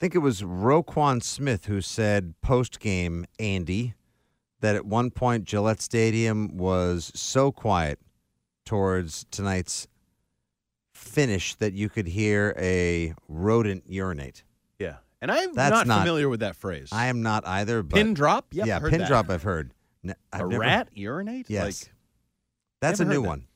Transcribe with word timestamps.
I 0.00 0.02
think 0.02 0.14
it 0.14 0.20
was 0.20 0.40
Roquan 0.40 1.22
Smith 1.22 1.66
who 1.66 1.82
said 1.82 2.32
post 2.40 2.80
game, 2.80 3.26
Andy, 3.38 3.92
that 4.60 4.74
at 4.74 4.86
one 4.86 5.10
point 5.10 5.44
Gillette 5.44 5.82
Stadium 5.82 6.56
was 6.56 7.12
so 7.14 7.52
quiet 7.52 7.98
towards 8.64 9.26
tonight's 9.30 9.88
finish 10.94 11.54
that 11.56 11.74
you 11.74 11.90
could 11.90 12.06
hear 12.06 12.54
a 12.58 13.12
rodent 13.28 13.84
urinate. 13.88 14.42
Yeah. 14.78 14.96
And 15.20 15.30
I'm 15.30 15.52
That's 15.52 15.70
not, 15.70 15.86
not- 15.86 15.98
familiar 15.98 16.30
with 16.30 16.40
that 16.40 16.56
phrase. 16.56 16.88
I 16.92 17.08
am 17.08 17.20
not 17.20 17.46
either, 17.46 17.82
but 17.82 17.96
Pin 17.96 18.14
drop? 18.14 18.46
Yep, 18.52 18.66
yeah, 18.66 18.78
heard 18.80 18.90
pin 18.92 19.00
that. 19.00 19.08
drop. 19.08 19.28
I've 19.28 19.42
heard. 19.42 19.74
I've 20.32 20.40
a 20.40 20.48
never- 20.48 20.60
rat 20.60 20.88
urinate? 20.94 21.50
Yes, 21.50 21.84
Like, 21.84 21.94
that's 22.80 23.00
a 23.00 23.04
new 23.04 23.20
that. 23.20 23.28
one. 23.28 23.46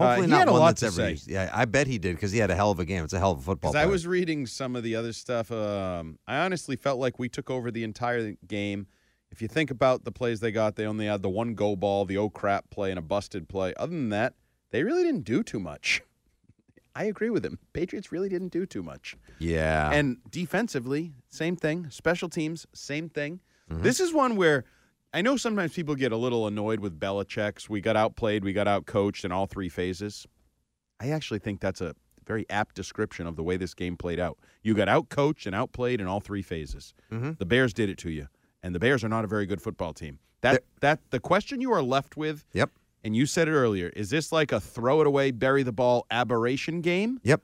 Uh, 0.00 0.20
he 0.20 0.26
not 0.26 0.38
had 0.40 0.48
a 0.48 0.52
one 0.52 0.60
lot 0.60 0.66
that's 0.76 0.80
to 0.80 0.86
ever 0.86 0.96
say. 0.96 1.10
used. 1.12 1.28
Yeah, 1.28 1.50
I 1.52 1.64
bet 1.64 1.86
he 1.86 1.98
did 1.98 2.14
because 2.14 2.30
he 2.32 2.38
had 2.38 2.50
a 2.50 2.54
hell 2.54 2.70
of 2.70 2.78
a 2.78 2.84
game. 2.84 3.04
It's 3.04 3.12
a 3.12 3.18
hell 3.18 3.32
of 3.32 3.38
a 3.38 3.42
football. 3.42 3.72
Because 3.72 3.82
I 3.82 3.86
was 3.86 4.06
reading 4.06 4.46
some 4.46 4.76
of 4.76 4.82
the 4.82 4.94
other 4.94 5.12
stuff. 5.12 5.50
Um, 5.50 6.18
I 6.26 6.38
honestly 6.38 6.76
felt 6.76 6.98
like 7.00 7.18
we 7.18 7.28
took 7.28 7.50
over 7.50 7.70
the 7.70 7.84
entire 7.84 8.34
game. 8.46 8.86
If 9.30 9.42
you 9.42 9.48
think 9.48 9.70
about 9.70 10.04
the 10.04 10.12
plays 10.12 10.40
they 10.40 10.52
got, 10.52 10.76
they 10.76 10.86
only 10.86 11.06
had 11.06 11.22
the 11.22 11.28
one 11.28 11.54
go 11.54 11.76
ball, 11.76 12.04
the 12.04 12.16
oh 12.16 12.30
crap 12.30 12.70
play, 12.70 12.90
and 12.90 12.98
a 12.98 13.02
busted 13.02 13.48
play. 13.48 13.74
Other 13.76 13.92
than 13.92 14.08
that, 14.10 14.34
they 14.70 14.84
really 14.84 15.02
didn't 15.02 15.24
do 15.24 15.42
too 15.42 15.60
much. 15.60 16.02
I 16.94 17.04
agree 17.04 17.30
with 17.30 17.44
him. 17.44 17.58
Patriots 17.72 18.10
really 18.10 18.28
didn't 18.28 18.48
do 18.48 18.66
too 18.66 18.82
much. 18.82 19.16
yeah, 19.38 19.90
And 19.92 20.16
defensively, 20.30 21.12
same 21.28 21.54
thing. 21.54 21.90
Special 21.90 22.28
teams, 22.28 22.66
same 22.74 23.08
thing. 23.08 23.40
Mm-hmm. 23.70 23.82
This 23.82 24.00
is 24.00 24.12
one 24.12 24.34
where 24.36 24.64
I 25.12 25.22
know 25.22 25.36
sometimes 25.36 25.72
people 25.72 25.94
get 25.94 26.12
a 26.12 26.16
little 26.16 26.46
annoyed 26.46 26.80
with 26.80 26.98
Belichick's. 27.00 27.68
We 27.68 27.80
got 27.80 27.96
outplayed, 27.96 28.44
we 28.44 28.52
got 28.52 28.66
outcoached 28.66 29.24
in 29.24 29.32
all 29.32 29.46
three 29.46 29.68
phases. 29.68 30.26
I 31.00 31.10
actually 31.10 31.38
think 31.38 31.60
that's 31.60 31.80
a 31.80 31.94
very 32.26 32.44
apt 32.50 32.74
description 32.74 33.26
of 33.26 33.36
the 33.36 33.42
way 33.42 33.56
this 33.56 33.72
game 33.72 33.96
played 33.96 34.20
out. 34.20 34.38
You 34.62 34.74
got 34.74 34.88
outcoached 34.88 35.46
and 35.46 35.54
outplayed 35.54 36.00
in 36.00 36.06
all 36.06 36.20
three 36.20 36.42
phases. 36.42 36.92
Mm-hmm. 37.10 37.32
The 37.38 37.46
Bears 37.46 37.72
did 37.72 37.88
it 37.88 37.96
to 37.98 38.10
you, 38.10 38.28
and 38.62 38.74
the 38.74 38.78
Bears 38.78 39.02
are 39.02 39.08
not 39.08 39.24
a 39.24 39.28
very 39.28 39.46
good 39.46 39.62
football 39.62 39.94
team. 39.94 40.18
That 40.42 40.64
that 40.80 41.00
the 41.10 41.20
question 41.20 41.60
you 41.60 41.72
are 41.72 41.82
left 41.82 42.16
with, 42.16 42.44
Yep. 42.52 42.70
and 43.02 43.16
you 43.16 43.24
said 43.26 43.48
it 43.48 43.52
earlier, 43.52 43.88
is 43.96 44.10
this 44.10 44.30
like 44.30 44.52
a 44.52 44.60
throw 44.60 45.00
it 45.00 45.06
away, 45.06 45.30
bury 45.30 45.62
the 45.62 45.72
ball 45.72 46.06
aberration 46.10 46.80
game? 46.80 47.18
Yep. 47.24 47.40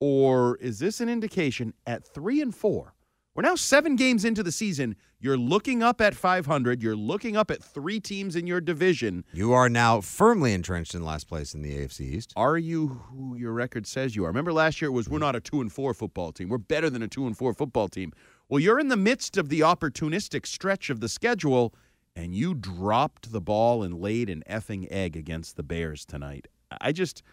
or 0.00 0.56
is 0.58 0.78
this 0.78 1.00
an 1.00 1.08
indication 1.08 1.72
at 1.86 2.06
three 2.06 2.40
and 2.40 2.54
four? 2.54 2.93
We're 3.34 3.42
now 3.42 3.56
seven 3.56 3.96
games 3.96 4.24
into 4.24 4.44
the 4.44 4.52
season. 4.52 4.94
You're 5.18 5.36
looking 5.36 5.82
up 5.82 6.00
at 6.00 6.14
500. 6.14 6.80
You're 6.80 6.94
looking 6.94 7.36
up 7.36 7.50
at 7.50 7.60
three 7.60 7.98
teams 7.98 8.36
in 8.36 8.46
your 8.46 8.60
division. 8.60 9.24
You 9.32 9.52
are 9.52 9.68
now 9.68 10.00
firmly 10.00 10.52
entrenched 10.52 10.94
in 10.94 11.04
last 11.04 11.26
place 11.26 11.52
in 11.52 11.62
the 11.62 11.76
AFC 11.76 12.02
East. 12.02 12.32
Are 12.36 12.56
you 12.56 12.86
who 12.86 13.34
your 13.36 13.52
record 13.52 13.88
says 13.88 14.14
you 14.14 14.24
are? 14.24 14.28
Remember 14.28 14.52
last 14.52 14.80
year 14.80 14.88
it 14.88 14.92
was 14.92 15.08
we're 15.08 15.18
not 15.18 15.34
a 15.34 15.40
two 15.40 15.60
and 15.60 15.72
four 15.72 15.94
football 15.94 16.30
team. 16.30 16.48
We're 16.48 16.58
better 16.58 16.88
than 16.88 17.02
a 17.02 17.08
two 17.08 17.26
and 17.26 17.36
four 17.36 17.52
football 17.52 17.88
team. 17.88 18.12
Well, 18.48 18.60
you're 18.60 18.78
in 18.78 18.86
the 18.86 18.96
midst 18.96 19.36
of 19.36 19.48
the 19.48 19.60
opportunistic 19.60 20.46
stretch 20.46 20.88
of 20.88 21.00
the 21.00 21.08
schedule, 21.08 21.74
and 22.14 22.36
you 22.36 22.54
dropped 22.54 23.32
the 23.32 23.40
ball 23.40 23.82
and 23.82 23.98
laid 23.98 24.30
an 24.30 24.44
effing 24.48 24.86
egg 24.92 25.16
against 25.16 25.56
the 25.56 25.64
Bears 25.64 26.04
tonight. 26.04 26.46
I 26.80 26.92
just, 26.92 27.24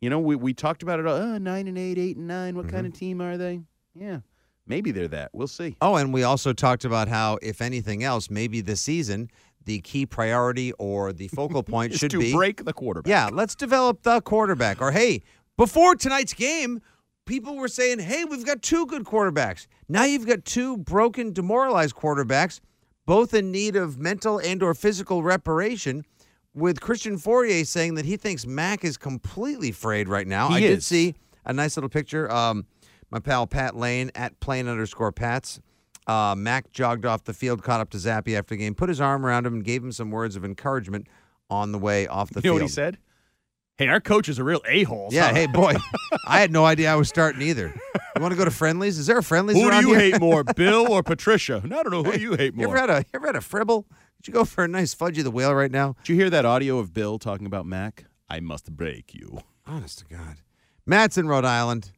you 0.00 0.10
know, 0.10 0.20
we, 0.20 0.36
we 0.36 0.54
talked 0.54 0.84
about 0.84 1.00
it. 1.00 1.08
Uh, 1.08 1.38
nine 1.38 1.66
and 1.66 1.76
eight, 1.76 1.98
eight 1.98 2.16
and 2.16 2.28
nine. 2.28 2.54
What 2.54 2.68
kind 2.68 2.86
of 2.86 2.92
team 2.92 3.20
are 3.20 3.36
they? 3.36 3.62
Yeah, 3.96 4.18
maybe 4.68 4.90
they're 4.92 5.08
that. 5.08 5.30
We'll 5.32 5.48
see. 5.48 5.76
Oh, 5.80 5.96
and 5.96 6.12
we 6.12 6.22
also 6.22 6.52
talked 6.52 6.84
about 6.84 7.08
how, 7.08 7.38
if 7.42 7.60
anything 7.60 8.04
else, 8.04 8.30
maybe 8.30 8.60
this 8.60 8.80
season 8.80 9.30
the 9.68 9.80
key 9.80 10.06
priority 10.06 10.72
or 10.72 11.12
the 11.12 11.28
focal 11.28 11.62
point 11.74 11.94
should 11.94 12.10
to 12.10 12.18
be 12.18 12.32
break 12.32 12.64
the 12.64 12.72
quarterback. 12.72 13.08
Yeah, 13.08 13.28
let's 13.30 13.54
develop 13.54 14.02
the 14.02 14.20
quarterback. 14.22 14.80
Or 14.80 14.90
hey, 14.90 15.22
before 15.56 15.94
tonight's 15.94 16.32
game, 16.32 16.80
people 17.26 17.54
were 17.56 17.68
saying, 17.68 18.00
"Hey, 18.00 18.24
we've 18.24 18.44
got 18.44 18.62
two 18.62 18.86
good 18.86 19.04
quarterbacks." 19.04 19.66
Now 19.88 20.04
you've 20.04 20.26
got 20.26 20.44
two 20.44 20.78
broken, 20.78 21.32
demoralized 21.32 21.94
quarterbacks, 21.94 22.60
both 23.06 23.34
in 23.34 23.52
need 23.52 23.76
of 23.76 23.98
mental 23.98 24.38
and 24.38 24.62
or 24.62 24.74
physical 24.74 25.22
reparation. 25.22 26.04
With 26.54 26.80
Christian 26.80 27.18
Fauria 27.18 27.64
saying 27.64 27.94
that 27.96 28.04
he 28.04 28.16
thinks 28.16 28.44
Mac 28.44 28.82
is 28.82 28.96
completely 28.96 29.70
frayed 29.70 30.08
right 30.08 30.26
now. 30.26 30.48
He 30.48 30.56
I 30.56 30.60
did 30.60 30.82
see 30.82 31.14
a 31.44 31.52
nice 31.52 31.76
little 31.76 31.90
picture. 31.90 32.28
Um, 32.32 32.66
my 33.10 33.18
pal 33.18 33.46
Pat 33.46 33.76
Lane 33.76 34.10
at 34.14 34.38
plane 34.40 34.68
underscore 34.68 35.12
Pats. 35.12 35.60
Uh, 36.06 36.34
Mac 36.36 36.72
jogged 36.72 37.04
off 37.04 37.24
the 37.24 37.34
field, 37.34 37.62
caught 37.62 37.80
up 37.80 37.90
to 37.90 37.98
Zappe 37.98 38.36
after 38.36 38.54
the 38.54 38.56
game, 38.56 38.74
put 38.74 38.88
his 38.88 39.00
arm 39.00 39.26
around 39.26 39.44
him, 39.46 39.54
and 39.54 39.64
gave 39.64 39.82
him 39.84 39.92
some 39.92 40.10
words 40.10 40.36
of 40.36 40.44
encouragement 40.44 41.06
on 41.50 41.70
the 41.72 41.78
way 41.78 42.06
off 42.06 42.30
the 42.30 42.40
You 42.40 42.50
know 42.50 42.54
field. 42.54 42.62
what 42.62 42.62
he 42.62 42.68
said? 42.68 42.98
Hey, 43.76 43.86
our 43.88 44.00
coach 44.00 44.28
is 44.28 44.38
a 44.38 44.44
real 44.44 44.60
a 44.66 44.82
hole. 44.84 45.08
Yeah, 45.12 45.32
hey 45.32 45.46
boy, 45.46 45.74
I 46.26 46.40
had 46.40 46.50
no 46.50 46.64
idea 46.64 46.90
I 46.92 46.96
was 46.96 47.08
starting 47.08 47.42
either. 47.42 47.72
You 48.16 48.22
want 48.22 48.32
to 48.32 48.38
go 48.38 48.44
to 48.44 48.50
Friendly's? 48.50 48.98
Is 48.98 49.06
there 49.06 49.18
a 49.18 49.22
Friendly's 49.22 49.56
Who 49.56 49.70
do 49.70 49.76
you 49.76 49.88
here? 49.94 49.98
hate 50.00 50.20
more, 50.20 50.42
Bill 50.56 50.90
or 50.90 51.02
Patricia? 51.04 51.62
No, 51.64 51.78
I 51.78 51.82
don't 51.84 51.92
know 51.92 52.02
who 52.02 52.18
you 52.18 52.32
hate 52.34 52.54
You 52.56 52.66
more. 52.66 52.76
ever 52.76 52.78
had 52.78 52.90
a 52.90 52.98
you 53.00 53.04
ever 53.14 53.26
had 53.26 53.36
a 53.36 53.40
fribble? 53.40 53.86
Did 54.20 54.28
you 54.28 54.32
go 54.34 54.44
for 54.44 54.64
a 54.64 54.68
nice 54.68 54.94
fudgy 54.96 55.22
the 55.22 55.30
whale 55.30 55.54
right 55.54 55.70
now? 55.70 55.94
Did 56.02 56.08
you 56.08 56.14
hear 56.16 56.30
that 56.30 56.44
audio 56.44 56.78
of 56.78 56.92
Bill 56.92 57.18
talking 57.20 57.46
about 57.46 57.66
Mac? 57.66 58.06
I 58.28 58.40
must 58.40 58.74
break 58.74 59.14
you. 59.14 59.42
Honest 59.64 60.00
to 60.00 60.04
God, 60.06 60.38
Matt's 60.84 61.16
in 61.18 61.28
Rhode 61.28 61.44
Island. 61.44 61.92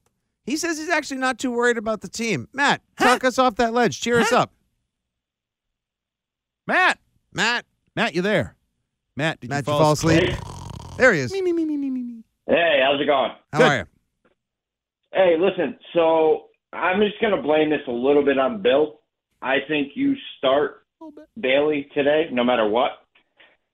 He 0.50 0.56
says 0.56 0.78
he's 0.78 0.88
actually 0.88 1.18
not 1.18 1.38
too 1.38 1.52
worried 1.52 1.78
about 1.78 2.00
the 2.00 2.08
team. 2.08 2.48
Matt, 2.52 2.82
talk 2.98 3.22
us 3.22 3.38
off 3.38 3.54
that 3.56 3.72
ledge. 3.72 4.00
Cheer 4.00 4.18
us 4.18 4.32
up, 4.32 4.52
Matt, 6.66 6.98
Matt. 7.32 7.64
Matt, 7.94 8.16
you 8.16 8.22
there? 8.22 8.56
Matt, 9.14 9.38
did 9.38 9.48
Matt, 9.48 9.64
you 9.64 9.72
you 9.72 9.78
fall, 9.78 9.80
fall 9.80 9.92
asleep? 9.92 10.34
There 10.96 11.12
he 11.12 11.20
is. 11.20 11.32
Me, 11.32 11.40
me, 11.40 11.52
me, 11.52 11.64
me, 11.64 11.76
me, 11.76 11.88
me, 11.90 12.02
me. 12.02 12.24
Hey, 12.48 12.80
how's 12.82 13.00
it 13.00 13.06
going? 13.06 13.30
How 13.52 13.58
Good. 13.58 13.64
are 13.64 13.76
you? 13.76 13.84
Hey, 15.12 15.36
listen, 15.38 15.78
so 15.94 16.46
I'm 16.72 17.00
just 17.00 17.20
going 17.20 17.36
to 17.36 17.42
blame 17.42 17.70
this 17.70 17.82
a 17.86 17.92
little 17.92 18.24
bit 18.24 18.36
on 18.36 18.60
Bill. 18.60 18.98
I 19.40 19.58
think 19.68 19.92
you 19.94 20.16
start 20.38 20.84
Bailey 21.40 21.88
today, 21.94 22.28
no 22.32 22.42
matter 22.42 22.68
what. 22.68 22.90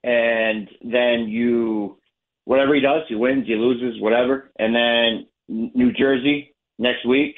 And 0.05 0.69
then 0.83 1.27
you, 1.29 1.97
whatever 2.45 2.75
he 2.75 2.83
does, 2.83 3.05
he 3.09 3.15
wins, 3.15 3.47
he 3.47 3.55
loses, 3.55 3.99
whatever. 3.99 4.51
And 4.59 4.75
then 4.75 5.71
New 5.75 5.91
Jersey 5.95 6.53
next 6.79 7.05
week, 7.07 7.37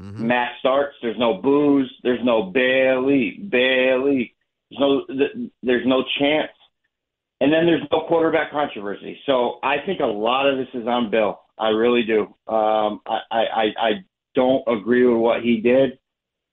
Mhm. 0.00 0.20
Matt 0.20 0.58
starts. 0.58 0.96
There's 1.02 1.18
no 1.18 1.34
boos. 1.34 1.92
There's 2.02 2.24
no 2.24 2.44
Bailey, 2.44 3.32
Bailey. 3.48 4.34
There's 4.70 4.80
no, 4.80 5.06
there's 5.62 5.86
no 5.86 6.02
chance. 6.18 6.50
And 7.40 7.52
then 7.52 7.66
there's 7.66 7.82
no 7.90 8.02
quarterback 8.02 8.50
controversy. 8.52 9.18
So 9.26 9.58
I 9.62 9.78
think 9.84 10.00
a 10.00 10.06
lot 10.06 10.48
of 10.48 10.58
this 10.58 10.68
is 10.74 10.86
on 10.86 11.10
Bill. 11.10 11.40
I 11.58 11.68
really 11.68 12.04
do. 12.04 12.22
Um, 12.46 13.00
I, 13.06 13.20
I, 13.30 13.40
I, 13.40 13.64
I 13.78 14.04
don't 14.34 14.62
agree 14.66 15.04
with 15.06 15.18
what 15.18 15.42
he 15.42 15.60
did. 15.60 15.98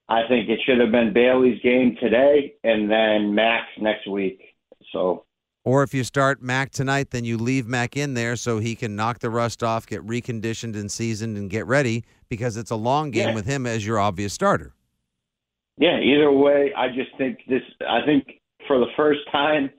I 0.09 0.27
think 0.27 0.49
it 0.49 0.59
should 0.65 0.79
have 0.79 0.91
been 0.91 1.13
Bailey's 1.13 1.61
game 1.61 1.95
today 1.99 2.55
and 2.63 2.89
then 2.89 3.35
Max 3.35 3.67
next 3.79 4.07
week. 4.07 4.41
So 4.91 5.25
Or 5.69 5.83
if 5.83 5.93
you 5.93 6.03
start 6.03 6.41
Mac 6.41 6.71
tonight, 6.71 7.11
then 7.11 7.25
you 7.25 7.37
leave 7.37 7.67
Mac 7.67 7.95
in 7.95 8.15
there 8.15 8.35
so 8.35 8.57
he 8.57 8.75
can 8.75 8.95
knock 8.95 9.19
the 9.19 9.29
rust 9.29 9.61
off, 9.63 9.85
get 9.85 10.01
reconditioned 10.03 10.73
and 10.73 10.91
seasoned, 10.91 11.37
and 11.37 11.47
get 11.47 11.67
ready 11.67 12.05
because 12.27 12.57
it's 12.57 12.71
a 12.71 12.75
long 12.75 13.11
game 13.11 13.29
Yeah. 13.29 13.35
with 13.35 13.45
him 13.45 13.67
as 13.67 13.85
your 13.85 13.99
obvious 13.99 14.33
starter. 14.33 14.73
yeah, 15.77 15.99
either 15.99 16.31
way, 16.31 16.73
I 16.75 16.87
just 16.87 17.15
think 17.19 17.37
this. 17.47 17.61
I 17.87 18.03
think 18.03 18.41
for 18.67 18.79
the 18.79 18.87
first 18.97 19.19
time 19.31 19.69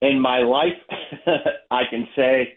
in 0.00 0.18
my 0.18 0.38
life, 0.38 0.78
I 1.70 1.82
can 1.90 2.08
say 2.16 2.54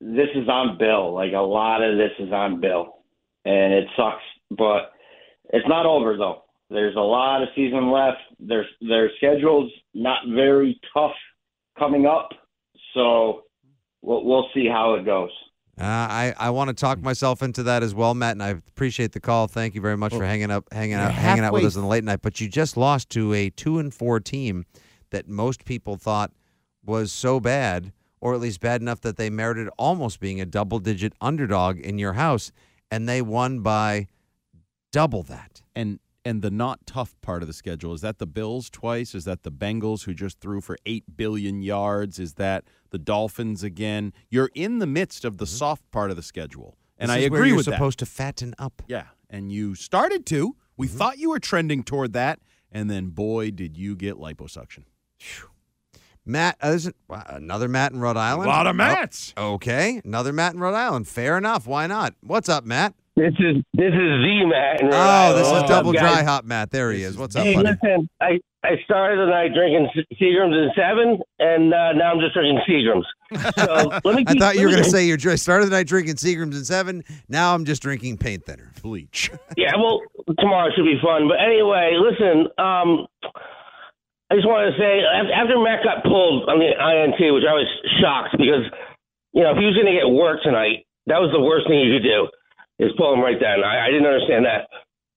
this 0.00 0.28
is 0.36 0.48
on 0.48 0.78
Bill. 0.78 1.12
Like 1.12 1.32
a 1.32 1.40
lot 1.40 1.82
of 1.82 1.98
this 1.98 2.12
is 2.20 2.32
on 2.32 2.60
Bill, 2.60 2.98
and 3.44 3.72
it 3.74 3.88
sucks, 3.96 4.22
but 4.52 4.92
it's 5.52 5.66
not 5.68 5.86
over 5.86 6.16
though. 6.16 6.44
There's 6.70 6.94
a 6.94 7.00
lot 7.00 7.42
of 7.42 7.48
season 7.56 7.90
left. 7.90 8.18
There's 8.38 8.68
their 8.80 9.10
schedule's 9.16 9.72
not 9.92 10.20
very 10.28 10.80
tough 10.94 11.16
coming 11.78 12.06
up, 12.06 12.30
so 12.94 13.42
we'll 14.02 14.24
we'll 14.24 14.46
see 14.54 14.66
how 14.68 14.94
it 14.94 15.04
goes. 15.04 15.30
Uh, 15.80 15.84
I, 15.84 16.34
I 16.38 16.50
want 16.50 16.68
to 16.68 16.74
talk 16.74 17.00
myself 17.00 17.42
into 17.42 17.62
that 17.62 17.82
as 17.82 17.94
well, 17.94 18.12
Matt, 18.12 18.32
and 18.32 18.42
I 18.42 18.50
appreciate 18.50 19.12
the 19.12 19.20
call. 19.20 19.46
Thank 19.46 19.74
you 19.74 19.80
very 19.80 19.96
much 19.96 20.12
for 20.12 20.24
hanging 20.26 20.50
up, 20.50 20.70
hanging 20.70 20.94
out, 20.94 21.10
hanging 21.12 21.42
out 21.42 21.54
with 21.54 21.64
us 21.64 21.74
in 21.74 21.80
the 21.80 21.88
late 21.88 22.04
night. 22.04 22.20
But 22.20 22.38
you 22.38 22.48
just 22.48 22.76
lost 22.76 23.08
to 23.10 23.32
a 23.32 23.48
two 23.48 23.78
and 23.78 23.92
four 23.92 24.20
team 24.20 24.66
that 25.08 25.26
most 25.26 25.64
people 25.64 25.96
thought 25.96 26.32
was 26.84 27.12
so 27.12 27.40
bad, 27.40 27.92
or 28.20 28.34
at 28.34 28.40
least 28.40 28.60
bad 28.60 28.82
enough 28.82 29.00
that 29.00 29.16
they 29.16 29.30
merited 29.30 29.70
almost 29.78 30.20
being 30.20 30.38
a 30.38 30.44
double 30.44 30.80
digit 30.80 31.14
underdog 31.18 31.78
in 31.78 31.98
your 31.98 32.12
house, 32.12 32.52
and 32.90 33.08
they 33.08 33.22
won 33.22 33.60
by 33.60 34.06
double 34.92 35.22
that. 35.22 35.62
And 35.74 35.98
and 36.24 36.42
the 36.42 36.50
not 36.50 36.80
tough 36.86 37.14
part 37.22 37.42
of 37.42 37.46
the 37.48 37.52
schedule 37.54 37.94
is 37.94 38.00
that 38.02 38.18
the 38.18 38.26
Bills 38.26 38.68
twice? 38.70 39.14
Is 39.14 39.24
that 39.24 39.42
the 39.42 39.50
Bengals 39.52 40.04
who 40.04 40.12
just 40.14 40.40
threw 40.40 40.60
for 40.60 40.76
eight 40.86 41.04
billion 41.16 41.62
yards? 41.62 42.18
Is 42.18 42.34
that 42.34 42.64
the 42.90 42.98
Dolphins 42.98 43.62
again? 43.62 44.12
You're 44.28 44.50
in 44.54 44.78
the 44.80 44.86
midst 44.86 45.24
of 45.24 45.38
the 45.38 45.46
soft 45.46 45.90
part 45.90 46.10
of 46.10 46.16
the 46.16 46.22
schedule, 46.22 46.76
and 46.98 47.10
Mm-hmm. 47.10 47.16
This 47.16 47.16
I 47.16 47.18
is 47.20 47.26
agree 47.26 47.48
you're 47.48 47.56
with 47.56 47.66
that. 47.66 47.72
supposed 47.72 47.98
to 48.00 48.06
fatten 48.06 48.54
up. 48.58 48.82
Yeah, 48.86 49.06
and 49.30 49.50
you 49.50 49.74
started 49.74 50.26
to. 50.26 50.56
We 50.76 50.86
Mm-hmm. 50.86 50.96
thought 50.98 51.18
you 51.18 51.30
were 51.30 51.40
trending 51.40 51.82
toward 51.82 52.12
that, 52.14 52.38
and 52.70 52.90
then 52.90 53.08
boy, 53.08 53.50
did 53.50 53.76
you 53.76 53.96
get 53.96 54.16
liposuction. 54.16 54.84
Matt, 56.26 56.56
uh, 56.62 56.68
isn't 56.68 56.96
wow, 57.08 57.24
another 57.28 57.66
Matt 57.68 57.92
in 57.92 58.00
Rhode 58.00 58.16
Island? 58.18 58.46
A 58.46 58.52
lot 58.52 58.66
of 58.66 58.74
Oh, 58.74 58.76
Matts. 58.76 59.32
okay, 59.36 60.00
another 60.04 60.32
Matt 60.32 60.52
in 60.54 60.60
Rhode 60.60 60.74
Island. 60.74 61.08
Fair 61.08 61.38
enough. 61.38 61.66
Why 61.66 61.86
not? 61.86 62.14
What's 62.20 62.48
up, 62.48 62.64
Matt? 62.64 62.94
This 63.16 63.32
is 63.38 63.56
this 63.74 63.92
is 63.92 64.10
Z 64.24 64.44
Matt. 64.46 64.80
Oh, 64.82 65.34
this 65.36 65.46
is 65.46 65.68
double 65.68 65.92
guys? 65.92 66.00
dry 66.00 66.22
hop 66.22 66.44
Matt. 66.44 66.70
There 66.70 66.92
he 66.92 67.02
is. 67.02 67.16
What's 67.18 67.34
up, 67.36 67.44
Hey, 67.44 67.54
buddy? 67.54 67.68
listen, 67.68 68.08
I 68.20 68.38
I 68.62 68.76
started 68.84 69.18
the 69.18 69.26
night 69.26 69.52
drinking 69.52 69.88
Se- 69.94 70.16
Seagrams 70.20 70.54
in 70.54 70.70
seven, 70.76 71.18
and 71.38 71.74
uh, 71.74 71.92
now 71.92 72.12
I'm 72.12 72.20
just 72.20 72.34
drinking 72.34 72.60
Seagrams. 72.68 73.04
So 73.58 73.90
let 74.04 74.14
me. 74.16 74.24
I 74.26 74.32
keep- 74.32 74.40
thought 74.40 74.56
you 74.56 74.64
were 74.66 74.70
going 74.72 74.84
to 74.84 74.88
say 74.90 75.04
you 75.06 75.18
started 75.36 75.66
the 75.66 75.70
night 75.76 75.86
drinking 75.88 76.14
Seagrams 76.16 76.54
in 76.54 76.64
seven. 76.64 77.02
Now 77.28 77.52
I'm 77.54 77.64
just 77.64 77.82
drinking 77.82 78.18
paint 78.18 78.46
thinner. 78.46 78.72
Bleach. 78.82 79.30
Yeah, 79.56 79.72
well, 79.76 80.00
tomorrow 80.38 80.70
should 80.74 80.84
be 80.86 80.96
fun. 81.02 81.28
But 81.28 81.40
anyway, 81.44 81.98
listen. 82.00 82.46
Um, 82.56 83.06
I 84.30 84.36
just 84.38 84.46
wanted 84.46 84.70
to 84.72 84.78
say 84.78 85.02
after 85.34 85.58
Matt 85.58 85.82
got 85.84 86.04
pulled 86.04 86.48
on 86.48 86.56
the 86.62 86.70
INT, 86.70 87.18
which 87.34 87.44
I 87.44 87.52
was 87.52 87.66
shocked 88.00 88.38
because 88.38 88.64
you 89.34 89.42
know 89.42 89.50
if 89.50 89.58
he 89.58 89.66
was 89.66 89.74
going 89.74 89.90
to 89.92 89.98
get 89.98 90.08
work 90.08 90.40
tonight, 90.42 90.86
that 91.10 91.18
was 91.20 91.28
the 91.34 91.40
worst 91.42 91.66
thing 91.68 91.80
you 91.80 91.92
could 91.98 92.06
do 92.06 92.28
is 92.80 92.90
pull 92.96 93.12
him 93.12 93.20
right 93.20 93.38
then. 93.38 93.62
I, 93.62 93.86
I 93.86 93.88
didn't 93.92 94.08
understand 94.08 94.48
that. 94.48 94.66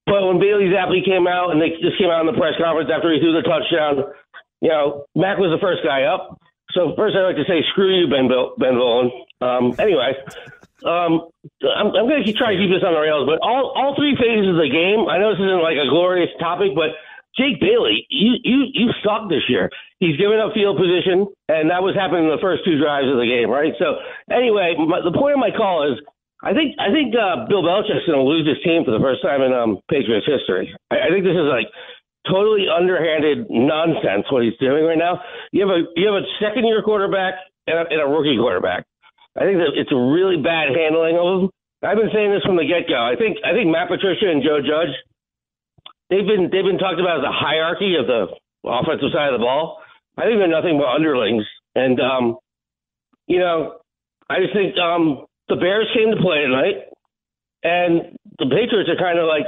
But 0.06 0.28
when 0.28 0.38
Bailey 0.38 0.68
Zappe 0.68 1.00
came 1.08 1.26
out 1.32 1.56
and 1.56 1.64
they 1.64 1.80
just 1.80 1.96
came 1.96 2.12
out 2.12 2.28
in 2.28 2.28
the 2.28 2.36
press 2.36 2.60
conference 2.60 2.92
after 2.92 3.08
he 3.08 3.24
threw 3.24 3.32
the 3.32 3.48
touchdown, 3.48 4.12
you 4.60 4.68
know, 4.70 5.08
Mac 5.16 5.40
was 5.40 5.48
the 5.50 5.64
first 5.64 5.80
guy 5.84 6.04
up. 6.04 6.40
So 6.76 6.92
first, 7.00 7.16
I'd 7.16 7.24
like 7.24 7.40
to 7.40 7.48
say, 7.48 7.64
screw 7.72 7.88
you, 7.88 8.12
Ben 8.12 8.28
Bil- 8.28 8.60
Ben 8.60 8.76
Volin. 8.76 9.08
Um, 9.40 9.72
anyway, 9.80 10.12
um, 10.84 11.32
I'm, 11.64 11.88
I'm 11.96 12.08
going 12.08 12.20
to 12.20 12.28
keep 12.28 12.36
trying 12.36 12.58
to 12.58 12.62
keep 12.64 12.72
this 12.72 12.84
on 12.84 12.96
the 12.96 13.00
rails, 13.00 13.28
but 13.28 13.40
all 13.40 13.72
all 13.76 13.96
three 13.96 14.16
phases 14.20 14.52
of 14.52 14.60
the 14.60 14.72
game. 14.72 15.08
I 15.08 15.20
know 15.20 15.32
this 15.32 15.40
isn't 15.40 15.64
like 15.64 15.80
a 15.80 15.88
glorious 15.88 16.32
topic, 16.40 16.76
but 16.76 16.96
Jake 17.40 17.60
Bailey, 17.64 18.08
you 18.10 18.40
you 18.44 18.58
you 18.74 18.88
suck 19.04 19.30
this 19.30 19.48
year. 19.48 19.70
He's 20.00 20.18
given 20.18 20.40
up 20.40 20.52
field 20.52 20.76
position, 20.76 21.28
and 21.48 21.72
that 21.72 21.84
was 21.84 21.96
happening 21.96 22.28
in 22.28 22.32
the 22.32 22.44
first 22.44 22.64
two 22.68 22.76
drives 22.76 23.08
of 23.08 23.16
the 23.20 23.28
game, 23.28 23.48
right? 23.48 23.72
So 23.80 24.04
anyway, 24.32 24.76
my, 24.76 25.00
the 25.00 25.16
point 25.16 25.36
of 25.36 25.40
my 25.40 25.52
call 25.56 25.88
is. 25.88 26.00
I 26.44 26.52
think 26.52 26.76
I 26.76 26.92
think 26.92 27.16
uh, 27.16 27.48
Bill 27.48 27.64
Belichick's 27.64 28.04
going 28.04 28.20
to 28.20 28.28
lose 28.28 28.44
his 28.44 28.60
team 28.68 28.84
for 28.84 28.92
the 28.92 29.00
first 29.00 29.24
time 29.24 29.40
in 29.42 29.56
um, 29.56 29.80
Patriots 29.88 30.28
history. 30.28 30.76
I, 30.92 31.08
I 31.08 31.10
think 31.10 31.24
this 31.24 31.40
is 31.40 31.48
like 31.48 31.72
totally 32.28 32.68
underhanded 32.68 33.48
nonsense 33.48 34.28
what 34.28 34.44
he's 34.44 34.60
doing 34.60 34.84
right 34.84 35.00
now. 35.00 35.24
You 35.56 35.64
have 35.64 35.72
a 35.72 35.80
you 35.96 36.12
have 36.12 36.20
a 36.20 36.28
second 36.44 36.68
year 36.68 36.84
quarterback 36.84 37.40
and 37.68 37.80
a, 37.80 37.84
and 37.88 38.00
a 38.04 38.08
rookie 38.12 38.36
quarterback. 38.36 38.84
I 39.40 39.48
think 39.48 39.64
that 39.64 39.72
it's 39.80 39.92
a 39.96 39.98
really 39.98 40.38
bad 40.38 40.76
handling 40.76 41.16
of 41.16 41.26
them. 41.26 41.44
I've 41.80 41.98
been 41.98 42.12
saying 42.12 42.32
this 42.36 42.44
from 42.44 42.60
the 42.60 42.68
get 42.68 42.92
go. 42.92 43.00
I 43.00 43.16
think 43.16 43.40
I 43.48 43.56
think 43.56 43.72
Matt 43.72 43.88
Patricia 43.88 44.28
and 44.28 44.44
Joe 44.44 44.60
Judge 44.60 44.92
they've 46.12 46.28
been 46.28 46.52
they've 46.52 46.68
been 46.68 46.80
talked 46.80 47.00
about 47.00 47.24
as 47.24 47.28
a 47.28 47.32
hierarchy 47.32 47.96
of 47.96 48.08
the 48.08 48.28
offensive 48.68 49.16
side 49.16 49.32
of 49.32 49.40
the 49.40 49.44
ball. 49.44 49.80
I 50.20 50.28
think 50.28 50.44
they're 50.44 50.52
nothing 50.52 50.76
but 50.76 50.92
underlings, 50.92 51.48
and 51.76 52.00
um, 52.04 52.38
you 53.28 53.40
know, 53.40 53.80
I 54.30 54.40
just 54.44 54.54
think 54.54 54.78
um, 54.78 55.26
the 55.54 55.60
Bears 55.62 55.88
came 55.94 56.10
to 56.10 56.18
play 56.22 56.42
tonight, 56.42 56.90
and 57.64 58.18
the 58.40 58.50
Patriots 58.50 58.90
are 58.90 58.98
kind 58.98 59.20
of 59.20 59.26
like, 59.28 59.46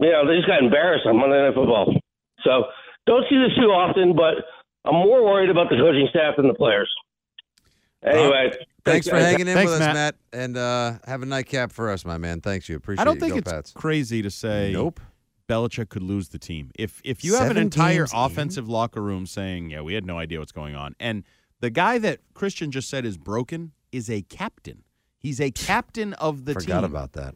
you 0.00 0.10
know, 0.10 0.26
they 0.26 0.36
just 0.36 0.48
got 0.48 0.62
embarrassed 0.62 1.06
on 1.06 1.16
Monday 1.16 1.38
Night 1.40 1.54
Football. 1.54 1.94
So 2.42 2.64
don't 3.06 3.24
see 3.30 3.38
this 3.38 3.54
too 3.56 3.70
often, 3.70 4.16
but 4.16 4.42
I'm 4.84 4.94
more 4.94 5.22
worried 5.24 5.50
about 5.50 5.70
the 5.70 5.76
coaching 5.76 6.08
staff 6.10 6.34
than 6.36 6.48
the 6.48 6.54
players. 6.54 6.90
Anyway, 8.04 8.50
Thanks 8.84 9.06
for 9.08 9.14
hanging 9.16 9.46
in 9.46 9.54
Thanks, 9.54 9.70
with 9.70 9.80
us, 9.80 9.86
Matt. 9.86 9.94
Matt. 9.94 10.14
And 10.32 10.56
uh, 10.56 10.94
have 11.06 11.22
a 11.22 11.26
nightcap 11.26 11.70
for 11.70 11.88
us, 11.88 12.04
my 12.04 12.18
man. 12.18 12.40
Thanks 12.40 12.68
you. 12.68 12.74
Appreciate 12.76 13.00
I 13.02 13.04
don't 13.04 13.18
it. 13.18 13.20
think 13.20 13.32
Go 13.34 13.38
it's 13.38 13.52
Pats. 13.52 13.72
crazy 13.72 14.22
to 14.22 14.30
say 14.30 14.72
Nope. 14.72 14.98
Belichick 15.48 15.88
could 15.88 16.02
lose 16.02 16.30
the 16.30 16.38
team. 16.38 16.72
If 16.76 17.00
if 17.04 17.22
you 17.22 17.36
have 17.36 17.50
an 17.50 17.58
entire 17.58 17.98
games 17.98 18.12
in? 18.12 18.18
offensive 18.18 18.68
locker 18.68 19.00
room 19.02 19.26
saying, 19.26 19.70
"Yeah, 19.70 19.82
we 19.82 19.94
had 19.94 20.04
no 20.04 20.18
idea 20.18 20.40
what's 20.40 20.50
going 20.52 20.74
on," 20.74 20.96
and 20.98 21.22
the 21.60 21.70
guy 21.70 21.98
that 21.98 22.18
Christian 22.34 22.72
just 22.72 22.88
said 22.88 23.04
is 23.04 23.16
broken 23.16 23.70
is 23.92 24.10
a 24.10 24.22
captain. 24.22 24.82
He's 25.22 25.40
a 25.40 25.50
captain 25.50 26.14
of 26.14 26.44
the 26.44 26.54
Forgot 26.54 26.66
team. 26.66 26.74
Forgot 26.76 26.84
about 26.84 27.12
that. 27.12 27.34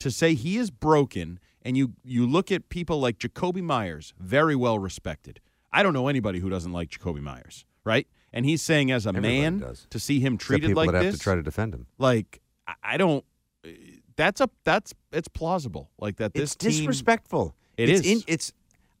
to 0.00 0.10
say 0.10 0.34
he 0.34 0.56
is 0.56 0.70
broken, 0.70 1.40
and 1.62 1.76
you 1.76 1.94
you 2.04 2.26
look 2.26 2.52
at 2.52 2.68
people 2.68 3.00
like 3.00 3.18
Jakobi 3.18 3.62
Meyers, 3.62 4.14
very 4.20 4.54
well 4.54 4.78
respected. 4.78 5.40
I 5.72 5.82
don't 5.82 5.92
know 5.92 6.06
anybody 6.08 6.38
who 6.38 6.48
doesn't 6.48 6.72
like 6.72 6.90
Jakobi 6.90 7.20
Meyers, 7.20 7.64
right? 7.84 8.06
And 8.32 8.44
he's 8.46 8.62
saying 8.62 8.90
as 8.92 9.06
a 9.06 9.10
Everybody 9.10 9.40
man 9.40 9.58
does. 9.58 9.86
to 9.90 9.98
see 9.98 10.20
him 10.20 10.34
Except 10.34 10.46
treated 10.46 10.66
people 10.68 10.82
like 10.84 10.92
that 10.92 11.02
have 11.02 11.12
this, 11.12 11.18
to 11.18 11.20
try 11.24 11.34
to 11.34 11.42
defend 11.42 11.74
him. 11.74 11.86
like 11.98 12.40
I- 12.68 12.74
I 12.82 12.96
don't. 12.96 13.24
That's 14.16 14.40
a 14.40 14.48
that's 14.64 14.94
it's 15.12 15.28
plausible. 15.28 15.90
Like 15.98 16.16
that. 16.16 16.34
This 16.34 16.52
it's 16.52 16.56
team, 16.56 16.70
disrespectful. 16.70 17.54
It 17.76 17.88
it's 17.88 18.00
is. 18.06 18.12
In, 18.12 18.22
it's. 18.28 18.52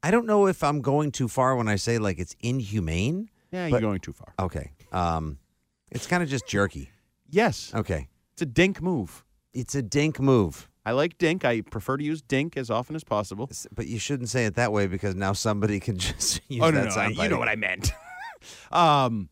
I 0.02 0.10
don't 0.10 0.26
know 0.26 0.46
if 0.48 0.62
I'm 0.64 0.80
going 0.80 1.12
too 1.12 1.28
far 1.28 1.54
when 1.56 1.68
I 1.68 1.76
say 1.76 1.98
like 1.98 2.18
it's 2.18 2.34
inhumane. 2.40 3.30
Yeah, 3.52 3.66
but- 3.70 3.80
you're 3.80 3.80
going 3.88 4.00
too 4.00 4.12
far. 4.12 4.34
Okay. 4.40 4.72
Um, 4.90 5.38
it's 5.92 6.06
kind 6.08 6.22
of 6.22 6.28
just 6.28 6.46
jerky. 6.48 6.90
Yes, 7.30 7.72
Okay. 7.74 8.08
It's 8.34 8.42
a 8.42 8.46
dink 8.46 8.82
move. 8.82 9.24
It's 9.52 9.74
a 9.74 9.82
dink 9.82 10.18
move, 10.18 10.68
I 10.86 10.92
like 10.92 11.16
dink. 11.16 11.44
I 11.44 11.62
prefer 11.62 11.96
to 11.96 12.04
use 12.04 12.20
dink 12.20 12.56
as 12.56 12.70
often 12.70 12.94
as 12.94 13.04
possible. 13.04 13.50
But 13.74 13.86
you 13.86 13.98
shouldn't 13.98 14.28
say 14.28 14.44
it 14.44 14.56
that 14.56 14.72
way 14.72 14.86
because 14.86 15.14
now 15.14 15.32
somebody 15.32 15.80
can 15.80 15.96
just 15.96 16.40
use 16.48 16.62
oh 16.62 16.70
that 16.70 16.94
no, 16.94 17.08
no, 17.08 17.22
you 17.22 17.28
know 17.28 17.38
what 17.38 17.48
I 17.48 17.56
meant. 17.56 17.92
um, 18.72 19.30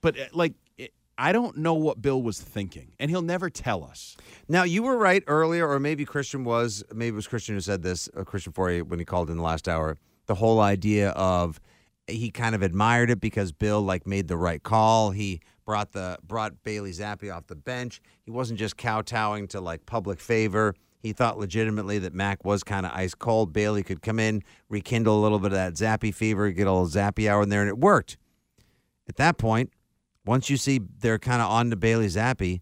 but 0.00 0.18
uh, 0.18 0.24
like, 0.32 0.54
it, 0.78 0.92
I 1.18 1.32
don't 1.32 1.58
know 1.58 1.74
what 1.74 2.00
Bill 2.00 2.22
was 2.22 2.40
thinking, 2.40 2.92
and 2.98 3.10
he'll 3.10 3.22
never 3.22 3.50
tell 3.50 3.84
us. 3.84 4.16
Now 4.48 4.62
you 4.62 4.82
were 4.82 4.96
right 4.96 5.22
earlier, 5.26 5.68
or 5.68 5.78
maybe 5.78 6.04
Christian 6.04 6.44
was. 6.44 6.82
Maybe 6.92 7.08
it 7.08 7.16
was 7.16 7.26
Christian 7.26 7.54
who 7.54 7.60
said 7.60 7.82
this. 7.82 8.08
Uh, 8.16 8.24
Christian 8.24 8.52
Fauria 8.52 8.82
when 8.82 8.98
he 8.98 9.04
called 9.04 9.30
in 9.30 9.36
the 9.36 9.42
last 9.42 9.68
hour. 9.68 9.98
The 10.26 10.36
whole 10.36 10.60
idea 10.60 11.10
of 11.10 11.60
he 12.06 12.30
kind 12.30 12.54
of 12.54 12.62
admired 12.62 13.10
it 13.10 13.20
because 13.20 13.52
Bill 13.52 13.82
like 13.82 14.06
made 14.06 14.28
the 14.28 14.38
right 14.38 14.62
call. 14.62 15.10
He 15.10 15.40
brought 15.64 15.92
the 15.92 16.18
brought 16.26 16.62
Bailey 16.62 16.92
Zappe 16.92 17.34
off 17.34 17.46
the 17.46 17.56
bench. 17.56 18.00
He 18.22 18.30
wasn't 18.30 18.58
just 18.58 18.76
kowtowing 18.76 19.48
to 19.48 19.60
like 19.60 19.86
public 19.86 20.20
favor. 20.20 20.74
He 20.98 21.12
thought 21.12 21.38
legitimately 21.38 21.98
that 22.00 22.14
Mac 22.14 22.44
was 22.44 22.64
kind 22.64 22.86
of 22.86 22.92
ice 22.92 23.14
cold. 23.14 23.52
Bailey 23.52 23.82
could 23.82 24.00
come 24.00 24.18
in, 24.18 24.42
rekindle 24.70 25.18
a 25.18 25.22
little 25.22 25.38
bit 25.38 25.52
of 25.52 25.58
that 25.58 25.74
Zappe 25.74 26.14
fever, 26.14 26.50
get 26.50 26.66
a 26.66 26.72
little 26.72 26.88
Zappe 26.88 27.28
hour 27.28 27.42
in 27.42 27.50
there, 27.50 27.60
and 27.60 27.68
it 27.68 27.78
worked. 27.78 28.16
At 29.06 29.16
that 29.16 29.36
point, 29.36 29.70
once 30.24 30.48
you 30.48 30.56
see 30.56 30.80
they're 31.00 31.18
kind 31.18 31.42
of 31.42 31.50
on 31.50 31.68
to 31.70 31.76
Bailey 31.76 32.06
Zappe, 32.06 32.60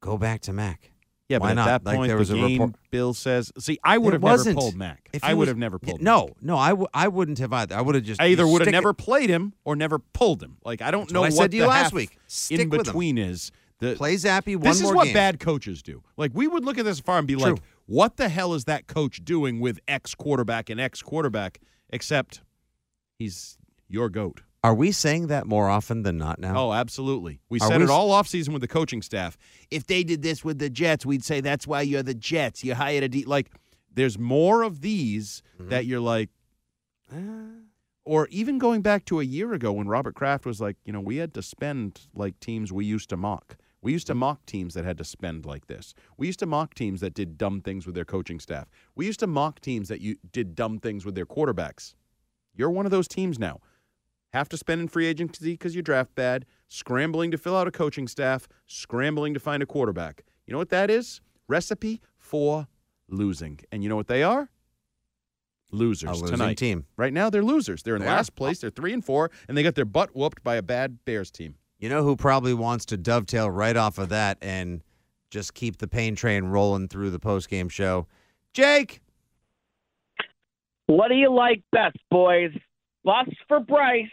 go 0.00 0.16
back 0.16 0.40
to 0.42 0.52
Mac. 0.52 0.91
Yeah, 1.28 1.38
Why 1.38 1.46
but 1.46 1.50
at 1.50 1.54
not? 1.54 1.66
that 1.66 1.84
Like, 1.84 1.96
point, 1.96 2.08
there 2.08 2.18
was 2.18 2.28
the 2.28 2.38
a 2.42 2.46
report- 2.46 2.74
Bill 2.90 3.14
says, 3.14 3.52
"See, 3.58 3.78
I 3.82 3.96
would 3.96 4.08
It 4.08 4.12
have 4.14 4.22
never 4.22 4.32
wasn't. 4.32 4.58
pulled 4.58 4.76
Mac. 4.76 5.08
If 5.14 5.24
I 5.24 5.32
would 5.32 5.40
was- 5.40 5.48
have 5.48 5.56
never 5.56 5.78
pulled. 5.78 6.02
No, 6.02 6.26
Mac. 6.26 6.42
no, 6.42 6.58
I, 6.58 6.68
w- 6.70 6.88
I 6.92 7.08
wouldn't 7.08 7.38
have 7.38 7.52
either. 7.52 7.74
I 7.74 7.80
would 7.80 7.94
have 7.94 8.04
just. 8.04 8.20
I 8.20 8.26
either 8.26 8.46
would 8.46 8.60
have 8.60 8.66
stick 8.66 8.74
it- 8.74 8.76
never 8.76 8.92
played 8.92 9.30
him 9.30 9.54
or 9.64 9.74
never 9.76 9.98
pulled 9.98 10.42
him. 10.42 10.58
Like 10.64 10.82
I 10.82 10.90
don't 10.90 11.02
That's 11.02 11.12
know 11.12 11.20
what 11.20 11.26
I 11.32 11.34
what 11.34 11.42
said 11.44 11.50
to 11.52 11.56
you 11.56 11.66
last 11.66 11.92
week. 11.94 12.18
Stick 12.26 12.60
in 12.60 12.68
between 12.68 13.16
is. 13.18 13.50
The, 13.78 13.96
play 13.96 14.14
Zappe 14.14 14.54
one 14.56 14.60
this 14.64 14.80
is 14.80 14.92
what 14.92 15.06
game. 15.06 15.14
bad 15.14 15.40
coaches 15.40 15.82
do. 15.82 16.04
Like 16.16 16.30
we 16.34 16.46
would 16.46 16.64
look 16.64 16.78
at 16.78 16.84
this 16.84 17.00
far 17.00 17.18
and 17.18 17.26
be 17.26 17.34
like, 17.34 17.58
"What 17.86 18.16
the 18.16 18.28
hell 18.28 18.54
is 18.54 18.64
that 18.66 18.86
coach 18.86 19.24
doing 19.24 19.58
with 19.58 19.80
X 19.88 20.14
quarterback 20.14 20.70
and 20.70 20.80
X 20.80 21.02
quarterback?" 21.02 21.60
Except 21.90 22.42
he's 23.18 23.56
your 23.88 24.08
goat. 24.08 24.42
Are 24.64 24.74
we 24.74 24.92
saying 24.92 25.26
that 25.26 25.46
more 25.46 25.68
often 25.68 26.02
than 26.02 26.18
not 26.18 26.38
now? 26.38 26.54
Oh, 26.56 26.72
absolutely. 26.72 27.40
We 27.48 27.58
Are 27.60 27.66
said 27.68 27.78
we 27.78 27.84
it 27.84 27.90
all 27.90 28.10
offseason 28.10 28.50
with 28.50 28.62
the 28.62 28.68
coaching 28.68 29.02
staff. 29.02 29.36
If 29.70 29.86
they 29.86 30.04
did 30.04 30.22
this 30.22 30.44
with 30.44 30.58
the 30.60 30.70
Jets, 30.70 31.04
we'd 31.04 31.24
say 31.24 31.40
that's 31.40 31.66
why 31.66 31.82
you're 31.82 32.02
the 32.04 32.14
Jets. 32.14 32.62
You 32.62 32.74
hired 32.74 33.02
a 33.02 33.08
D. 33.08 33.24
Like, 33.24 33.50
there's 33.92 34.18
more 34.18 34.62
of 34.62 34.80
these 34.80 35.42
Mm-hmm. 35.58 35.70
that 35.70 35.86
you're 35.86 36.00
like, 36.00 36.30
Uh, 37.12 37.16
or 38.04 38.26
even 38.28 38.58
going 38.58 38.82
back 38.82 39.04
to 39.06 39.20
a 39.20 39.24
year 39.24 39.52
ago 39.52 39.70
when 39.72 39.86
Robert 39.88 40.14
Kraft 40.14 40.44
was 40.46 40.60
like, 40.60 40.76
you 40.84 40.92
know, 40.92 41.00
we 41.00 41.16
had 41.16 41.34
to 41.34 41.42
spend 41.42 42.00
like 42.14 42.38
teams 42.40 42.72
we 42.72 42.84
used 42.84 43.08
to 43.10 43.16
mock. 43.16 43.56
We 43.80 43.92
used 43.92 44.06
to 44.08 44.14
mock 44.14 44.46
teams 44.46 44.74
that 44.74 44.84
had 44.84 44.96
to 44.98 45.04
spend 45.04 45.44
like 45.44 45.66
this. 45.66 45.92
We 46.16 46.26
used 46.28 46.38
to 46.38 46.46
mock 46.46 46.74
teams 46.74 47.00
that 47.00 47.14
did 47.14 47.36
dumb 47.36 47.60
things 47.60 47.84
with 47.84 47.94
their 47.96 48.04
coaching 48.04 48.38
staff. 48.40 48.68
We 48.94 49.06
used 49.06 49.20
to 49.20 49.26
mock 49.26 49.60
teams 49.60 49.88
that 49.88 50.00
you 50.00 50.16
did 50.32 50.54
dumb 50.54 50.78
things 50.78 51.04
with 51.04 51.14
their 51.16 51.26
quarterbacks. 51.26 51.94
You're 52.54 52.70
one 52.70 52.86
of 52.86 52.92
those 52.92 53.08
teams 53.08 53.38
now. 53.38 53.60
Have 54.32 54.48
to 54.50 54.56
spend 54.56 54.80
in 54.80 54.88
free 54.88 55.06
agency 55.06 55.52
because 55.52 55.74
you 55.76 55.82
draft 55.82 56.14
bad, 56.14 56.46
scrambling 56.68 57.30
to 57.32 57.38
fill 57.38 57.56
out 57.56 57.68
a 57.68 57.70
coaching 57.70 58.08
staff, 58.08 58.48
scrambling 58.66 59.34
to 59.34 59.40
find 59.40 59.62
a 59.62 59.66
quarterback. 59.66 60.24
You 60.46 60.52
know 60.52 60.58
what 60.58 60.70
that 60.70 60.90
is? 60.90 61.20
Recipe 61.48 62.00
for 62.18 62.66
losing. 63.08 63.60
And 63.70 63.82
you 63.82 63.88
know 63.90 63.96
what 63.96 64.06
they 64.06 64.22
are? 64.22 64.48
Losers 65.70 66.08
a 66.10 66.12
losing 66.14 66.26
tonight. 66.38 66.56
team. 66.56 66.86
Right 66.96 67.12
now, 67.12 67.28
they're 67.30 67.42
losers. 67.44 67.82
They're 67.82 67.96
in 67.96 68.02
They 68.02 68.08
are. 68.08 68.16
last 68.16 68.34
place. 68.34 68.60
They're 68.60 68.70
three 68.70 68.92
and 68.92 69.04
four, 69.04 69.30
and 69.48 69.56
they 69.56 69.62
got 69.62 69.74
their 69.74 69.84
butt 69.84 70.14
whooped 70.16 70.42
by 70.42 70.56
a 70.56 70.62
bad 70.62 70.98
Bears 71.04 71.30
team. 71.30 71.56
You 71.78 71.88
know 71.88 72.02
who 72.02 72.16
probably 72.16 72.54
wants 72.54 72.84
to 72.86 72.96
dovetail 72.96 73.50
right 73.50 73.76
off 73.76 73.98
of 73.98 74.08
that 74.10 74.38
and 74.40 74.82
just 75.30 75.52
keep 75.54 75.78
the 75.78 75.88
pain 75.88 76.14
train 76.14 76.44
rolling 76.44 76.88
through 76.88 77.10
the 77.10 77.18
post 77.18 77.48
game 77.50 77.68
show? 77.68 78.06
Jake. 78.54 79.00
What 80.86 81.08
do 81.08 81.14
you 81.14 81.32
like 81.34 81.62
best, 81.72 81.96
boys? 82.10 82.50
Bust 83.04 83.30
for 83.48 83.60
Bryce, 83.60 84.04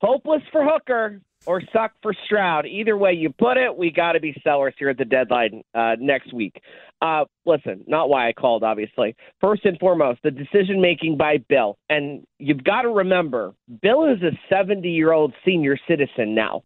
hopeless 0.00 0.42
for 0.52 0.64
Hooker, 0.64 1.20
or 1.46 1.62
suck 1.72 1.92
for 2.02 2.14
Stroud? 2.26 2.66
Either 2.66 2.96
way 2.96 3.12
you 3.12 3.30
put 3.30 3.56
it, 3.56 3.76
we 3.76 3.90
got 3.90 4.12
to 4.12 4.20
be 4.20 4.34
sellers 4.42 4.74
here 4.78 4.90
at 4.90 4.98
the 4.98 5.04
deadline 5.04 5.62
uh, 5.74 5.96
next 5.98 6.32
week. 6.32 6.60
Uh, 7.00 7.24
listen, 7.46 7.84
not 7.86 8.08
why 8.08 8.28
I 8.28 8.32
called, 8.32 8.64
obviously. 8.64 9.14
First 9.40 9.64
and 9.64 9.78
foremost, 9.78 10.20
the 10.22 10.30
decision 10.30 10.80
making 10.80 11.16
by 11.16 11.38
Bill. 11.48 11.78
And 11.88 12.26
you've 12.38 12.64
got 12.64 12.82
to 12.82 12.90
remember, 12.90 13.54
Bill 13.82 14.04
is 14.04 14.20
a 14.22 14.32
70 14.52 14.88
year 14.88 15.12
old 15.12 15.32
senior 15.44 15.76
citizen 15.88 16.34
now. 16.34 16.62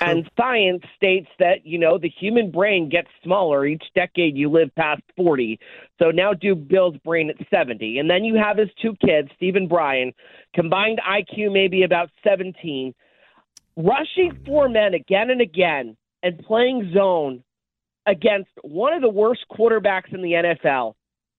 And 0.00 0.28
science 0.36 0.82
states 0.96 1.28
that, 1.38 1.64
you 1.64 1.78
know, 1.78 1.98
the 1.98 2.08
human 2.08 2.50
brain 2.50 2.88
gets 2.88 3.08
smaller 3.22 3.64
each 3.64 3.84
decade 3.94 4.36
you 4.36 4.50
live 4.50 4.74
past 4.74 5.02
40. 5.16 5.58
So 6.00 6.10
now 6.10 6.32
do 6.32 6.56
Bill's 6.56 6.96
brain 6.98 7.30
at 7.30 7.36
70. 7.48 7.98
And 7.98 8.10
then 8.10 8.24
you 8.24 8.34
have 8.34 8.58
his 8.58 8.70
two 8.82 8.96
kids, 9.04 9.28
Steve 9.36 9.54
and 9.54 9.68
Brian, 9.68 10.12
combined 10.52 11.00
IQ 11.08 11.52
maybe 11.52 11.84
about 11.84 12.10
17, 12.24 12.92
rushing 13.76 14.36
four 14.44 14.68
men 14.68 14.94
again 14.94 15.30
and 15.30 15.40
again 15.40 15.96
and 16.24 16.38
playing 16.44 16.92
zone 16.92 17.44
against 18.06 18.50
one 18.62 18.92
of 18.94 19.02
the 19.02 19.08
worst 19.08 19.44
quarterbacks 19.50 20.12
in 20.12 20.22
the 20.22 20.32
NFL. 20.32 20.94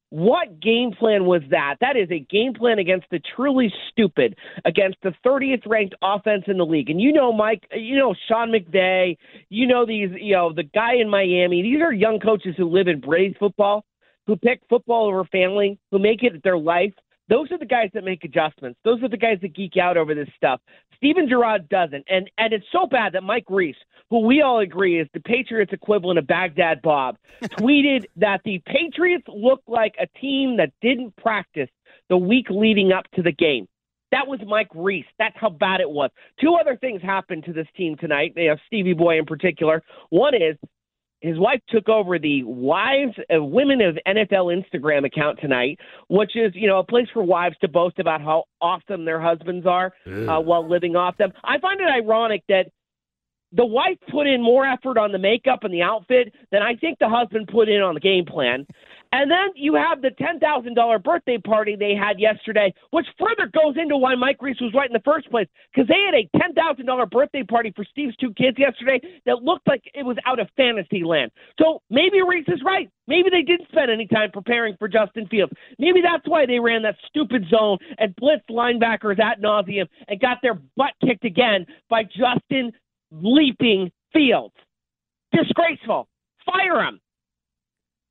What 0.09 0.59
game 0.61 0.91
plan 0.91 1.25
was 1.25 1.41
that? 1.49 1.75
That 1.81 1.97
is 1.97 2.09
a 2.11 2.19
game 2.19 2.53
plan 2.53 2.79
against 2.79 3.07
the 3.11 3.19
truly 3.35 3.73
stupid, 3.89 4.37
against 4.63 4.97
the 5.03 5.13
30th 5.25 5.63
ranked 5.65 5.95
offense 6.01 6.43
in 6.47 6.57
the 6.57 6.65
league. 6.65 6.89
And 6.89 7.01
you 7.01 7.11
know, 7.11 7.33
Mike, 7.33 7.63
you 7.73 7.97
know, 7.97 8.15
Sean 8.27 8.51
McVay, 8.51 9.17
you 9.49 9.67
know, 9.67 9.85
these, 9.85 10.09
you 10.19 10.33
know, 10.33 10.53
the 10.53 10.63
guy 10.63 10.95
in 10.95 11.09
Miami. 11.09 11.61
These 11.61 11.81
are 11.81 11.91
young 11.91 12.19
coaches 12.19 12.53
who 12.55 12.69
live 12.69 12.87
in 12.87 12.99
Braves 12.99 13.35
football, 13.39 13.83
who 14.27 14.35
pick 14.35 14.61
football 14.69 15.07
over 15.07 15.25
family, 15.25 15.79
who 15.91 15.99
make 15.99 16.23
it 16.23 16.43
their 16.43 16.57
life. 16.57 16.93
Those 17.27 17.51
are 17.51 17.57
the 17.57 17.65
guys 17.65 17.89
that 17.95 18.03
make 18.03 18.23
adjustments. 18.23 18.79
Those 18.85 19.01
are 19.01 19.09
the 19.09 19.17
guys 19.17 19.39
that 19.41 19.55
geek 19.55 19.77
out 19.77 19.97
over 19.97 20.13
this 20.13 20.29
stuff. 20.37 20.61
Steven 20.97 21.27
Gerrard 21.27 21.69
doesn't. 21.69 22.05
And 22.09 22.29
and 22.37 22.53
it's 22.53 22.65
so 22.71 22.85
bad 22.85 23.13
that 23.13 23.23
Mike 23.23 23.45
Reiss, 23.49 23.75
who 24.09 24.21
we 24.21 24.41
all 24.41 24.59
agree 24.59 24.99
is 24.99 25.07
the 25.13 25.19
Patriots 25.19 25.73
equivalent 25.73 26.19
of 26.19 26.27
Baghdad 26.27 26.81
Bob, 26.81 27.17
tweeted 27.43 28.05
that 28.17 28.41
the 28.45 28.61
Patriots 28.65 29.25
look 29.27 29.61
like 29.67 29.95
a 29.99 30.07
team 30.19 30.57
that 30.57 30.71
didn't 30.81 31.15
practice 31.17 31.69
the 32.09 32.17
week 32.17 32.47
leading 32.49 32.91
up 32.91 33.05
to 33.15 33.21
the 33.21 33.31
game. 33.31 33.67
That 34.11 34.27
was 34.27 34.39
Mike 34.47 34.69
Reiss. 34.73 35.05
That's 35.19 35.35
how 35.37 35.49
bad 35.49 35.81
it 35.81 35.89
was. 35.89 36.09
Two 36.39 36.55
other 36.55 36.77
things 36.77 37.01
happened 37.01 37.43
to 37.45 37.53
this 37.53 37.67
team 37.75 37.97
tonight. 37.97 38.33
They 38.35 38.45
have 38.45 38.59
Stevie 38.67 38.93
Boy 38.93 39.17
in 39.17 39.25
particular. 39.25 39.83
One 40.09 40.33
is 40.35 40.55
his 41.25 41.39
wife 41.39 41.59
took 41.69 41.89
over 41.89 42.19
the 42.19 42.43
wives 42.43 43.13
uh, 43.33 43.43
women 43.43 43.81
of 43.81 43.97
NFL 44.07 44.55
Instagram 44.55 45.05
account 45.05 45.39
tonight, 45.41 45.79
which 46.07 46.35
is 46.35 46.51
you 46.53 46.67
know 46.67 46.79
a 46.79 46.83
place 46.83 47.07
for 47.13 47.23
wives 47.23 47.55
to 47.61 47.67
boast 47.67 47.97
about 47.97 48.21
how 48.21 48.43
awesome 48.61 49.05
their 49.05 49.19
husbands 49.19 49.65
are 49.65 49.91
uh, 50.29 50.39
while 50.39 50.69
living 50.69 50.95
off 50.95 51.17
them. 51.17 51.31
I 51.43 51.57
find 51.59 51.81
it 51.81 51.87
ironic 51.87 52.43
that 52.49 52.67
the 53.51 53.65
wife 53.65 53.97
put 54.11 54.27
in 54.27 54.43
more 54.43 54.65
effort 54.65 54.97
on 54.97 55.11
the 55.11 55.17
makeup 55.17 55.63
and 55.63 55.73
the 55.73 55.81
outfit 55.81 56.33
than 56.51 56.61
I 56.61 56.75
think 56.75 56.99
the 56.99 57.09
husband 57.09 57.49
put 57.51 57.69
in 57.69 57.81
on 57.81 57.93
the 57.93 57.99
game 57.99 58.25
plan. 58.25 58.67
And 59.15 59.31
then 59.31 59.51
you 59.55 59.75
have 59.75 60.01
the 60.01 60.09
$10,000 60.09 61.03
birthday 61.03 61.37
party 61.37 61.77
they 61.77 61.95
had 61.95 62.19
yesterday, 62.19 62.73
which 62.91 63.05
further 63.17 63.49
goes 63.49 63.77
into 63.81 63.95
why 63.95 64.13
Mike 64.13 64.41
Reiss 64.41 64.59
was 64.59 64.73
right 64.73 64.89
in 64.89 64.93
the 64.93 64.99
first 65.05 65.31
place, 65.31 65.47
because 65.73 65.87
they 65.87 66.01
had 66.05 66.13
a 66.13 66.27
$10,000 66.37 67.09
birthday 67.09 67.41
party 67.41 67.71
for 67.73 67.85
Steve's 67.85 68.17
two 68.17 68.33
kids 68.33 68.59
yesterday 68.59 68.99
that 69.25 69.41
looked 69.41 69.65
like 69.69 69.83
it 69.93 70.05
was 70.05 70.17
out 70.25 70.41
of 70.41 70.49
fantasy 70.57 71.05
land. 71.05 71.31
So 71.57 71.81
maybe 71.89 72.21
Reiss 72.27 72.43
is 72.49 72.59
right. 72.65 72.89
Maybe 73.07 73.29
they 73.29 73.41
didn't 73.41 73.69
spend 73.69 73.89
any 73.89 74.05
time 74.05 74.31
preparing 74.31 74.75
for 74.77 74.89
Justin 74.89 75.27
Fields. 75.27 75.53
Maybe 75.79 76.01
that's 76.01 76.27
why 76.27 76.45
they 76.45 76.59
ran 76.59 76.81
that 76.81 76.97
stupid 77.07 77.45
zone 77.49 77.77
and 77.97 78.13
blitzed 78.17 78.49
linebackers 78.49 79.17
at 79.21 79.41
nauseum 79.41 79.87
and 80.09 80.19
got 80.19 80.39
their 80.41 80.55
butt 80.75 80.91
kicked 81.01 81.23
again 81.23 81.65
by 81.89 82.03
Justin 82.03 82.73
leaping 83.11 83.93
Fields. 84.11 84.55
Disgraceful. 85.31 86.09
Fire 86.45 86.83
him. 86.83 86.99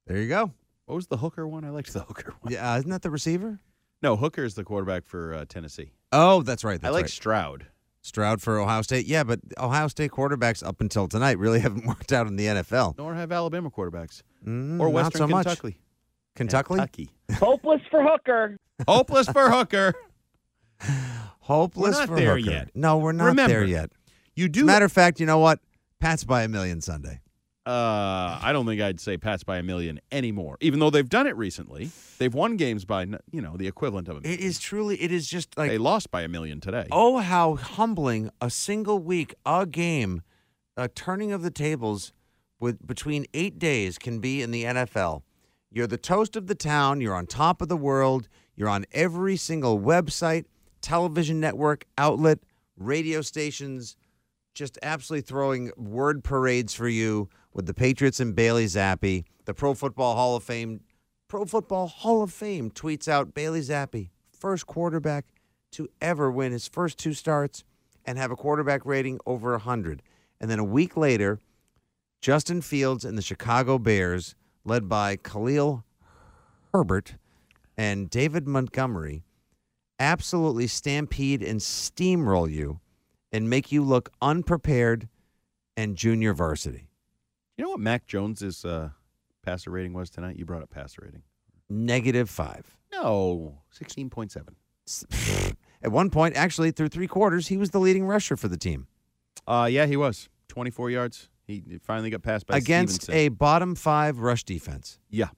There 0.06 0.22
you 0.22 0.28
go. 0.28 0.50
What 0.86 0.96
was 0.96 1.06
the 1.06 1.16
hooker 1.16 1.46
one? 1.46 1.64
I 1.64 1.70
liked 1.70 1.92
the 1.92 2.00
hooker 2.08 2.34
one. 2.40 2.52
Yeah, 2.52 2.72
uh, 2.74 2.78
isn't 2.78 2.90
that 2.90 3.02
the 3.02 3.10
receiver? 3.10 3.60
No, 4.02 4.16
Hooker 4.16 4.44
is 4.44 4.54
the 4.54 4.64
quarterback 4.64 5.06
for 5.06 5.32
uh, 5.32 5.44
Tennessee. 5.48 5.92
Oh, 6.12 6.42
that's 6.42 6.62
right. 6.62 6.78
That's 6.78 6.90
I 6.90 6.94
like 6.94 7.04
right. 7.04 7.10
Stroud. 7.10 7.66
Stroud 8.02 8.42
for 8.42 8.58
Ohio 8.60 8.82
State. 8.82 9.06
Yeah, 9.06 9.24
but 9.24 9.40
Ohio 9.58 9.88
State 9.88 10.10
quarterbacks 10.10 10.66
up 10.66 10.82
until 10.82 11.08
tonight 11.08 11.38
really 11.38 11.60
haven't 11.60 11.86
worked 11.86 12.12
out 12.12 12.26
in 12.26 12.36
the 12.36 12.44
NFL. 12.46 12.98
Nor 12.98 13.14
have 13.14 13.32
Alabama 13.32 13.70
quarterbacks. 13.70 14.22
Mm, 14.46 14.78
or 14.78 14.88
not 14.88 14.92
Western 14.92 15.18
so 15.20 15.26
much. 15.28 15.46
Kentucky. 15.46 15.78
Kentucky? 16.36 16.68
Kentucky. 16.74 17.10
Hopeless 17.32 17.80
for 17.90 18.02
Hooker. 18.02 18.58
Hopeless 18.86 19.26
for 19.28 19.48
Hooker. 19.50 19.94
Hopeless 21.40 21.94
We're 21.94 22.00
not 22.00 22.08
for 22.08 22.16
there 22.16 22.36
Hooker. 22.36 22.50
yet. 22.50 22.70
No, 22.74 22.98
we're 22.98 23.12
not 23.12 23.24
Remember, 23.26 23.52
there 23.52 23.64
yet. 23.64 23.90
You 24.34 24.48
do. 24.50 24.64
matter 24.64 24.84
of 24.84 24.92
fact, 24.92 25.18
you 25.20 25.24
know 25.26 25.38
what? 25.38 25.60
Pats 26.00 26.24
by 26.24 26.42
a 26.42 26.48
million 26.48 26.80
Sunday. 26.82 27.20
Uh, 27.66 28.38
I 28.42 28.50
don't 28.52 28.66
think 28.66 28.82
I'd 28.82 29.00
say 29.00 29.16
Pats 29.16 29.42
by 29.42 29.56
a 29.56 29.62
million 29.62 29.98
anymore. 30.12 30.58
Even 30.60 30.80
though 30.80 30.90
they've 30.90 31.08
done 31.08 31.26
it 31.26 31.34
recently, 31.34 31.90
they've 32.18 32.34
won 32.34 32.58
games 32.58 32.84
by 32.84 33.06
you 33.32 33.40
know 33.40 33.56
the 33.56 33.66
equivalent 33.66 34.06
of 34.08 34.18
a 34.18 34.20
million. 34.20 34.38
It 34.38 34.44
is 34.44 34.58
truly, 34.58 35.00
it 35.00 35.10
is 35.10 35.26
just 35.26 35.56
like 35.56 35.70
they 35.70 35.78
lost 35.78 36.10
by 36.10 36.22
a 36.22 36.28
million 36.28 36.60
today. 36.60 36.86
Oh, 36.92 37.18
how 37.18 37.54
humbling 37.54 38.28
a 38.38 38.50
single 38.50 38.98
week, 38.98 39.34
a 39.46 39.64
game, 39.64 40.20
a 40.76 40.88
turning 40.88 41.32
of 41.32 41.40
the 41.40 41.50
tables 41.50 42.12
with 42.60 42.86
between 42.86 43.24
eight 43.32 43.58
days 43.58 43.96
can 43.96 44.20
be 44.20 44.42
in 44.42 44.50
the 44.50 44.64
NFL. 44.64 45.22
You're 45.70 45.86
the 45.86 45.96
toast 45.96 46.36
of 46.36 46.48
the 46.48 46.54
town. 46.54 47.00
You're 47.00 47.14
on 47.14 47.26
top 47.26 47.62
of 47.62 47.68
the 47.68 47.78
world. 47.78 48.28
You're 48.56 48.68
on 48.68 48.84
every 48.92 49.36
single 49.36 49.80
website, 49.80 50.44
television 50.82 51.40
network, 51.40 51.86
outlet, 51.96 52.40
radio 52.76 53.22
stations, 53.22 53.96
just 54.54 54.78
absolutely 54.82 55.22
throwing 55.22 55.72
word 55.76 56.22
parades 56.22 56.74
for 56.74 56.88
you 56.88 57.28
with 57.54 57.66
the 57.66 57.72
Patriots 57.72 58.20
and 58.20 58.34
Bailey 58.34 58.66
Zappe. 58.66 59.24
The 59.46 59.54
Pro 59.54 59.72
Football 59.74 60.16
Hall 60.16 60.36
of 60.36 60.42
Fame, 60.42 60.80
Pro 61.28 61.44
Football 61.46 61.86
Hall 61.86 62.22
of 62.22 62.32
Fame 62.32 62.70
tweets 62.70 63.08
out 63.08 63.32
Bailey 63.32 63.60
Zappe, 63.60 64.10
first 64.32 64.66
quarterback 64.66 65.26
to 65.72 65.88
ever 66.02 66.30
win 66.30 66.52
his 66.52 66.68
first 66.68 66.98
two 66.98 67.14
starts 67.14 67.64
and 68.04 68.18
have 68.18 68.30
a 68.30 68.36
quarterback 68.36 68.84
rating 68.84 69.18
over 69.24 69.52
100. 69.52 70.02
And 70.40 70.50
then 70.50 70.58
a 70.58 70.64
week 70.64 70.96
later, 70.96 71.38
Justin 72.20 72.60
Fields 72.60 73.04
and 73.04 73.16
the 73.16 73.22
Chicago 73.22 73.78
Bears, 73.78 74.34
led 74.64 74.88
by 74.88 75.16
Khalil 75.16 75.84
Herbert 76.72 77.14
and 77.76 78.10
David 78.10 78.48
Montgomery, 78.48 79.24
absolutely 79.98 80.66
stampede 80.66 81.42
and 81.42 81.60
steamroll 81.60 82.50
you 82.50 82.80
and 83.30 83.48
make 83.48 83.70
you 83.70 83.82
look 83.82 84.10
unprepared 84.20 85.08
and 85.76 85.96
junior 85.96 86.32
varsity. 86.32 86.88
You 87.56 87.64
know 87.64 87.70
what 87.70 87.80
Mac 87.80 88.06
Jones's 88.06 88.64
uh, 88.64 88.90
passer 89.42 89.70
rating 89.70 89.92
was 89.92 90.10
tonight? 90.10 90.36
You 90.36 90.44
brought 90.44 90.62
up 90.62 90.70
passer 90.70 91.02
rating. 91.04 91.22
Negative 91.70 92.28
five. 92.28 92.76
No, 92.92 93.58
sixteen 93.70 94.10
point 94.10 94.32
seven. 94.32 94.56
At 95.82 95.92
one 95.92 96.10
point, 96.10 96.36
actually, 96.36 96.70
through 96.70 96.88
three 96.88 97.06
quarters, 97.06 97.48
he 97.48 97.56
was 97.56 97.70
the 97.70 97.78
leading 97.78 98.06
rusher 98.06 98.36
for 98.36 98.48
the 98.48 98.56
team 98.56 98.86
Uh, 99.46 99.68
yeah, 99.70 99.86
he 99.86 99.96
was 99.96 100.28
twenty 100.48 100.70
four 100.70 100.90
yards. 100.90 101.28
He 101.46 101.62
finally 101.82 102.10
got 102.10 102.22
passed 102.22 102.46
by 102.46 102.56
against 102.56 103.02
Stevenson. 103.02 103.26
a 103.26 103.28
bottom 103.28 103.74
five 103.74 104.18
rush 104.18 104.44
defense. 104.44 104.98
yeah. 105.10 105.28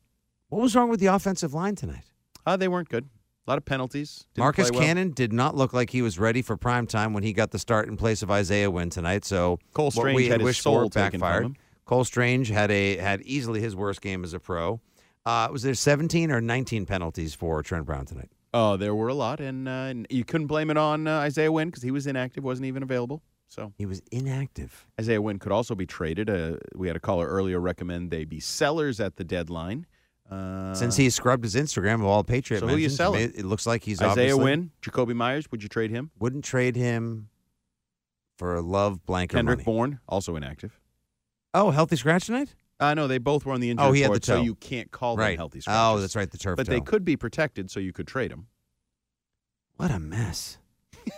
What 0.48 0.62
was 0.62 0.76
wrong 0.76 0.88
with 0.88 1.00
the 1.00 1.06
offensive 1.06 1.52
line 1.54 1.74
tonight? 1.74 2.04
Uh, 2.46 2.56
they 2.56 2.68
weren't 2.68 2.88
good. 2.88 3.08
A 3.46 3.50
lot 3.50 3.58
of 3.58 3.64
penalties. 3.64 4.26
Didn't 4.34 4.44
Marcus 4.44 4.70
well. 4.70 4.80
Cannon 4.80 5.10
did 5.10 5.32
not 5.32 5.56
look 5.56 5.72
like 5.72 5.90
he 5.90 6.02
was 6.02 6.20
ready 6.20 6.40
for 6.40 6.56
prime 6.56 6.86
time 6.86 7.12
when 7.12 7.24
he 7.24 7.32
got 7.32 7.50
the 7.50 7.58
start 7.58 7.88
in 7.88 7.96
place 7.96 8.22
of 8.22 8.30
Isaiah 8.30 8.70
Wynn 8.70 8.88
tonight. 8.90 9.24
So 9.24 9.58
Cole 9.74 9.86
what 9.86 9.94
Strange 9.94 10.16
we 10.16 10.28
had 10.28 10.40
his 10.40 10.56
soul 10.58 10.84
for 10.88 10.90
taken 10.90 11.18
from 11.18 11.20
backfired. 11.20 11.56
Cole 11.86 12.04
Strange 12.04 12.48
had 12.48 12.70
a 12.70 12.96
had 12.96 13.22
easily 13.22 13.60
his 13.60 13.74
worst 13.74 14.02
game 14.02 14.22
as 14.24 14.34
a 14.34 14.38
pro. 14.40 14.80
Uh, 15.24 15.48
was 15.50 15.62
there 15.62 15.74
17 15.74 16.30
or 16.30 16.40
19 16.40 16.86
penalties 16.86 17.34
for 17.34 17.62
Trent 17.62 17.86
Brown 17.86 18.04
tonight? 18.06 18.30
Oh, 18.54 18.76
there 18.76 18.94
were 18.94 19.08
a 19.08 19.14
lot, 19.14 19.40
and, 19.40 19.68
uh, 19.68 19.70
and 19.70 20.06
you 20.08 20.24
couldn't 20.24 20.46
blame 20.46 20.70
it 20.70 20.76
on 20.76 21.06
uh, 21.06 21.18
Isaiah 21.18 21.50
Wynn 21.50 21.68
because 21.68 21.82
he 21.82 21.90
was 21.90 22.06
inactive, 22.06 22.44
wasn't 22.44 22.66
even 22.66 22.82
available. 22.82 23.22
So 23.48 23.72
He 23.76 23.86
was 23.86 24.00
inactive. 24.12 24.86
Isaiah 25.00 25.20
Wynn 25.20 25.38
could 25.38 25.52
also 25.52 25.74
be 25.74 25.86
traded. 25.86 26.30
Uh, 26.30 26.56
we 26.74 26.86
had 26.86 26.96
a 26.96 27.00
caller 27.00 27.26
earlier 27.26 27.60
recommend 27.60 28.10
they 28.10 28.24
be 28.24 28.40
sellers 28.40 28.98
at 29.00 29.16
the 29.16 29.24
deadline. 29.24 29.86
Uh, 30.30 30.74
Since 30.74 30.96
he 30.96 31.10
scrubbed 31.10 31.44
his 31.44 31.54
Instagram 31.54 31.96
of 31.96 32.04
all 32.04 32.24
Patriot 32.24 32.60
So 32.60 32.66
who 32.66 32.76
you 32.76 32.88
selling? 32.88 33.20
It, 33.20 33.44
looks 33.44 33.66
like 33.66 33.84
he's 33.84 34.00
Isaiah 34.00 34.10
obviously 34.10 34.44
Wynn, 34.44 34.70
Jakobi 34.82 35.14
Meyers, 35.14 35.50
would 35.50 35.62
you 35.62 35.68
trade 35.68 35.90
him? 35.90 36.10
wouldn't 36.18 36.44
trade 36.44 36.74
him 36.76 37.28
for 38.36 38.56
a 38.56 38.60
love 38.60 39.04
blanket 39.06 39.36
Kendrick 39.36 39.58
money. 39.58 39.64
Bourne, 39.64 40.00
also 40.08 40.34
inactive. 40.34 40.80
Oh, 41.56 41.70
healthy 41.70 41.96
scratch 41.96 42.26
tonight? 42.26 42.54
Uh, 42.78 42.92
no, 42.94 43.06
they 43.08 43.16
both 43.18 43.46
were 43.46 43.52
on 43.54 43.60
the 43.60 43.70
injured 43.70 43.86
Oh, 43.86 43.92
he 43.92 44.02
had 44.02 44.10
the 44.10 44.14
report, 44.14 44.24
so 44.26 44.42
you 44.42 44.54
can't 44.56 44.90
call 44.90 45.16
them 45.16 45.24
right. 45.24 45.38
healthy 45.38 45.60
oh, 45.66 45.98
that's 45.98 46.14
right. 46.14 46.30
The 46.30 46.36
turf 46.36 46.56
But 46.58 46.66
toe. 46.66 46.72
they 46.72 46.80
could 46.82 47.04
be 47.04 47.16
protected, 47.16 47.70
so 47.70 47.80
you 47.80 47.92
could 47.92 48.06
trade 48.06 48.30
them. 48.30 48.48
What 49.76 49.90
a 49.90 49.98
mess. 49.98 50.58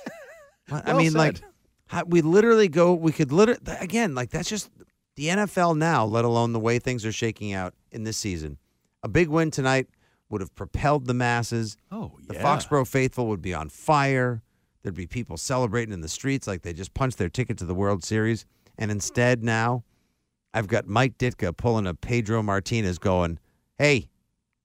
What- 0.68 0.86
I 0.86 0.92
Well 0.92 1.02
mean, 1.02 1.14
like, 1.14 1.38
said. 1.38 1.46
how, 1.86 2.04
we 2.04 2.20
literally 2.20 2.68
go, 2.68 2.92
we 2.94 3.10
could 3.10 3.32
literally, 3.32 3.60
again, 3.80 4.14
like, 4.14 4.28
that's 4.30 4.48
just 4.50 4.70
the 5.16 5.28
NFL 5.28 5.76
now, 5.78 6.04
let 6.04 6.24
alone 6.26 6.52
the 6.52 6.60
way 6.60 6.78
things 6.78 7.06
are 7.06 7.12
shaking 7.12 7.54
out 7.54 7.72
in 7.90 8.04
this 8.04 8.18
season. 8.18 8.58
A 9.02 9.08
big 9.08 9.28
win 9.28 9.50
tonight 9.50 9.88
would 10.28 10.42
have 10.42 10.54
propelled 10.54 11.06
the 11.06 11.14
masses. 11.14 11.76
Oh, 11.90 12.12
yeah. 12.20 12.34
The. 12.38 12.44
Foxborough 12.44 12.86
faithful 12.86 13.26
would 13.28 13.40
be 13.40 13.54
on 13.54 13.70
fire. 13.70 14.42
There'd 14.82 14.94
be 14.94 15.06
people 15.06 15.38
celebrating 15.38 15.92
in 15.94 16.02
the 16.02 16.08
streets 16.08 16.46
like 16.46 16.60
they 16.62 16.74
just 16.74 16.92
punched 16.94 17.16
their 17.18 17.30
ticket 17.30 17.56
to 17.58 17.64
the 17.64 17.74
World 17.74 18.04
Series. 18.04 18.44
And 18.76 18.90
instead, 18.90 19.42
now 19.42 19.84
I've 20.58 20.66
got 20.66 20.88
Mike 20.88 21.18
Ditka 21.18 21.56
pulling 21.56 21.86
a 21.86 21.94
Pedro 21.94 22.42
Martinez 22.42 22.98
going, 22.98 23.38
Hey, 23.78 24.10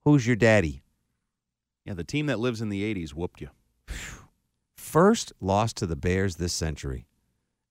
who's 0.04 0.26
your 0.26 0.36
daddy? 0.36 0.82
Yeah, 1.86 1.94
the 1.94 2.04
team 2.04 2.26
that 2.26 2.40
lives 2.40 2.62
in 2.62 2.70
the 2.70 2.82
80s 2.96 3.14
whooped 3.14 3.42
you. 3.42 3.50
First 4.76 5.34
loss 5.40 5.72
to 5.74 5.86
the 5.86 5.96
Bears 5.96 6.38
this 6.38 6.52
century. 6.52 7.06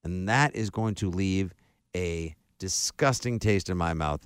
And 0.05 0.29
that 0.29 0.55
is 0.55 0.69
going 0.69 0.95
to 0.95 1.09
leave 1.09 1.53
a 1.93 2.33
disgusting 2.59 3.39
taste 3.39 3.69
in 3.69 3.75
my 3.75 3.93
mouth 3.93 4.25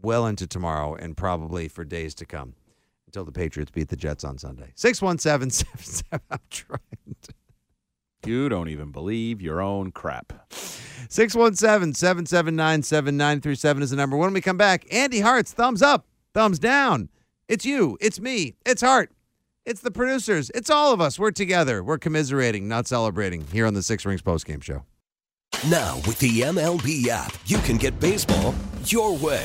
well 0.00 0.26
into 0.26 0.46
tomorrow 0.46 0.94
and 0.94 1.14
probably 1.14 1.68
for 1.68 1.84
days 1.84 2.14
to 2.14 2.24
come 2.24 2.54
until 3.04 3.26
the 3.26 3.32
Patriots 3.32 3.70
beat 3.70 3.88
the 3.88 3.96
Jets 3.96 4.24
on 4.24 4.38
Sunday. 4.38 4.72
617 4.74 5.50
77. 5.50 6.20
I'm 6.30 6.38
trying 6.48 7.16
to. 7.24 7.34
You 8.26 8.48
don't 8.48 8.68
even 8.68 8.90
believe 8.90 9.40
your 9.40 9.60
own 9.60 9.92
crap. 9.92 10.32
617 11.08 11.94
779 11.94 12.82
7937 12.82 13.82
is 13.82 13.90
the 13.90 13.96
number. 13.96 14.16
When 14.16 14.32
we 14.32 14.40
come 14.40 14.56
back, 14.56 14.86
Andy 14.92 15.20
Hart's 15.20 15.52
thumbs 15.52 15.82
up, 15.82 16.06
thumbs 16.34 16.58
down. 16.58 17.08
It's 17.48 17.64
you, 17.64 17.96
it's 18.00 18.20
me, 18.20 18.56
it's 18.66 18.82
Hart, 18.82 19.10
it's 19.64 19.80
the 19.80 19.90
producers, 19.90 20.50
it's 20.54 20.68
all 20.68 20.92
of 20.92 21.00
us. 21.00 21.18
We're 21.18 21.30
together. 21.30 21.82
We're 21.82 21.98
commiserating, 21.98 22.68
not 22.68 22.86
celebrating 22.86 23.46
here 23.46 23.66
on 23.66 23.74
the 23.74 23.82
Six 23.82 24.04
Rings 24.04 24.22
postgame 24.22 24.62
show. 24.62 24.84
Now, 25.68 25.96
with 26.06 26.18
the 26.18 26.42
MLB 26.42 27.08
app, 27.08 27.34
you 27.46 27.58
can 27.58 27.78
get 27.78 27.98
baseball 27.98 28.54
your 28.84 29.16
way. 29.16 29.44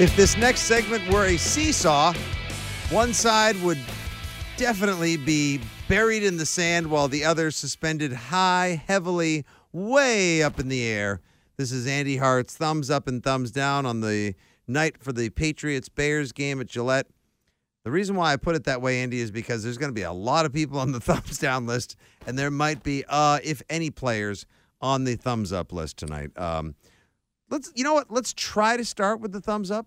If 0.00 0.16
this 0.16 0.34
next 0.38 0.60
segment 0.60 1.06
were 1.12 1.26
a 1.26 1.36
seesaw, 1.36 2.14
one 2.88 3.12
side 3.12 3.54
would 3.62 3.78
definitely 4.56 5.18
be 5.18 5.60
buried 5.88 6.22
in 6.22 6.38
the 6.38 6.46
sand 6.46 6.90
while 6.90 7.06
the 7.06 7.22
other 7.22 7.50
suspended 7.50 8.10
high, 8.10 8.82
heavily, 8.86 9.44
way 9.74 10.42
up 10.42 10.58
in 10.58 10.70
the 10.70 10.82
air. 10.84 11.20
This 11.58 11.70
is 11.70 11.86
Andy 11.86 12.16
Hart's 12.16 12.56
thumbs 12.56 12.88
up 12.88 13.08
and 13.08 13.22
thumbs 13.22 13.50
down 13.50 13.84
on 13.84 14.00
the 14.00 14.34
night 14.66 14.96
for 15.02 15.12
the 15.12 15.28
Patriots 15.28 15.90
Bears 15.90 16.32
game 16.32 16.62
at 16.62 16.66
Gillette. 16.68 17.08
The 17.84 17.90
reason 17.90 18.16
why 18.16 18.32
I 18.32 18.38
put 18.38 18.56
it 18.56 18.64
that 18.64 18.80
way, 18.80 19.02
Andy, 19.02 19.20
is 19.20 19.30
because 19.30 19.62
there's 19.62 19.76
going 19.76 19.90
to 19.90 19.94
be 19.94 20.00
a 20.00 20.12
lot 20.12 20.46
of 20.46 20.52
people 20.54 20.78
on 20.78 20.92
the 20.92 21.00
thumbs 21.00 21.36
down 21.36 21.66
list, 21.66 21.96
and 22.26 22.38
there 22.38 22.50
might 22.50 22.82
be, 22.82 23.04
uh, 23.06 23.40
if 23.44 23.60
any, 23.68 23.90
players 23.90 24.46
on 24.80 25.04
the 25.04 25.16
thumbs 25.16 25.52
up 25.52 25.74
list 25.74 25.98
tonight. 25.98 26.30
Um, 26.38 26.74
let's, 27.50 27.70
you 27.74 27.84
know 27.84 27.94
what? 27.94 28.10
Let's 28.10 28.32
try 28.32 28.76
to 28.76 28.84
start 28.84 29.20
with 29.20 29.32
the 29.32 29.40
thumbs 29.40 29.70
up. 29.70 29.86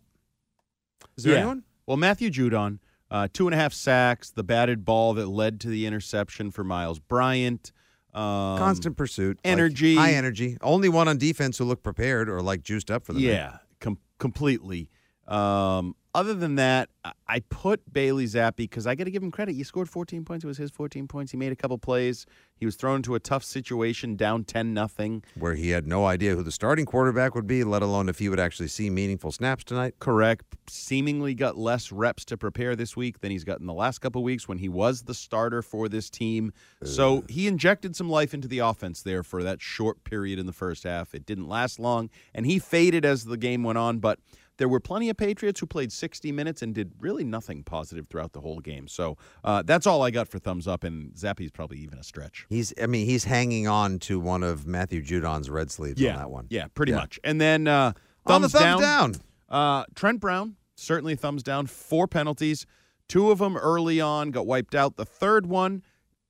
Is 1.17 1.23
there 1.23 1.33
Yeah. 1.33 1.39
anyone? 1.39 1.63
Well, 1.87 1.97
Matthew 1.97 2.29
Judon, 2.29 2.79
uh, 3.11 3.27
two 3.33 3.47
and 3.47 3.53
a 3.53 3.57
half 3.57 3.73
sacks, 3.73 4.29
the 4.29 4.43
batted 4.43 4.85
ball 4.85 5.13
that 5.15 5.27
led 5.27 5.59
to 5.61 5.67
the 5.69 5.85
interception 5.85 6.51
for 6.51 6.63
Myles 6.63 6.99
Bryant. 6.99 7.71
Um, 8.13 8.59
Constant 8.59 8.95
pursuit, 8.95 9.37
like, 9.43 9.51
energy. 9.51 9.95
high 9.95 10.13
energy. 10.13 10.57
Only 10.61 10.87
one 10.87 11.07
on 11.07 11.17
defense 11.17 11.57
who 11.57 11.65
looked 11.65 11.81
prepared 11.83 12.29
or 12.29 12.41
like 12.43 12.61
juiced 12.61 12.91
up 12.91 13.05
for 13.05 13.13
the. 13.13 13.21
Yeah, 13.21 13.57
com- 13.79 13.97
completely. 14.19 14.89
Um, 15.27 15.95
other 16.15 16.33
than 16.35 16.55
that, 16.55 16.89
I- 17.27 17.39
put 17.49 17.91
Bailey 17.91 18.25
Zappe 18.25 18.55
because 18.57 18.85
I 18.85 18.93
got 18.93 19.05
to 19.05 19.11
give 19.11 19.23
him 19.23 19.31
credit. 19.31 19.53
He 19.55 19.63
scored 19.63 19.89
14 19.89 20.23
points. 20.25 20.43
It 20.43 20.47
was 20.47 20.57
his 20.57 20.69
14 20.69 21.07
points. 21.07 21.31
He 21.31 21.37
made 21.37 21.51
a 21.51 21.55
couple 21.55 21.77
plays. 21.79 22.25
He 22.55 22.65
was 22.65 22.75
thrown 22.75 22.97
into 22.97 23.15
a 23.15 23.19
tough 23.19 23.43
situation, 23.43 24.15
down 24.15 24.43
10 24.43 24.73
nothing. 24.73 25.23
where 25.37 25.55
he 25.55 25.71
had 25.71 25.87
no 25.87 26.05
idea 26.05 26.35
who 26.35 26.43
the 26.43 26.51
starting 26.51 26.85
quarterback 26.85 27.33
would 27.35 27.47
be, 27.47 27.63
let 27.63 27.81
alone 27.81 28.09
if 28.09 28.19
he 28.19 28.29
would 28.29 28.39
actually 28.39 28.67
see 28.67 28.89
meaningful 28.89 29.31
snaps 29.31 29.63
tonight. 29.63 29.95
Correct. 29.99 30.45
Seemingly 30.69 31.33
got 31.33 31.57
less 31.57 31.91
reps 31.91 32.23
to 32.25 32.37
prepare 32.37 32.75
this 32.75 32.95
week 32.95 33.21
than 33.21 33.31
he's 33.31 33.43
gotten 33.43 33.65
the 33.65 33.73
last 33.73 33.99
couple 33.99 34.21
weeks 34.23 34.47
when 34.47 34.59
he 34.59 34.69
was 34.69 35.03
the 35.03 35.13
starter 35.15 35.61
for 35.61 35.89
this 35.89 36.09
team. 36.09 36.53
So 36.83 37.23
he 37.27 37.47
injected 37.47 37.95
some 37.95 38.09
life 38.09 38.33
into 38.33 38.47
the 38.47 38.59
offense 38.59 39.01
there 39.01 39.23
for 39.23 39.41
that 39.43 39.61
short 39.61 40.03
period 40.03 40.37
in 40.39 40.45
the 40.45 40.53
first 40.53 40.83
half. 40.83 41.15
It 41.15 41.25
didn't 41.25 41.47
last 41.47 41.79
long, 41.79 42.09
and 42.35 42.45
he 42.45 42.59
faded 42.59 43.03
as 43.05 43.25
the 43.25 43.37
game 43.37 43.63
went 43.63 43.77
on, 43.79 43.97
but 43.99 44.19
there 44.57 44.67
were 44.69 44.79
plenty 44.79 45.09
of 45.09 45.17
Patriots 45.17 45.59
who 45.59 45.65
played 45.65 45.91
60 45.91 46.31
minutes 46.31 46.61
and 46.61 46.75
did 46.75 46.91
really 46.99 47.23
nothing 47.23 47.63
positive 47.63 48.07
throughout 48.07 48.33
the 48.33 48.41
whole 48.41 48.59
game. 48.59 48.87
So 48.87 49.17
uh, 49.43 49.63
that's 49.63 49.87
all 49.87 50.03
I 50.03 50.11
got 50.11 50.27
for 50.27 50.37
thumbs 50.39 50.67
up, 50.67 50.83
and 50.83 51.11
Zappe's 51.15 51.51
probably 51.51 51.79
even 51.79 51.97
a 51.97 52.03
stretch. 52.03 52.45
He's, 52.49 52.73
I 52.81 52.85
mean, 52.85 53.05
he's 53.05 53.23
hanging 53.23 53.67
on 53.67 53.99
to 53.99 54.19
one 54.19 54.43
of 54.43 54.67
Matthew 54.67 55.01
Judon's 55.01 55.49
red 55.49 55.71
sleeves 55.71 55.99
on 56.01 56.15
that 56.15 56.29
one. 56.29 56.47
Yeah, 56.49 56.67
pretty 56.73 56.91
Yeah. 56.91 56.99
much. 56.99 57.19
And 57.23 57.41
then 57.41 57.67
uh, 57.67 57.93
On 58.27 58.41
the 58.41 58.49
thumbs 58.49 58.63
thumbs 58.63 58.81
down. 58.81 59.15
Uh, 59.49 59.85
Trent 59.95 60.19
Brown, 60.19 60.55
certainly 60.75 61.15
thumbs 61.15 61.43
down. 61.43 61.65
Four 61.67 62.07
penalties. 62.07 62.65
Two 63.07 63.31
of 63.31 63.39
them 63.39 63.57
early 63.57 63.99
on 63.99 64.31
got 64.31 64.45
wiped 64.47 64.75
out. 64.75 64.95
The 64.95 65.05
third 65.05 65.45
one, 65.45 65.83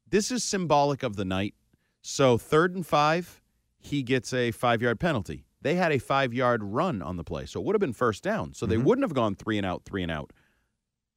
this 0.10 0.32
is 0.32 0.44
symbolic 0.44 1.04
of 1.04 1.16
the 1.18 1.26
night. 1.26 1.54
So, 2.02 2.38
third 2.38 2.76
and 2.76 2.86
five, 2.86 3.42
he 3.80 4.02
gets 4.04 4.34
a 4.34 4.52
five 4.52 4.82
yard 4.82 5.00
penalty. 5.00 5.46
They 5.64 5.76
had 5.76 5.92
a 5.92 5.98
five 6.00 6.34
yard 6.34 6.62
run 6.64 7.02
on 7.02 7.18
the 7.18 7.24
play. 7.24 7.46
So, 7.48 7.60
it 7.60 7.66
would 7.66 7.74
have 7.76 7.80
been 7.82 7.94
first 7.94 8.22
down. 8.24 8.54
So, 8.54 8.66
they 8.66 8.76
Mm-hmm. 8.76 8.84
wouldn't 8.86 9.04
have 9.04 9.14
gone 9.14 9.36
three 9.36 9.58
and 9.58 9.66
out, 9.66 9.84
three 9.86 10.04
and 10.04 10.12
out. 10.12 10.32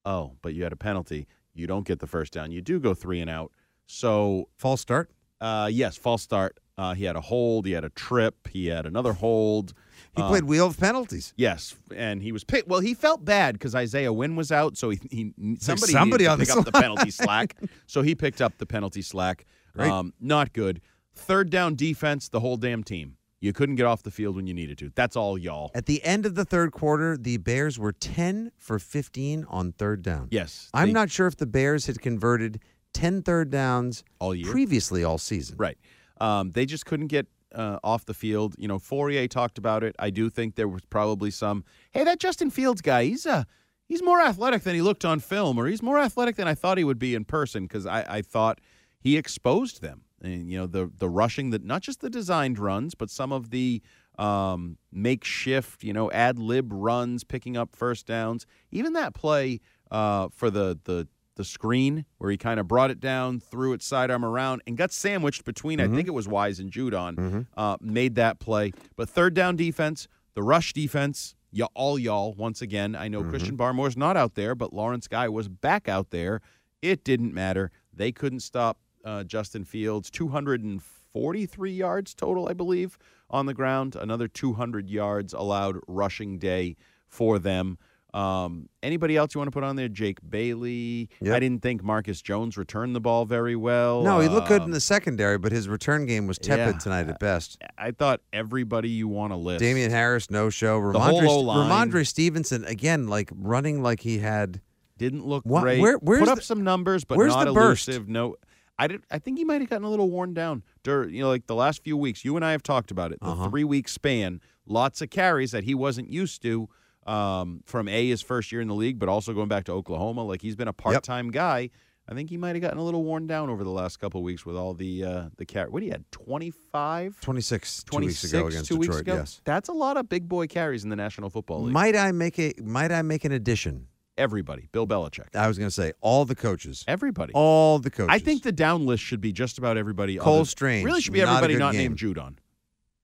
Oh, 0.05 0.33
but 0.43 0.55
you 0.55 0.63
had 0.63 0.73
a 0.73 0.77
penalty. 0.77 1.27
You 1.55 1.67
don't 1.67 1.87
get 1.87 1.99
the 1.99 2.07
first 2.07 2.33
down. 2.33 2.53
You 2.53 2.61
do 2.63 2.79
go 2.79 2.95
three 2.95 3.21
and 3.21 3.29
out. 3.31 3.53
So, 3.87 4.49
False 4.57 4.81
start. 4.81 5.11
uh, 5.41 5.69
yes, 5.73 5.97
false 5.97 6.23
start. 6.23 6.59
Uh, 6.79 6.93
he 6.95 7.05
had 7.05 7.17
a 7.17 7.21
hold. 7.21 7.65
He 7.67 7.73
had 7.73 7.85
a 7.85 7.89
trip. 7.91 8.49
He 8.49 8.67
had 8.67 8.85
another 8.85 9.15
hold. 9.15 9.73
He 10.15 10.21
Uh, 10.23 10.29
played 10.29 10.45
wheel 10.45 10.67
of 10.67 10.79
penalties. 10.79 11.33
Yes, 11.37 11.75
and 11.95 12.23
he 12.23 12.33
was 12.33 12.45
picked. 12.45 12.69
Well, 12.69 12.81
he 12.81 12.93
felt 12.93 13.25
bad 13.25 13.55
because 13.55 13.75
Isaiah 13.75 14.13
Wynn 14.13 14.37
was 14.37 14.53
out, 14.53 14.77
so 14.77 14.91
he, 14.91 15.01
he 15.11 15.33
somebody, 15.59 15.93
somebody 15.93 16.27
on 16.27 16.39
the 16.39 16.45
pick 16.45 16.55
up 16.55 16.65
the 16.67 16.73
penalty 16.73 17.11
slack. 17.11 17.57
So 17.87 18.03
he 18.03 18.15
picked 18.15 18.43
up 18.43 18.59
the 18.59 18.67
penalty 18.67 19.01
slack. 19.03 19.47
Um, 19.79 20.13
not 20.21 20.53
good. 20.53 20.81
Third 21.15 21.49
down 21.49 21.77
defense, 21.77 22.29
the 22.29 22.41
whole 22.41 22.57
damn 22.59 22.85
team. 22.85 23.17
You 23.47 23.53
couldn't 23.53 23.77
get 23.77 23.87
off 23.87 24.03
the 24.03 24.11
field 24.11 24.37
when 24.37 24.47
you 24.47 24.55
needed 24.55 24.77
to. 24.79 24.91
That's 24.95 25.17
all, 25.17 25.39
y'all. 25.39 25.71
At 25.75 25.87
the 25.87 26.03
end 26.05 26.27
of 26.27 26.35
the 26.35 26.45
third 26.45 26.73
quarter, 26.73 27.17
the 27.17 27.37
Bears 27.39 27.79
were 27.79 27.93
10 27.93 28.51
for 28.59 28.79
15 28.79 29.47
on 29.49 29.73
third 29.73 30.03
down. 30.03 30.29
Yes, 30.31 30.69
I'm 30.75 30.89
they- 30.89 30.93
not 30.93 31.11
sure 31.11 31.27
if 31.27 31.37
the 31.37 31.47
Bears 31.47 31.87
had 31.87 32.01
converted 32.01 32.61
10 32.93 33.23
third 33.23 33.51
downs 33.51 34.03
all 34.19 34.35
year. 34.35 34.51
previously 34.51 35.05
all 35.05 35.19
season. 35.19 35.57
Right. 35.59 35.79
Um, 36.21 36.51
they 36.53 36.67
just 36.67 36.87
couldn't 36.87 37.07
get 37.09 37.27
uh, 37.55 37.79
off 37.85 38.05
the 38.05 38.15
field. 38.15 38.55
You 38.59 38.69
know, 38.69 38.79
Fauria 38.79 39.29
talked 39.31 39.59
about 39.59 39.85
it. 39.85 39.95
I 39.99 40.11
do 40.11 40.29
think 40.31 40.57
there 40.57 40.67
was 40.69 40.85
probably 40.87 41.31
some. 41.31 41.65
Hey, 41.93 42.05
that 42.05 42.19
Justin 42.19 42.51
Fields 42.51 42.81
guy, 42.81 43.05
he's 43.05 43.27
uh, 43.27 43.45
he's 43.87 44.03
more 44.03 44.21
athletic 44.21 44.63
than 44.63 44.75
he 44.75 44.83
looked 44.83 45.05
on 45.05 45.21
film, 45.21 45.59
or 45.59 45.67
he's 45.67 45.83
more 45.83 45.99
athletic 45.99 46.37
than 46.37 46.49
I 46.49 46.55
thought 46.55 46.79
he 46.79 46.85
would 46.85 46.99
be 46.99 47.15
in 47.15 47.25
person. 47.25 47.63
Because 47.65 47.87
I, 47.87 48.05
I 48.09 48.23
thought 48.23 48.61
he 48.99 49.17
exposed 49.17 49.83
them, 49.83 50.03
and 50.23 50.51
you 50.51 50.59
know 50.59 50.67
the 50.67 50.91
the 50.99 51.09
rushing 51.09 51.51
that 51.51 51.65
not 51.65 51.83
just 51.83 52.01
the 52.01 52.11
designed 52.11 52.59
runs, 52.59 52.95
but 52.95 53.11
some 53.11 53.33
of 53.33 53.51
the 53.51 53.83
um, 54.19 54.79
makeshift, 54.91 55.85
you 55.85 55.93
know, 55.93 56.11
ad 56.11 56.39
lib 56.39 56.69
runs, 56.73 57.23
picking 57.25 57.57
up 57.57 57.75
first 57.77 58.07
downs. 58.07 58.47
Even 58.71 58.93
that 58.95 59.15
play 59.15 59.61
uh, 59.91 60.29
for 60.33 60.51
the 60.51 60.79
the 60.85 61.07
the 61.37 61.45
screen 61.45 62.07
where 62.17 62.31
he 62.31 62.39
kind 62.39 62.59
of 62.59 62.67
brought 62.67 62.91
it 62.91 62.99
down, 62.99 63.39
threw 63.41 63.75
it 63.75 63.83
sidearm 63.83 64.25
around, 64.25 64.63
and 64.67 64.77
got 64.79 64.91
sandwiched 64.91 65.45
between. 65.45 65.81
I 65.81 65.87
think 65.89 66.09
it 66.09 66.13
was 66.13 66.27
Wise 66.27 66.59
and 66.59 66.71
Judon. 66.73 67.47
Uh, 67.57 67.77
made 67.81 68.15
that 68.15 68.39
play, 68.39 68.73
but 68.97 69.09
third 69.09 69.35
down 69.35 69.55
defense, 69.57 70.09
the 70.35 70.43
rush 70.43 70.73
defense. 70.73 71.35
Y- 71.53 71.67
all 71.75 71.99
y'all 71.99 72.33
once 72.35 72.61
again. 72.63 72.95
I 72.97 73.09
know 73.09 73.23
Christian 73.23 73.57
Barmore's 73.57 73.97
not 73.97 74.17
out 74.17 74.35
there, 74.35 74.55
but 74.55 74.73
Lawrence 74.73 75.09
Guy 75.09 75.29
was 75.29 75.49
back 75.49 75.89
out 75.89 76.11
there. 76.11 76.41
It 76.83 77.05
didn't 77.05 77.33
matter. 77.35 77.71
They 77.93 78.13
couldn't 78.13 78.41
stop 78.41 78.79
uh, 79.07 79.25
Justin 79.25 79.65
Fields. 79.65 80.11
243 80.11 81.71
yards 81.73 82.15
total, 82.15 82.49
I 82.49 82.53
believe, 82.53 82.99
on 83.31 83.47
the 83.47 83.55
ground. 83.55 83.97
Another 83.97 84.29
200 84.29 84.91
yards 84.91 85.33
allowed 85.33 85.79
rushing 85.87 86.39
day 86.39 86.77
for 87.09 87.39
them. 87.39 87.79
Um, 88.15 88.71
anybody 88.83 89.15
else 89.17 89.35
you 89.35 89.41
want 89.41 89.49
to 89.49 89.53
put 89.53 89.63
on 89.63 89.77
there? 89.77 89.89
Jake 89.89 90.19
Bailey. 90.27 91.11
Yep. 91.21 91.35
I 91.35 91.39
didn't 91.39 91.61
think 91.61 91.83
Marcus 91.85 92.23
Jones 92.23 92.57
returned 92.57 92.97
the 92.97 93.01
ball 93.01 93.27
very 93.27 93.57
well. 93.57 94.03
No, 94.03 94.21
he 94.21 94.29
looked 94.29 94.49
good 94.49 94.63
in 94.63 94.67
Um, 94.67 94.71
the 94.71 94.81
secondary, 94.81 95.37
but 95.37 95.53
his 95.53 95.69
return 95.69 96.07
game 96.07 96.27
was 96.27 96.39
tepid 96.39 96.75
yeah. 96.77 96.79
tonight 96.79 97.09
at 97.09 97.19
best. 97.21 97.63
I 97.77 97.91
thought 97.91 98.23
everybody 98.33 98.89
you 98.89 99.07
want 99.07 99.33
to 99.33 99.37
list. 99.37 99.59
Damien 99.61 99.91
Harris, 99.91 100.31
no 100.31 100.49
show. 100.49 100.93
The 100.93 100.99
whole 100.99 101.21
Rhamondre. 101.45 101.69
Rhamondre 101.93 102.07
Stevenson, 102.07 102.65
again, 102.65 103.07
like 103.07 103.31
running 103.35 103.83
like 103.83 104.01
he 104.01 104.19
had. 104.19 104.63
didn't 104.99 105.27
look 105.27 105.45
Wha- 105.45 105.61
great. 105.61 105.79
where- 105.81 105.99
where's 105.99 106.21
Put 106.21 106.29
up 106.31 106.39
the- 106.39 106.45
some 106.45 106.65
numbers, 106.65 107.05
but 107.05 107.19
where's 107.19 107.35
not 107.35 107.45
the 107.45 107.53
burst? 107.53 107.87
elusive. 107.87 108.09
No, 108.09 108.37
I 108.79 108.87
did. 108.89 109.03
I 109.11 109.19
think 109.19 109.39
he 109.39 109.45
might 109.45 109.61
have 109.61 109.71
gotten 109.71 109.85
a 109.85 109.91
little 109.91 110.11
worn 110.11 110.35
down 110.35 110.63
during 110.83 111.15
you 111.15 111.23
know 111.23 111.29
like 111.29 111.47
the 111.47 111.55
last 111.55 111.83
few 111.83 111.97
weeks. 111.97 112.25
You 112.25 112.37
and 112.37 112.45
I 112.45 112.53
have 112.53 112.63
talked 112.63 112.91
about 112.91 113.13
it. 113.13 113.21
The 113.21 113.29
Uh-huh. 113.29 113.49
three 113.49 113.65
week 113.65 113.89
span, 113.89 114.41
lots 114.67 115.01
of 115.01 115.11
carries 115.11 115.51
that 115.53 115.65
he 115.65 115.75
wasn't 115.75 116.11
used 116.11 116.43
to. 116.43 116.69
Um, 117.07 117.63
from 117.67 117.87
a 117.87 118.09
his 118.09 118.21
first 118.21 118.51
year 118.51 118.61
in 118.61 118.67
the 118.67 118.75
league, 118.75 118.99
but 118.99 119.09
also 119.09 119.33
going 119.33 119.47
back 119.47 119.63
to 119.67 119.73
Oklahoma, 119.73 120.25
like 120.25 120.43
he's 120.43 120.57
been 120.57 120.67
a 120.67 120.73
part 120.73 121.05
time 121.05 121.31
guy. 121.31 121.71
I 122.09 122.15
think 122.15 122.31
he 122.31 122.37
might 122.37 122.57
have 122.57 122.63
gotten 122.63 122.79
a 122.79 122.83
little 122.85 123.05
worn 123.05 123.27
down 123.29 123.49
over 123.49 123.63
the 123.65 123.71
last 123.71 123.99
couple 124.01 124.21
of 124.21 124.25
weeks 124.25 124.45
with 124.45 124.57
all 124.57 124.75
the 124.75 125.05
uh, 125.05 125.29
the 125.37 125.47
carry. 125.47 125.71
What 125.71 125.83
he 125.85 125.89
had 125.89 126.05
25? 126.11 127.21
26 127.21 127.85
two 127.85 127.97
weeks 127.99 128.25
ago 128.25 128.47
against 128.47 128.69
two 128.69 128.79
Detroit. 128.79 129.01
ago. 129.01 129.15
Yes. 129.17 129.41
That's 129.45 129.69
a 129.69 129.73
lot 129.73 129.97
of 129.97 130.09
big 130.09 130.29
boy 130.29 130.47
carries 130.47 130.85
in 130.85 130.91
the 130.91 130.97
National 130.97 131.31
Football 131.31 131.63
League. 131.65 131.73
Might 131.73 131.97
I 131.97 132.13
make 132.13 132.39
a 132.39 132.53
might 132.63 132.93
I 132.93 133.03
make 133.03 133.25
an 133.25 133.33
addition? 133.33 133.89
Everybody, 134.19 134.69
Bill 134.73 134.87
Belichick, 134.87 135.35
I 135.35 135.47
was 135.47 135.59
going 135.59 135.69
to 135.69 135.75
say 135.75 135.93
all 136.01 136.25
the 136.25 136.35
coaches. 136.35 136.85
everybody. 136.89 137.33
All 137.35 137.79
the 137.79 137.91
coaches. 137.91 138.09
I 138.11 138.19
think 138.19 138.43
the 138.43 138.53
down 138.53 138.87
list 138.87 139.03
should 139.03 139.21
be 139.21 139.31
just 139.33 139.59
about 139.59 139.77
everybody. 139.77 140.17
Cole 140.17 140.37
other- 140.37 140.45
Strange, 140.47 140.85
really 140.87 141.01
should 141.03 141.13
be 141.13 141.21
not 141.21 141.37
everybody 141.37 141.57
not 141.57 141.73
game. 141.73 141.83
named 141.83 141.99
Judon. 141.99 142.37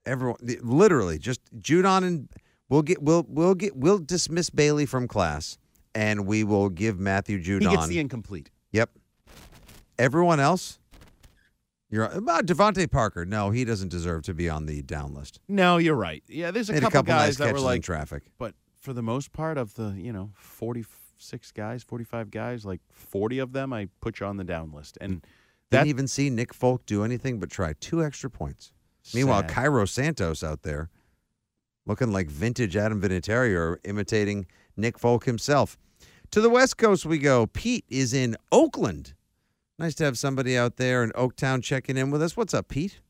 everyone 0.06 0.36
literally 0.62 1.18
just 1.18 1.40
Judon 1.58 2.04
and 2.04 2.28
we'll 2.68 2.82
get 2.82 3.02
we'll 3.02 3.26
we'll 3.28 3.54
get 3.54 3.76
we'll 3.76 3.98
dismiss 3.98 4.48
Bailey 4.50 4.86
from 4.86 5.06
class 5.06 5.58
and 5.94 6.26
we 6.26 6.44
will 6.44 6.70
give 6.70 6.98
Matthew 6.98 7.38
Judon. 7.42 7.68
He 7.70 7.76
gets 7.76 7.86
the 7.88 7.98
incomplete. 7.98 8.50
Yep. 8.72 8.90
Everyone 9.98 10.40
else, 10.40 10.78
you're 11.90 12.06
uh, 12.06 12.14
uh, 12.14 12.18
about 12.18 12.46
DeVante 12.46 12.90
Parker. 12.90 13.26
No, 13.26 13.50
he 13.50 13.64
doesn't 13.64 13.90
deserve 13.90 14.22
to 14.22 14.34
be 14.34 14.48
on 14.48 14.64
the 14.64 14.80
down 14.82 15.12
list. 15.12 15.40
No, 15.46 15.76
you're 15.76 15.94
right. 15.94 16.22
Yeah, 16.26 16.50
there's 16.50 16.70
a 16.70 16.74
couple, 16.74 16.88
a 16.88 16.90
couple 16.90 17.12
guys 17.12 17.38
nice 17.38 17.46
that 17.48 17.54
were 17.54 17.60
like, 17.60 17.82
traffic. 17.82 18.22
but 18.38 18.54
for 18.80 18.92
the 18.92 19.02
most 19.02 19.32
part 19.32 19.58
of 19.58 19.74
the 19.74 19.94
you 19.96 20.12
know 20.12 20.30
46 21.22 21.52
guys, 21.52 21.82
45 21.84 22.30
guys, 22.32 22.64
like 22.64 22.80
40 22.90 23.38
of 23.38 23.52
them, 23.52 23.72
I 23.72 23.88
put 24.00 24.18
you 24.18 24.26
on 24.26 24.38
the 24.38 24.44
down 24.44 24.72
list, 24.72 24.98
and 25.00 25.24
Didn't 25.70 25.86
even 25.86 26.08
see 26.08 26.30
Nick 26.30 26.52
Folk 26.52 26.84
do 26.84 27.04
anything 27.04 27.38
but 27.38 27.48
try 27.48 27.74
two 27.78 28.02
extra 28.02 28.28
points. 28.28 28.72
Meanwhile. 29.14 29.44
Cairo 29.44 29.84
Santos 29.84 30.42
out 30.42 30.62
there 30.64 30.90
looking 31.86 32.12
like 32.12 32.28
vintage 32.28 32.76
Adam 32.76 33.00
Vinatieri 33.00 33.54
or 33.54 33.78
imitating 33.84 34.46
Nick 34.76 34.98
Folk 34.98 35.24
himself. 35.24 35.78
To 36.32 36.40
the 36.40 36.50
West 36.50 36.76
Coast 36.76 37.06
we 37.06 37.18
go. 37.18 37.46
Pete 37.46 37.84
is 37.88 38.12
in 38.12 38.36
Oakland. 38.50 39.14
Nice 39.78 39.94
to 39.96 40.04
have 40.04 40.18
somebody 40.18 40.58
out 40.58 40.76
there 40.76 41.04
in 41.04 41.10
Oaktown 41.12 41.62
checking 41.62 41.96
in 41.96 42.10
with 42.10 42.20
us. 42.22 42.36
What's 42.36 42.52
up, 42.52 42.68
Pete? 42.68 43.00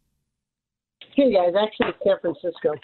Hey 1.15 1.33
guys, 1.33 1.55
actually 1.59 1.95
San 2.05 2.17
Francisco. 2.21 2.75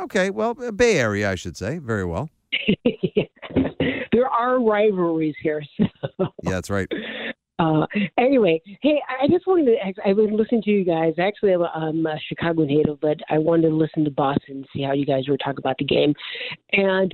Okay, 0.00 0.30
well, 0.30 0.56
uh, 0.62 0.70
Bay 0.70 0.98
Area, 0.98 1.30
I 1.30 1.34
should 1.34 1.56
say. 1.56 1.78
Very 1.78 2.04
well. 2.04 2.30
there 4.12 4.28
are 4.28 4.60
rivalries 4.60 5.34
here. 5.42 5.62
Yeah, 6.18 6.26
that's 6.42 6.70
right. 6.70 6.88
Uh, 7.60 7.84
anyway, 8.16 8.62
hey, 8.82 9.02
I 9.20 9.26
just 9.26 9.44
wanted 9.44 9.64
to. 9.66 10.08
I've 10.08 10.14
been 10.14 10.36
listening 10.36 10.62
to 10.62 10.70
you 10.70 10.84
guys. 10.84 11.14
Actually, 11.18 11.54
I'm 11.54 11.62
a, 11.62 11.72
I'm 11.74 12.06
a 12.06 12.16
Chicago 12.28 12.64
native, 12.64 13.00
but 13.00 13.16
I 13.28 13.38
wanted 13.38 13.70
to 13.70 13.74
listen 13.74 14.04
to 14.04 14.12
Boston 14.12 14.58
and 14.58 14.66
see 14.72 14.82
how 14.82 14.92
you 14.92 15.04
guys 15.04 15.26
were 15.28 15.36
talking 15.36 15.58
about 15.58 15.76
the 15.78 15.84
game. 15.84 16.14
And 16.72 17.12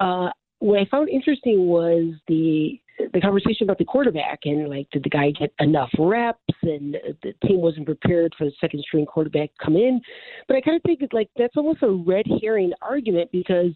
uh, 0.00 0.30
what 0.58 0.80
I 0.80 0.86
found 0.90 1.08
interesting 1.10 1.66
was 1.66 2.12
the 2.26 2.80
the 3.12 3.20
conversation 3.20 3.64
about 3.64 3.78
the 3.78 3.84
quarterback 3.84 4.40
and 4.44 4.68
like 4.68 4.88
did 4.92 5.02
the 5.02 5.10
guy 5.10 5.30
get 5.38 5.52
enough 5.58 5.90
reps 5.98 6.38
and 6.62 6.96
the 7.22 7.32
team 7.44 7.60
wasn't 7.60 7.84
prepared 7.84 8.32
for 8.38 8.44
the 8.44 8.52
second 8.60 8.80
string 8.86 9.04
quarterback 9.04 9.50
to 9.50 9.64
come 9.64 9.76
in 9.76 10.00
but 10.46 10.56
i 10.56 10.60
kind 10.60 10.76
of 10.76 10.82
think 10.82 11.02
it's 11.02 11.12
like 11.12 11.28
that's 11.36 11.56
almost 11.56 11.82
a 11.82 11.90
red 11.90 12.24
herring 12.40 12.72
argument 12.82 13.28
because 13.32 13.72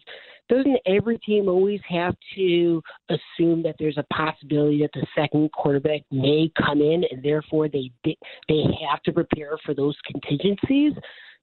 doesn't 0.49 0.79
every 0.85 1.17
team 1.19 1.47
always 1.47 1.79
have 1.87 2.15
to 2.35 2.81
assume 3.09 3.63
that 3.63 3.75
there's 3.79 3.97
a 3.97 4.13
possibility 4.13 4.81
that 4.81 4.91
the 4.93 5.05
second 5.15 5.51
quarterback 5.51 6.01
may 6.11 6.51
come 6.57 6.81
in 6.81 7.03
and 7.09 7.23
therefore 7.23 7.69
they 7.69 7.91
they 8.03 8.63
have 8.89 9.01
to 9.03 9.11
prepare 9.11 9.57
for 9.65 9.73
those 9.73 9.95
contingencies 10.11 10.93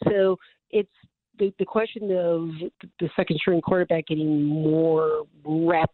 so 0.05 0.37
it's 0.71 0.90
the, 1.38 1.53
the 1.59 1.64
question 1.64 2.05
of 2.05 2.51
the 2.99 3.09
second 3.14 3.38
string 3.38 3.61
quarterback 3.61 4.07
getting 4.07 4.45
more 4.45 5.25
reps 5.45 5.92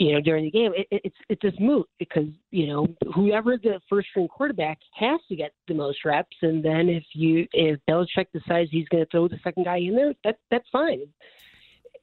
you 0.00 0.14
know, 0.14 0.20
during 0.22 0.44
the 0.44 0.50
game, 0.50 0.72
it, 0.74 0.86
it, 0.90 1.02
it's 1.04 1.16
it's 1.28 1.42
just 1.42 1.60
moot 1.60 1.86
because 1.98 2.24
you 2.50 2.66
know 2.66 2.88
whoever 3.14 3.58
the 3.58 3.78
first 3.86 4.08
string 4.08 4.28
quarterback 4.28 4.78
has 4.94 5.20
to 5.28 5.36
get 5.36 5.52
the 5.68 5.74
most 5.74 6.06
reps, 6.06 6.38
and 6.40 6.64
then 6.64 6.88
if 6.88 7.04
you 7.12 7.46
if 7.52 7.78
Belichick 7.86 8.28
decides 8.32 8.70
he's 8.70 8.88
going 8.88 9.04
to 9.04 9.10
throw 9.10 9.28
the 9.28 9.38
second 9.44 9.64
guy 9.64 9.76
in 9.76 9.94
there, 9.94 10.14
that 10.24 10.38
that's 10.50 10.66
fine. 10.72 11.02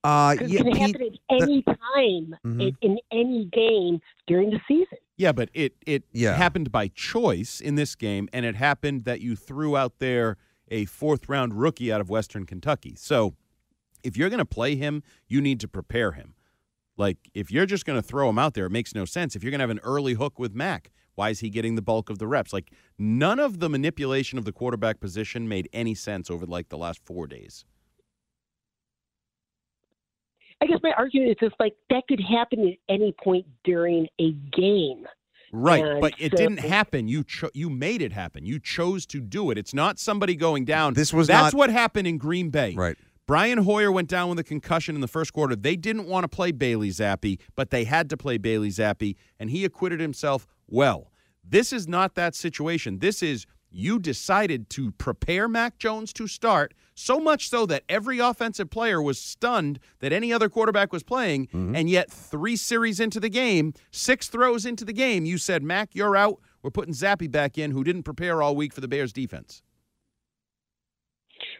Uh, 0.03 0.36
'Cause 0.38 0.49
yeah, 0.49 0.62
it 0.62 0.63
can 0.63 0.73
Pete, 0.73 0.79
happen 1.01 1.17
at 1.29 1.41
any 1.43 1.62
time 1.63 2.36
Mhm. 2.45 2.62
in, 2.62 2.77
in 2.81 2.99
any 3.12 3.45
game 3.45 3.99
during 4.27 4.49
the 4.51 4.60
season. 4.67 4.97
Yeah, 5.17 5.31
but 5.31 5.49
it 5.53 5.75
it 5.86 6.03
Yeah. 6.12 6.36
happened 6.36 6.71
by 6.71 6.88
choice 6.89 7.60
in 7.60 7.75
this 7.75 7.95
game, 7.95 8.29
and 8.31 8.45
it 8.45 8.55
happened 8.55 9.03
that 9.05 9.19
you 9.21 9.36
threw 9.36 9.75
out 9.75 9.99
there 9.99 10.38
a 10.69 10.86
fourth 10.86 11.27
round 11.27 11.60
rookie 11.60 11.91
out 11.91 11.99
of 12.01 12.10
Western 12.10 12.45
Kentucky. 12.45 12.93
So 12.95 13.36
if 14.03 14.15
you're 14.15 14.29
going 14.29 14.38
to 14.39 14.45
play 14.45 14.75
him, 14.75 15.01
you 15.27 15.41
need 15.41 15.60
to 15.62 15.67
prepare 15.67 16.12
him. 16.12 16.36
Like 16.97 17.29
if 17.33 17.51
you're 17.51 17.65
just 17.65 17.86
going 17.86 17.99
to 17.99 18.07
throw 18.07 18.29
him 18.29 18.38
out 18.38 18.53
there, 18.53 18.65
it 18.67 18.71
makes 18.71 18.93
no 18.93 19.05
sense. 19.05 19.36
If 19.36 19.43
you're 19.43 19.51
going 19.51 19.60
to 19.60 19.63
have 19.63 19.69
an 19.69 19.79
early 19.83 20.13
hook 20.13 20.38
with 20.39 20.53
Mac, 20.53 20.91
why 21.15 21.29
is 21.31 21.39
he 21.39 21.49
getting 21.49 21.75
the 21.75 21.81
bulk 21.81 22.10
of 22.10 22.19
the 22.19 22.27
reps? 22.27 22.53
Like 22.53 22.71
none 22.97 23.39
of 23.39 23.60
the 23.60 23.69
manipulation 23.69 24.38
of 24.38 24.45
the 24.45 24.51
quarterback 24.53 24.99
position 24.99 25.47
made 25.47 25.67
any 25.73 25.95
sense 25.95 26.29
over 26.29 26.45
like 26.45 26.69
the 26.69 26.77
last 26.77 26.99
four 27.03 27.25
days. 27.27 27.65
I 30.62 30.65
guess 30.65 30.80
my 30.84 30.91
argument 30.98 31.32
is 31.32 31.38
just 31.39 31.56
like 31.60 31.74
that 31.89 32.04
could 32.08 32.20
happen 32.20 32.67
at 32.67 32.78
any 32.93 33.13
point 33.24 33.46
during 33.63 34.08
a 34.20 34.32
game. 34.52 35.06
Right, 35.54 35.84
And 35.84 36.02
but 36.02 36.13
it 36.20 36.32
so- 36.32 36.38
didn't 36.38 36.60
happen. 36.60 37.08
You 37.08 37.24
cho- 37.24 37.52
you 37.54 37.70
made 37.70 38.02
it 38.02 38.12
happen. 38.12 38.46
You 38.46 38.60
chose 38.60 39.06
to 39.08 39.22
do 39.22 39.50
it. 39.52 39.58
It's 39.58 39.74
not 39.74 39.98
somebody 40.00 40.36
going 40.36 40.65
down. 40.65 40.93
This 40.93 41.13
was 41.13 41.28
That's 41.28 41.54
not- 41.54 41.58
what 41.58 41.70
happened 41.70 42.08
in 42.08 42.17
Green 42.17 42.50
Bay. 42.50 42.74
Right. 42.76 42.98
Brian 43.28 43.60
Hoyer 43.60 43.91
went 43.91 44.08
down 44.10 44.30
with 44.30 44.39
a 44.39 44.43
concussion 44.43 44.96
in 44.96 45.02
the 45.02 45.08
first 45.08 45.34
quarter. 45.34 45.56
They 45.56 45.76
didn't 45.76 46.08
want 46.08 46.24
to 46.24 46.28
play 46.30 46.52
Bailey 46.52 46.89
Zappe, 46.89 47.39
but 47.56 47.70
they 47.72 47.84
had 47.84 48.10
to 48.10 48.17
play 48.17 48.38
Bailey 48.38 48.70
Zappe, 48.70 49.15
and 49.39 49.50
he 49.50 49.63
acquitted 49.65 50.00
himself 50.00 50.48
well. 50.67 51.12
This 51.50 51.72
is 51.72 51.88
not 51.88 52.15
that 52.15 52.36
situation. 52.36 53.00
This 53.00 53.22
is 53.24 53.46
you 53.69 53.99
decided 53.99 54.69
to 54.71 54.91
prepare 54.91 55.47
Mac 55.47 55.77
Jones 55.77 56.13
to 56.13 56.27
start, 56.27 56.73
so 56.95 57.19
much 57.19 57.49
so 57.49 57.65
that 57.67 57.84
every 57.88 58.19
offensive 58.19 58.69
player 58.69 59.01
was 59.01 59.19
stunned 59.19 59.80
that 59.99 60.12
any 60.12 60.34
other 60.34 60.49
quarterback 60.49 60.91
was 60.91 61.03
playing, 61.03 61.47
mm-hmm. 61.47 61.75
and 61.75 61.89
yet 61.89 62.12
three 62.12 62.56
series 62.56 62.99
into 62.99 63.19
the 63.19 63.30
game, 63.30 63.73
six 63.91 64.27
throws 64.27 64.65
into 64.65 64.84
the 64.84 64.93
game, 64.93 65.25
you 65.25 65.38
said, 65.38 65.63
Mac, 65.63 65.93
you're 65.93 66.15
out. 66.15 66.39
We're 66.63 66.71
putting 66.71 66.93
Zappe 66.93 67.30
back 67.32 67.58
in, 67.58 67.71
who 67.71 67.84
didn't 67.84 68.03
prepare 68.03 68.41
all 68.41 68.56
week 68.56 68.73
for 68.73 68.82
the 68.82 68.88
Bears 68.88 69.13
defense. 69.13 69.62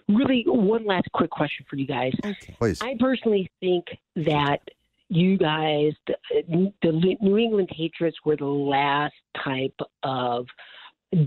Really, 0.10 0.43
one 0.48 0.86
last 0.86 1.08
quick 1.13 1.30
question 1.30 1.65
for 1.70 1.76
you 1.76 1.86
guys. 1.86 2.13
Please. 2.60 2.82
I 2.82 2.96
personally 3.00 3.52
think 3.60 3.86
that 4.15 4.60
you 5.10 5.38
guys, 5.38 5.93
the, 6.08 6.74
the 6.82 7.15
New 7.22 7.38
England 7.38 7.70
Patriots, 7.76 8.17
were 8.26 8.36
the 8.36 8.46
last 8.46 9.13
type 9.43 9.80
of 10.04 10.48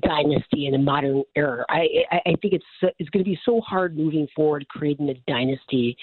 dynasty 0.03 0.67
in 0.67 0.75
a 0.75 0.79
modern 0.79 1.23
era. 1.37 1.65
I 1.69 1.87
I, 2.11 2.17
I 2.27 2.35
think 2.43 2.55
it's 2.55 2.65
it's 2.99 3.11
going 3.11 3.25
to 3.25 3.31
be 3.31 3.39
so 3.45 3.61
hard 3.61 3.97
moving 3.97 4.27
forward 4.35 4.67
creating 4.69 5.09
a 5.09 5.15
dynasty. 5.31 5.97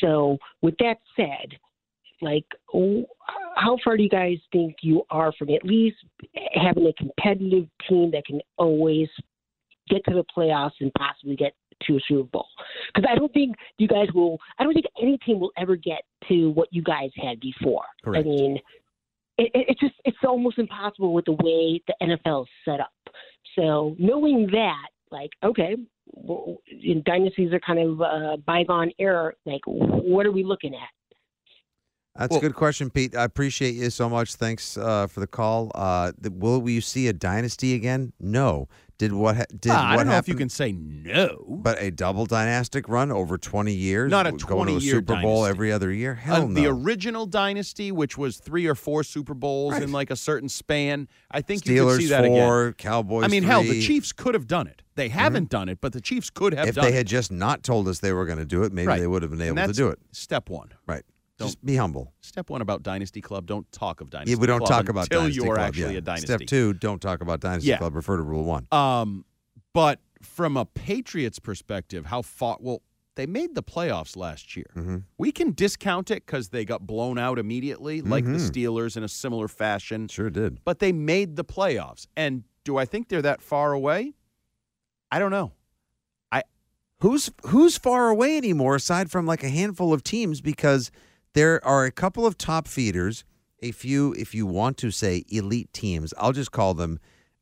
So 0.00 0.38
with 0.62 0.74
that 0.78 0.96
said, 1.16 1.58
like 2.22 2.46
oh, 2.74 3.04
how 3.56 3.76
far 3.84 3.96
do 3.96 4.02
you 4.02 4.08
guys 4.08 4.38
think 4.52 4.76
you 4.82 5.02
are 5.10 5.32
from 5.38 5.50
at 5.50 5.64
least 5.64 5.96
having 6.54 6.86
a 6.86 6.92
competitive 6.94 7.66
team 7.88 8.10
that 8.12 8.24
can 8.26 8.40
always 8.56 9.08
get 9.88 10.04
to 10.06 10.14
the 10.14 10.24
playoffs 10.36 10.72
and 10.80 10.92
possibly 10.94 11.36
get 11.36 11.52
to 11.86 11.96
a 11.96 12.00
Super 12.06 12.24
Bowl. 12.24 12.46
Because 12.94 13.08
I 13.10 13.16
don't 13.16 13.32
think 13.32 13.56
you 13.78 13.88
guys 13.88 14.08
will. 14.14 14.38
I 14.58 14.64
don't 14.64 14.74
think 14.74 14.86
any 15.00 15.18
team 15.18 15.40
will 15.40 15.52
ever 15.56 15.76
get 15.76 16.02
to 16.28 16.50
what 16.50 16.68
you 16.70 16.82
guys 16.82 17.10
had 17.16 17.40
before. 17.40 17.84
Correct. 18.04 18.26
I 18.26 18.28
mean, 18.28 18.58
it, 19.38 19.50
it, 19.54 19.66
it's 19.68 19.80
just 19.80 19.94
it's 20.04 20.16
almost 20.26 20.58
impossible 20.58 21.12
with 21.12 21.24
the 21.24 21.32
way 21.32 21.82
the 21.86 21.94
NFL 22.02 22.42
is 22.42 22.48
set 22.64 22.80
up. 22.80 22.92
So 23.56 23.96
knowing 23.98 24.48
that, 24.52 24.88
like, 25.10 25.30
okay, 25.42 25.76
well, 26.06 26.56
dynasties 27.04 27.52
are 27.52 27.60
kind 27.60 27.78
of 27.78 28.00
uh, 28.00 28.36
bygone 28.46 28.90
era. 28.98 29.32
Like, 29.46 29.62
what 29.66 30.26
are 30.26 30.32
we 30.32 30.44
looking 30.44 30.74
at? 30.74 30.88
That's 32.18 32.30
Well- 32.32 32.38
a 32.38 32.42
good 32.42 32.54
question, 32.54 32.90
Pete. 32.90 33.14
I 33.16 33.24
appreciate 33.24 33.74
you 33.74 33.88
so 33.90 34.08
much. 34.08 34.34
Thanks 34.34 34.76
uh, 34.76 35.06
for 35.06 35.20
the 35.20 35.26
call. 35.26 35.70
Uh, 35.74 36.12
th- 36.20 36.34
will 36.36 36.68
you 36.68 36.80
see 36.80 37.06
a 37.08 37.12
dynasty 37.12 37.74
again? 37.74 38.12
No. 38.18 38.68
Did 38.98 39.14
what? 39.14 39.36
Ha- 39.36 39.44
did 39.58 39.72
Ah, 39.72 39.92
I 39.92 39.96
don't 39.96 40.08
know 40.08 40.16
if 40.18 40.28
you 40.28 40.34
can 40.34 40.50
say 40.50 40.72
no. 40.72 41.42
But 41.48 41.80
a 41.80 41.90
double 41.90 42.26
dynastic 42.26 42.86
run 42.86 43.10
over 43.10 43.38
20 43.38 43.72
years? 43.72 44.10
Not 44.10 44.26
a 44.26 44.32
going 44.32 44.66
to 44.68 44.74
a 44.74 44.76
20-year 44.78 44.94
Super 44.96 45.22
Bowl 45.22 45.42
dynasty. 45.44 45.50
every 45.50 45.72
other 45.72 45.90
year? 45.90 46.14
Hell 46.16 46.42
Uh, 46.42 46.46
no. 46.48 46.54
The 46.54 46.66
original 46.66 47.24
dynasty, 47.24 47.92
which 47.92 48.18
was 48.18 48.36
three 48.36 48.66
or 48.66 48.74
four 48.74 49.02
Super 49.02 49.32
Bowls 49.32 49.76
in 49.78 49.90
like 49.90 50.10
a 50.10 50.16
certain 50.16 50.50
span, 50.50 51.08
I 51.30 51.40
think 51.40 51.64
you 51.64 51.76
Steelers 51.82 51.92
could 51.92 52.00
see 52.02 52.06
that 52.08 52.26
four, 52.26 52.62
again. 52.66 52.74
Cowboys 52.74 53.24
I 53.24 53.28
mean, 53.28 53.44
hell, 53.44 53.62
the. 53.62 53.70
Mm-hmm. 53.70 53.80
Chiefs 53.80 54.12
could 54.12 54.34
have 54.34 54.46
done 54.46 54.66
it. 54.66 54.82
They 54.96 55.08
haven't 55.08 55.48
done 55.48 55.70
it, 55.70 55.78
but 55.80 55.94
the 55.94 56.00
Chiefs 56.02 56.28
could 56.28 56.52
have 56.52 56.68
If 56.68 56.74
they 56.74 56.88
it. 56.88 56.94
had 56.94 57.06
just 57.06 57.32
not 57.32 57.62
told 57.62 57.88
us 57.88 58.00
they 58.00 58.12
were 58.12 58.26
going 58.26 58.38
to 58.40 58.44
do 58.44 58.64
it, 58.64 58.72
maybe 58.72 58.88
Right. 58.88 59.00
they 59.00 59.06
would 59.06 59.22
have 59.22 59.30
been 59.30 59.40
able 59.40 59.66
to 59.66 59.72
do 59.72 59.88
it. 59.88 59.98
Step 60.12 60.50
one. 60.50 60.72
Right. 60.86 61.04
Don't- 61.40 61.48
Just 61.48 61.64
be 61.64 61.74
humble. 61.76 62.12
Step 62.20 62.50
one 62.50 62.60
about 62.62 62.82
Dynasty 62.82 63.20
Club: 63.20 63.46
don't 63.46 63.70
talk 63.72 64.00
of 64.00 64.10
Dynasty. 64.10 64.32
Yeah, 64.32 64.38
we 64.38 64.46
don't 64.46 64.58
Club 64.60 64.70
talk 64.70 64.88
about 64.88 65.04
until 65.06 65.22
Dynasty 65.22 65.42
you're 65.42 65.54
Club. 65.56 65.66
actually 65.68 65.92
yeah. 65.94 65.98
a 65.98 66.02
dynasty. 66.02 66.26
Step 66.26 66.40
two, 66.46 66.72
don't 66.74 67.00
talk 67.00 67.20
about 67.22 67.40
Dynasty 67.40 67.70
Yeah. 67.70 67.78
Club. 67.78 67.96
Refer 67.96 68.16
to 68.18 68.22
Rule 68.22 68.44
One. 68.44 68.66
Um, 68.70 69.24
but 69.72 70.00
from 70.22 70.56
a 70.56 70.64
Patriots 70.66 71.38
perspective, 71.38 72.06
how 72.06 72.22
far? 72.22 72.58
Well, 72.60 72.82
they 73.16 73.26
made 73.26 73.54
the 73.54 73.62
playoffs 73.62 74.16
last 74.16 74.56
year. 74.56 74.66
Mm-hmm. 74.76 74.98
We 75.18 75.32
can 75.32 75.52
discount 75.52 76.10
it 76.10 76.24
because 76.26 76.50
they 76.50 76.64
got 76.64 76.86
blown 76.86 77.18
out 77.18 77.38
immediately, 77.38 78.00
like 78.02 78.24
the 78.24 78.32
Steelers 78.32 78.96
in 78.96 79.02
a 79.02 79.08
similar 79.08 79.48
fashion. 79.48 80.08
Sure 80.08 80.30
did. 80.30 80.62
But 80.64 80.78
they 80.78 80.92
made 80.92 81.36
the 81.36 81.44
playoffs. 81.44 82.06
And 82.16 82.44
do 82.64 82.76
I 82.76 82.84
think 82.84 83.08
they're 83.08 83.22
that 83.22 83.42
far 83.42 83.72
away? 83.72 84.14
I 85.10 85.18
don't 85.18 85.30
know. 85.32 85.52
I 86.30 86.42
Who's 87.00 87.30
who's 87.46 87.76
far 87.78 88.10
away 88.10 88.36
anymore 88.36 88.74
aside 88.76 89.10
from 89.10 89.26
like 89.26 89.42
a 89.42 89.48
handful 89.48 89.92
of 89.92 90.02
teams 90.04 90.40
because 90.40 90.90
there 91.34 91.64
are 91.64 91.84
a 91.84 91.92
couple 91.92 92.26
of 92.26 92.36
top 92.36 92.66
feeders, 92.66 93.24
a 93.62 93.72
few 93.72 94.12
if 94.14 94.34
you 94.34 94.46
want 94.46 94.76
to 94.78 94.90
say 94.90 95.24
elite 95.28 95.72
teams. 95.72 96.12
I'll 96.18 96.32
just 96.32 96.52
call 96.52 96.74
them 96.74 96.98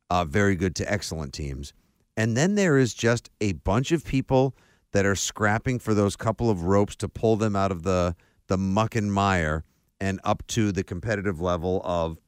uh, 0.09 0.25
very 0.25 0.55
good 0.55 0.75
to 0.77 0.91
excellent 0.91 1.33
teams. 1.33 1.73
And 2.17 2.35
then 2.35 2.55
there 2.55 2.77
is 2.77 2.93
just 2.93 3.29
a 3.39 3.53
bunch 3.53 3.91
of 3.91 4.03
people 4.03 4.55
that 4.91 5.05
are 5.05 5.15
scrapping 5.15 5.79
for 5.79 5.93
those 5.93 6.15
couple 6.15 6.49
of 6.49 6.63
ropes 6.63 6.95
to 6.97 7.07
pull 7.07 7.35
them 7.35 7.55
out 7.55 7.71
of 7.71 7.83
the 7.83 8.15
the 8.47 8.57
muck 8.57 8.95
and 8.95 9.13
mire 9.13 9.63
and 10.01 10.19
up 10.23 10.45
to 10.47 10.71
the 10.71 10.83
competitive 10.83 11.39
level 11.39 11.81
of 11.85 12.19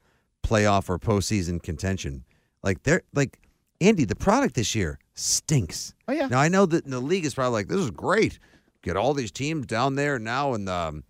playoff 0.43 0.89
or 0.89 0.99
postseason 0.99 1.61
contention. 1.61 2.23
Like 2.63 2.83
they're 2.83 3.01
like 3.13 3.39
Andy, 3.81 4.05
the 4.05 4.15
product 4.15 4.53
this 4.53 4.75
year 4.75 4.99
stinks. 5.15 5.95
Oh, 6.07 6.13
yeah. 6.13 6.27
Now 6.27 6.39
I 6.39 6.47
know 6.47 6.67
that 6.67 6.85
the 6.85 6.99
league 6.99 7.25
is 7.25 7.33
probably 7.33 7.53
like, 7.53 7.67
this 7.67 7.79
is 7.79 7.89
great. 7.89 8.37
Get 8.83 8.95
all 8.95 9.13
these 9.13 9.31
teams 9.31 9.65
down 9.65 9.95
there 9.95 10.19
now 10.19 10.53
in 10.53 10.65
the, 10.65 10.73
um, 10.73 11.03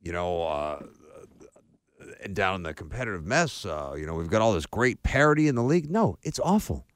you 0.00 0.12
know, 0.12 0.42
uh, 0.42 0.82
and 2.22 2.34
down 2.34 2.56
in 2.56 2.62
the 2.62 2.74
competitive 2.74 3.24
mess. 3.24 3.64
Uh, 3.64 3.94
you 3.98 4.06
know, 4.06 4.14
we've 4.14 4.30
got 4.30 4.40
all 4.42 4.52
this 4.52 4.66
great 4.66 5.02
parity 5.02 5.48
in 5.48 5.54
the 5.54 5.62
league. 5.62 5.90
No, 5.90 6.16
it's 6.22 6.40
awful. 6.40 6.86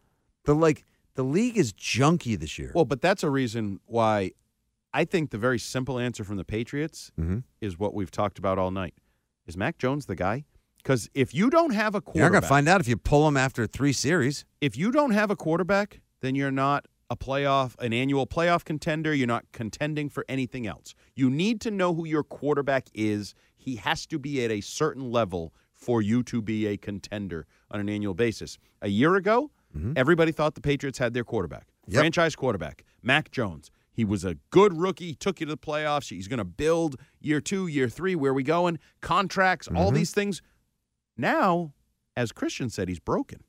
The 0.44 0.54
like 0.54 0.84
the 1.14 1.22
league 1.22 1.56
is 1.58 1.72
junky 1.72 2.38
this 2.38 2.58
year. 2.58 2.72
Well, 2.74 2.84
but 2.84 3.00
that's 3.00 3.22
a 3.22 3.30
reason 3.30 3.80
why 3.86 4.32
I 4.92 5.04
think 5.04 5.30
the 5.30 5.38
very 5.38 5.58
simple 5.58 5.98
answer 5.98 6.24
from 6.24 6.36
the 6.36 6.44
Patriots 6.44 7.12
Mhm. 7.18 7.44
is 7.60 7.78
what 7.78 7.94
we've 7.94 8.10
talked 8.10 8.38
about 8.38 8.58
all 8.58 8.70
night. 8.70 8.94
Is 9.46 9.56
Mac 9.56 9.78
Jones 9.78 10.06
the 10.06 10.14
guy? 10.16 10.44
Because 10.78 11.08
if 11.14 11.32
you 11.34 11.48
don't 11.50 11.72
have 11.74 11.94
a 11.94 12.00
quarterback, 12.00 12.20
You're 12.20 12.30
gonna 12.40 12.46
find 12.48 12.68
out 12.68 12.80
if 12.80 12.88
you 12.88 12.96
pull 12.96 13.26
him 13.28 13.36
after 13.36 13.66
three 13.66 13.92
series. 13.92 14.44
if 14.60 14.76
you 14.76 14.90
don't 14.90 15.12
have 15.12 15.30
a 15.30 15.36
quarterback, 15.36 16.00
then 16.20 16.34
you're 16.34 16.50
not 16.50 16.86
a 17.12 17.16
playoff, 17.16 17.78
an 17.78 17.92
annual 17.92 18.26
playoff 18.26 18.64
contender. 18.64 19.14
You're 19.14 19.26
not 19.26 19.44
contending 19.52 20.08
for 20.08 20.24
anything 20.28 20.66
else. 20.66 20.94
You 21.14 21.30
need 21.30 21.60
to 21.60 21.70
know 21.70 21.94
who 21.94 22.06
your 22.06 22.24
quarterback 22.24 22.88
is. 22.94 23.34
He 23.54 23.76
has 23.76 24.06
to 24.06 24.18
be 24.18 24.42
at 24.44 24.50
a 24.50 24.62
certain 24.62 25.12
level 25.12 25.52
for 25.74 26.00
you 26.00 26.22
to 26.24 26.40
be 26.40 26.66
a 26.66 26.76
contender 26.76 27.46
on 27.70 27.80
an 27.80 27.88
annual 27.88 28.14
basis. 28.14 28.58
A 28.80 28.88
year 28.88 29.14
ago, 29.16 29.50
mm-hmm. 29.76 29.92
everybody 29.94 30.32
thought 30.32 30.54
the 30.54 30.60
Patriots 30.60 30.98
had 30.98 31.12
their 31.12 31.24
quarterback, 31.24 31.68
Yep. 31.86 32.00
franchise 32.00 32.34
quarterback, 32.34 32.84
Mac 33.02 33.30
Jones. 33.30 33.70
He 33.92 34.04
was 34.06 34.24
a 34.24 34.36
good 34.50 34.80
rookie. 34.80 35.08
He 35.08 35.14
took 35.14 35.38
you 35.38 35.46
to 35.46 35.52
the 35.52 35.58
playoffs. 35.58 36.08
He's 36.08 36.28
going 36.28 36.38
to 36.38 36.44
build 36.44 36.96
year 37.20 37.42
two, 37.42 37.66
year 37.66 37.90
three. 37.90 38.14
Where 38.14 38.30
are 38.30 38.34
we 38.34 38.42
going? 38.42 38.78
Contracts, 39.02 39.68
all 39.68 39.88
mm-hmm. 39.88 39.96
these 39.96 40.12
things. 40.12 40.40
Now, 41.16 41.74
as 42.16 42.32
Christian 42.32 42.70
said, 42.70 42.88
he's 42.88 43.00
broken. 43.00 43.44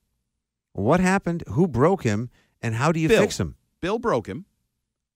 What 0.74 1.00
happened? 1.00 1.44
Who 1.50 1.68
broke 1.68 2.04
him? 2.04 2.30
And 2.64 2.74
how 2.76 2.92
do 2.92 3.00
you 3.00 3.10
Bill. 3.10 3.22
fix 3.22 3.40
him? 3.40 3.56
Bill 3.82 4.00
broke 4.00 4.28
him. 4.28 4.46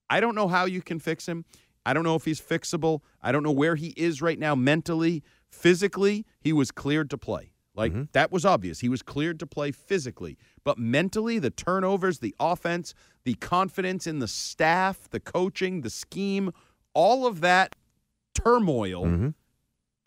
I 0.09 0.19
don't 0.19 0.35
know 0.35 0.47
how 0.47 0.65
you 0.65 0.81
can 0.81 0.99
fix 0.99 1.27
him. 1.27 1.45
I 1.85 1.93
don't 1.93 2.03
know 2.03 2.15
if 2.15 2.25
he's 2.25 2.41
fixable. 2.41 2.99
I 3.21 3.31
don't 3.31 3.43
know 3.43 3.51
where 3.51 3.75
he 3.75 3.93
is 3.97 4.21
right 4.21 4.37
now 4.37 4.53
mentally, 4.55 5.23
physically. 5.49 6.25
He 6.41 6.51
was 6.53 6.69
cleared 6.71 7.09
to 7.11 7.17
play. 7.17 7.53
Like 7.73 8.11
that 8.13 8.31
was 8.31 8.43
obvious. 8.43 8.79
He 8.79 8.89
was 8.89 9.03
cleared 9.03 9.39
to 9.39 9.45
play 9.45 9.71
physically. 9.71 10.37
But 10.63 10.79
mentally, 10.79 11.37
the 11.37 11.51
turnovers, 11.51 12.19
the 12.19 12.33
offense, 12.39 12.95
the 13.23 13.35
confidence 13.35 14.07
in 14.07 14.17
the 14.19 14.27
staff, 14.27 15.07
the 15.11 15.19
coaching, 15.19 15.81
the 15.81 15.91
scheme, 15.91 16.51
all 16.95 17.27
of 17.27 17.39
that 17.41 17.75
turmoil, 18.33 19.05
Mhm. 19.05 19.33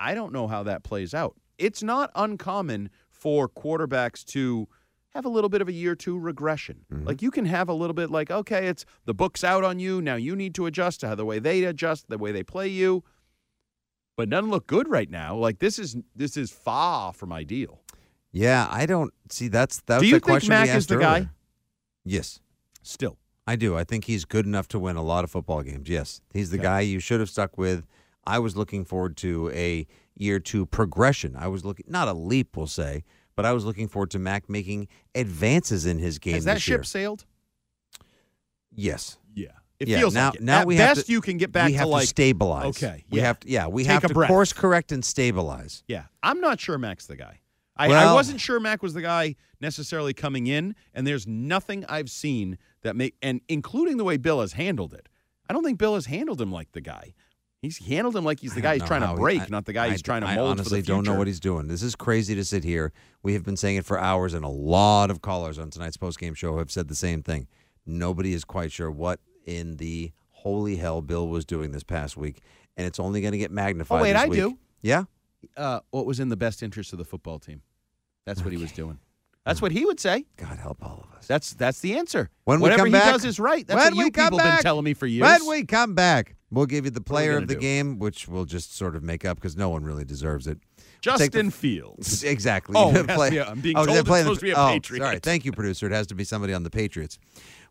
I 0.00 0.14
don't 0.14 0.32
know 0.32 0.48
how 0.48 0.64
that 0.64 0.82
plays 0.82 1.14
out. 1.14 1.36
It's 1.58 1.82
not 1.82 2.10
uncommon 2.16 2.90
for 3.08 3.48
quarterbacks 3.48 4.24
to 4.26 4.66
have 5.10 5.24
a 5.24 5.28
little 5.28 5.50
bit 5.50 5.60
of 5.60 5.68
a 5.68 5.72
year 5.72 5.94
two 5.94 6.18
regression. 6.18 6.84
Mm-hmm. 6.92 7.06
Like 7.06 7.22
you 7.22 7.30
can 7.30 7.44
have 7.44 7.68
a 7.68 7.72
little 7.72 7.94
bit 7.94 8.10
like, 8.10 8.30
okay, 8.30 8.66
it's 8.68 8.84
the 9.04 9.14
book's 9.14 9.44
out 9.44 9.64
on 9.64 9.78
you. 9.78 10.00
Now 10.00 10.14
you 10.16 10.34
need 10.36 10.54
to 10.56 10.66
adjust 10.66 11.00
to 11.00 11.08
how 11.08 11.14
the 11.14 11.24
way 11.24 11.38
they 11.38 11.64
adjust, 11.64 12.08
the 12.08 12.18
way 12.18 12.32
they 12.32 12.42
play 12.42 12.68
you. 12.68 13.04
But 14.16 14.28
none 14.28 14.50
look 14.50 14.66
good 14.66 14.88
right 14.88 15.10
now. 15.10 15.36
Like 15.36 15.58
this 15.58 15.78
is 15.78 15.96
this 16.14 16.36
is 16.36 16.50
far 16.50 17.12
from 17.12 17.32
ideal. 17.32 17.80
Yeah, 18.32 18.68
I 18.70 18.86
don't 18.86 19.12
see 19.30 19.48
that's 19.48 19.80
that's 19.86 20.02
Do 20.02 20.06
you 20.06 20.14
the 20.14 20.20
think 20.20 20.24
question 20.24 20.50
Mac 20.50 20.68
is 20.68 20.86
the 20.86 20.98
guy? 20.98 21.28
Yes. 22.04 22.40
Still. 22.82 23.18
I 23.46 23.56
do. 23.56 23.76
I 23.76 23.82
think 23.84 24.04
he's 24.04 24.24
good 24.24 24.46
enough 24.46 24.68
to 24.68 24.78
win 24.78 24.96
a 24.96 25.02
lot 25.02 25.24
of 25.24 25.30
football 25.30 25.62
games. 25.62 25.88
Yes. 25.88 26.20
He's 26.32 26.50
the 26.50 26.58
Okay. 26.58 26.62
guy 26.62 26.80
you 26.80 27.00
should 27.00 27.18
have 27.20 27.28
stuck 27.30 27.58
with. 27.58 27.84
I 28.24 28.38
was 28.38 28.56
looking 28.56 28.84
forward 28.84 29.16
to 29.18 29.50
a 29.50 29.86
year 30.14 30.38
two 30.38 30.66
progression. 30.66 31.34
I 31.36 31.48
was 31.48 31.64
looking 31.64 31.86
not 31.88 32.06
a 32.06 32.12
leap, 32.12 32.56
we'll 32.56 32.66
say, 32.68 33.02
but 33.42 33.48
I 33.48 33.52
was 33.52 33.64
looking 33.64 33.88
forward 33.88 34.10
to 34.12 34.18
Mac 34.18 34.48
making 34.48 34.88
advances 35.14 35.86
in 35.86 35.98
his 35.98 36.18
game 36.18 36.34
Has 36.34 36.44
that 36.44 36.60
ship 36.60 36.78
year. 36.78 36.84
sailed? 36.84 37.24
Yes. 38.74 39.18
Yeah. 39.34 39.48
It 39.78 39.88
Yeah, 39.88 39.98
feels 39.98 40.14
now- 40.14 40.26
like 40.30 40.34
it. 40.36 40.42
now 40.42 40.60
At 40.60 40.66
we 40.66 40.76
have 40.76 40.96
best 40.96 41.06
to- 41.06 41.12
you 41.12 41.20
can 41.20 41.38
get 41.38 41.52
back 41.52 41.66
we 41.66 41.72
to 41.72 41.78
have 41.78 41.88
like 41.88 42.02
to 42.02 42.06
stabilize. 42.08 42.66
Okay, 42.82 43.04
We 43.10 43.18
yeah. 43.18 43.24
have 43.26 43.40
to 43.40 43.48
yeah, 43.48 43.66
we 43.66 43.82
Take 43.84 43.92
have 43.92 44.02
to 44.06 44.14
breath. 44.14 44.28
course 44.28 44.52
correct 44.52 44.92
and 44.92 45.02
stabilize. 45.04 45.82
Yeah, 45.88 46.04
I'm 46.22 46.40
not 46.40 46.60
sure 46.60 46.76
Mac's 46.76 47.06
the 47.06 47.16
guy. 47.16 47.40
I, 47.76 47.86
I 47.90 48.12
wasn't 48.12 48.42
sure 48.42 48.60
Mac 48.60 48.82
was 48.82 48.92
the 48.92 49.00
guy 49.00 49.36
necessarily 49.58 50.12
coming 50.12 50.46
in, 50.46 50.74
and 50.92 51.06
there's 51.06 51.26
nothing 51.26 51.86
I've 51.88 52.10
seen 52.10 52.58
that 52.82 52.94
make 52.94 53.16
and 53.22 53.40
including 53.48 53.96
the 53.96 54.04
way 54.04 54.18
Bill 54.18 54.42
has 54.42 54.52
handled 54.52 54.92
it. 54.92 55.08
I 55.48 55.54
don't 55.54 55.64
think 55.64 55.78
Bill 55.78 55.94
has 55.94 56.04
handled 56.04 56.42
him 56.42 56.52
like 56.52 56.72
the 56.72 56.82
guy. 56.82 57.14
He's 57.62 57.76
handled 57.76 58.16
him 58.16 58.24
like 58.24 58.40
he's 58.40 58.54
the 58.54 58.62
guy 58.62 58.74
he's 58.74 58.84
trying 58.84 59.02
to 59.02 59.08
he- 59.08 59.14
break, 59.16 59.42
I- 59.42 59.46
not 59.50 59.66
the 59.66 59.74
guy 59.74 59.86
I- 59.86 59.90
he's 59.90 60.00
trying 60.02 60.22
to 60.22 60.28
I 60.28 60.36
mold 60.36 60.52
honestly 60.52 60.80
for 60.80 60.86
the 60.86 60.92
don't 60.92 61.04
know 61.06 61.14
what 61.14 61.26
he's 61.26 61.40
doing. 61.40 61.68
This 61.68 61.82
is 61.82 61.94
crazy 61.94 62.34
to 62.34 62.44
sit 62.44 62.64
here. 62.64 62.92
We 63.22 63.34
have 63.34 63.44
been 63.44 63.56
saying 63.56 63.76
it 63.76 63.84
for 63.84 63.98
hours, 63.98 64.32
and 64.32 64.44
a 64.44 64.48
lot 64.48 65.10
of 65.10 65.20
callers 65.20 65.58
on 65.58 65.68
tonight's 65.70 65.98
postgame 65.98 66.34
show 66.34 66.56
have 66.58 66.70
said 66.70 66.88
the 66.88 66.94
same 66.94 67.22
thing. 67.22 67.48
Nobody 67.84 68.32
is 68.32 68.44
quite 68.44 68.72
sure 68.72 68.90
what 68.90 69.20
in 69.44 69.76
the 69.76 70.12
holy 70.30 70.76
hell 70.76 71.02
Bill 71.02 71.28
was 71.28 71.44
doing 71.44 71.72
this 71.72 71.82
past 71.82 72.16
week, 72.16 72.40
and 72.78 72.86
it's 72.86 72.98
only 72.98 73.20
going 73.20 73.32
to 73.32 73.38
get 73.38 73.50
magnified. 73.50 73.98
Oh, 74.00 74.02
wait, 74.02 74.16
I 74.16 74.26
week. 74.26 74.38
do. 74.40 74.58
Yeah, 74.80 75.04
uh, 75.56 75.80
what 75.90 76.06
was 76.06 76.18
in 76.18 76.30
the 76.30 76.36
best 76.38 76.62
interest 76.62 76.92
of 76.94 76.98
the 76.98 77.04
football 77.04 77.38
team? 77.38 77.60
That's 78.24 78.42
what 78.42 78.52
he 78.52 78.58
was 78.58 78.72
doing. 78.72 78.98
That's 79.44 79.60
what 79.60 79.72
he 79.72 79.84
would 79.84 80.00
say. 80.00 80.24
God 80.36 80.58
help 80.58 80.82
all 80.82 81.04
of 81.06 81.16
us. 81.18 81.26
That's 81.26 81.52
that's 81.54 81.80
the 81.80 81.98
answer. 81.98 82.30
When 82.44 82.58
we 82.60 82.62
Whatever 82.62 82.84
come 82.84 82.86
he 82.86 82.92
does 82.92 83.24
is 83.26 83.38
right. 83.38 83.66
That's 83.66 83.76
when 83.84 83.94
what 83.96 83.98
we 83.98 84.04
you 84.04 84.10
people 84.12 84.38
been 84.38 84.58
telling 84.62 84.84
me 84.84 84.94
for 84.94 85.06
years. 85.06 85.22
When 85.28 85.46
we 85.46 85.64
come 85.64 85.94
back, 85.94 86.36
we'll 86.50 86.66
give 86.66 86.84
you 86.84 86.90
the 86.90 87.00
player 87.00 87.36
of 87.36 87.48
the 87.48 87.54
do? 87.54 87.60
game, 87.60 87.98
which 87.98 88.28
we'll 88.28 88.44
just 88.44 88.76
sort 88.76 88.96
of 88.96 89.02
make 89.02 89.24
up 89.24 89.36
because 89.38 89.56
no 89.56 89.68
one 89.68 89.84
really 89.84 90.04
deserves 90.04 90.46
it. 90.46 90.58
take 90.58 90.82
the- 90.82 91.00
Justin 91.00 91.50
Fields. 91.50 92.22
Exactly. 92.30 92.74
Oh, 92.76 92.90
You 92.90 92.98
it 93.00 93.08
has 93.08 93.16
play- 93.16 93.28
to 93.30 93.34
be 93.34 93.38
a- 93.38 93.46
I'm 93.46 93.60
being 93.60 93.76
oh, 93.76 93.84
told 93.86 93.88
they're 93.88 94.00
it's 94.00 94.08
supposed 94.08 94.28
the, 94.28 94.34
to 94.34 94.40
be 94.46 94.50
a 94.50 94.56
oh, 94.56 94.66
Patriot. 94.68 95.00
Sorry. 95.02 95.18
Thank 95.20 95.44
you, 95.44 95.52
producer. 95.52 95.86
It 95.86 95.92
has 95.92 96.06
to 96.08 96.14
be 96.14 96.24
somebody 96.24 96.52
on 96.52 96.62
the 96.62 96.70
Patriots. 96.70 97.18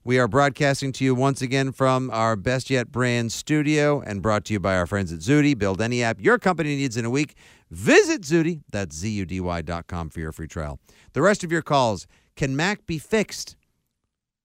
We 0.05 0.17
are 0.17 0.29
broadcasting 0.29 0.93
to 0.93 1.03
you 1.03 1.13
once 1.13 1.41
again 1.41 1.73
from 1.73 2.09
our 2.11 2.37
Best 2.37 2.69
Yet 2.69 2.89
brand 2.89 3.33
studio 3.33 3.99
and 4.01 4.21
brought 4.21 4.45
to 4.45 4.53
you 4.53 4.59
by 4.59 4.75
our 4.77 4.87
friends 4.87 5.11
at 5.11 5.21
Zudy. 5.21 5.53
Build 5.53 5.81
any 5.81 6.01
app 6.01 6.21
your 6.21 6.39
company 6.39 6.77
needs 6.77 6.95
in 6.95 7.03
a 7.03 7.09
week. 7.09 7.35
Visit 7.69 8.23
Zudy, 8.23 8.61
that's 8.71 8.95
Z-U-D-Y 8.95 9.61
dot 9.61 9.87
com 9.87 10.09
for 10.09 10.21
your 10.21 10.31
free 10.31 10.47
trial. 10.47 10.79
The 11.13 11.21
rest 11.21 11.43
of 11.43 11.51
your 11.51 11.61
calls, 11.61 12.07
can 12.37 12.55
Mac 12.55 12.85
be 12.85 12.97
fixed? 12.97 13.57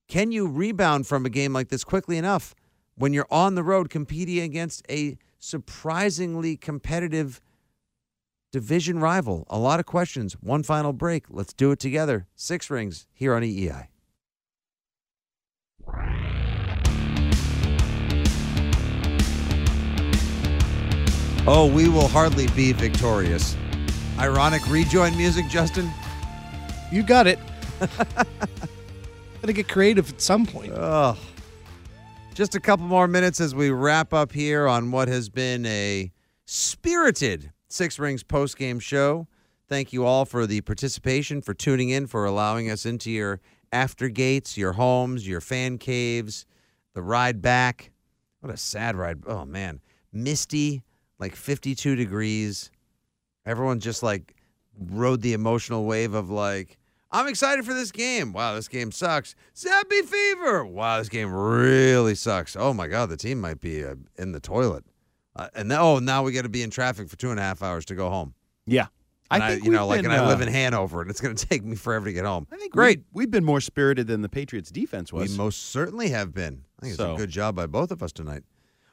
Can 0.09 0.33
you 0.33 0.47
rebound 0.49 1.07
from 1.07 1.25
a 1.25 1.31
game 1.31 1.53
like 1.53 1.69
this 1.69 1.85
quickly 1.85 2.19
enough? 2.19 2.55
When 2.97 3.13
you're 3.13 3.27
on 3.31 3.55
the 3.55 3.63
road 3.63 3.91
competing 3.91 4.41
against 4.41 4.85
a 4.91 5.19
surprisingly 5.39 6.57
competitive 6.57 7.41
division 8.53 9.01
rival. 9.01 9.47
A 9.51 9.59
lot 9.59 9.81
of 9.81 9.87
questions. 9.87 10.35
One 10.35 10.63
final 10.63 10.93
break. 10.93 11.27
Let's 11.29 11.53
do 11.53 11.73
it 11.73 11.81
together. 11.81 12.27
Six 12.37 12.71
rings 12.71 13.07
here 13.13 13.35
on 13.35 13.43
EEI. 13.43 13.89
Oh, 21.47 21.67
we 21.67 21.89
will 21.91 22.09
hardly 22.09 22.47
be 22.49 22.73
victorious. 22.73 23.55
Ironic 24.19 24.67
rejoin 24.69 25.15
music, 25.17 25.47
Justin. 25.49 25.91
You 26.91 27.03
got 27.03 27.27
it. 27.27 27.39
Gotta 29.41 29.53
get 29.53 29.69
creative 29.69 30.09
at 30.11 30.21
some 30.23 30.47
point. 30.47 30.73
Oh. 30.75 31.19
Just 32.35 32.57
a 32.57 32.61
couple 32.61 32.87
more 32.87 33.07
minutes 33.07 33.41
as 33.41 33.55
we 33.55 33.71
wrap 33.71 34.13
up 34.13 34.33
here 34.33 34.67
on 34.67 34.91
what 34.91 35.07
has 35.07 35.29
been 35.29 35.65
a 35.67 36.11
spirited 36.47 37.53
Six 37.69 37.97
Rings 38.01 38.25
post 38.25 38.59
game 38.59 38.81
show. 38.81 39.29
Thank 39.69 39.93
you 39.93 40.05
all 40.05 40.25
for 40.25 40.45
the 40.45 40.61
participation, 40.63 41.43
for 41.43 41.55
tuning 41.55 41.91
in, 41.91 42.09
for 42.09 42.25
allowing 42.25 42.69
us 42.69 42.87
into 42.87 43.09
your 43.13 43.41
after 43.73 44.09
gates, 44.09 44.59
your 44.59 44.73
homes, 44.73 45.29
your 45.29 45.41
fan 45.41 45.79
caves, 45.79 46.45
the 46.93 47.03
ride 47.03 47.41
back. 47.41 47.93
What 48.41 48.53
a 48.53 48.57
sad 48.57 48.97
ride. 48.97 49.23
Oh, 49.29 49.45
man. 49.45 49.81
Misty, 50.13 50.83
like 51.21 51.37
52 51.37 51.95
degrees. 51.95 52.73
Everyone 53.47 53.79
just 53.79 54.03
like 54.03 54.35
rode 54.77 55.23
the 55.23 55.35
emotional 55.35 55.85
wave 55.85 56.15
of 56.15 56.31
like, 56.31 56.79
I'm 57.15 57.29
excited 57.29 57.65
for 57.65 57.73
this 57.73 57.93
game. 57.93 58.33
Wow, 58.33 58.57
this 58.57 58.67
game 58.67 58.91
sucks. 58.91 59.37
Zappe 59.55 60.03
Fever. 60.05 60.65
Wow, 60.65 60.99
this 60.99 61.09
game 61.09 61.33
really 61.33 62.17
sucks. 62.17 62.57
Oh 62.57 62.75
my 62.75 62.89
God, 62.89 63.09
the 63.09 63.17
team 63.17 63.41
might 63.41 63.61
be 63.61 63.85
uh, 63.85 63.95
in 64.19 64.33
the 64.33 64.41
toilet. 64.41 64.85
Uh, 65.37 65.47
and 65.55 65.69
now, 65.69 65.83
oh, 65.83 65.99
now 66.01 66.25
we 66.25 66.33
got 66.33 66.43
to 66.43 66.49
be 66.49 66.65
in 66.65 66.71
traffic 66.71 67.09
for 67.09 67.17
two 67.17 67.31
and 67.31 67.39
a 67.39 67.43
half 67.43 67.63
hours 67.63 67.85
to 67.85 67.95
go 67.95 68.11
home. 68.11 68.35
Yeah. 68.67 68.87
And 69.31 69.45
I 69.45 69.47
I, 69.47 69.51
think 69.53 69.65
you 69.65 69.71
know, 69.71 69.87
like, 69.87 70.03
been, 70.03 70.11
and 70.11 70.21
I 70.21 70.27
live 70.27 70.41
uh, 70.41 70.43
in 70.43 70.53
Hanover, 70.53 71.03
and 71.03 71.11
it's 71.11 71.21
going 71.21 71.37
to 71.37 71.47
take 71.47 71.65
me 71.65 71.77
forever 71.77 72.07
to 72.07 72.13
get 72.13 72.25
home. 72.25 72.49
I 72.51 72.57
think 72.57 72.73
Great. 72.73 73.05
We, 73.13 73.23
we've 73.23 73.31
been 73.31 73.45
more 73.45 73.61
spirited 73.61 74.09
than 74.09 74.23
the 74.23 74.29
Patriots 74.29 74.73
defense 74.73 75.13
was. 75.13 75.31
We 75.31 75.37
most 75.37 75.71
certainly 75.71 76.09
have 76.09 76.35
been. 76.35 76.65
I 76.81 76.83
think 76.83 76.95
it's 76.95 77.01
a 77.03 77.15
good 77.17 77.31
job 77.31 77.55
by 77.55 77.67
both 77.67 77.93
of 77.93 78.03
us 78.03 78.11
tonight. 78.11 78.43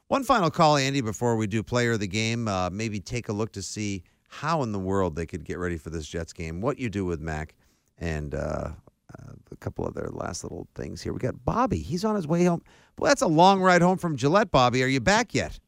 One 0.09 0.23
final 0.23 0.51
call, 0.51 0.77
Andy, 0.77 1.01
before 1.01 1.37
we 1.37 1.47
do 1.47 1.63
player 1.63 1.93
of 1.93 1.99
the 1.99 2.07
game. 2.07 2.47
Uh, 2.47 2.69
maybe 2.69 2.99
take 2.99 3.29
a 3.29 3.33
look 3.33 3.51
to 3.53 3.63
see 3.63 4.03
how 4.27 4.61
in 4.61 4.73
the 4.73 4.79
world 4.79 5.15
they 5.15 5.25
could 5.25 5.43
get 5.43 5.57
ready 5.57 5.77
for 5.77 5.89
this 5.89 6.07
Jets 6.07 6.33
game. 6.33 6.61
What 6.61 6.77
you 6.77 6.87
do 6.87 7.03
with 7.03 7.19
Mac, 7.19 7.55
and 8.01 8.35
uh, 8.35 8.37
uh, 8.37 9.31
a 9.51 9.55
couple 9.57 9.85
other 9.85 10.09
last 10.11 10.43
little 10.43 10.67
things 10.75 11.01
here. 11.01 11.13
We 11.13 11.19
got 11.19 11.45
Bobby. 11.45 11.77
He's 11.77 12.03
on 12.03 12.15
his 12.15 12.27
way 12.27 12.43
home. 12.43 12.61
Well, 12.97 13.09
that's 13.09 13.21
a 13.21 13.27
long 13.27 13.61
ride 13.61 13.81
home 13.81 13.97
from 13.97 14.17
Gillette. 14.17 14.51
Bobby, 14.51 14.83
are 14.83 14.87
you 14.87 14.99
back 14.99 15.33
yet? 15.33 15.59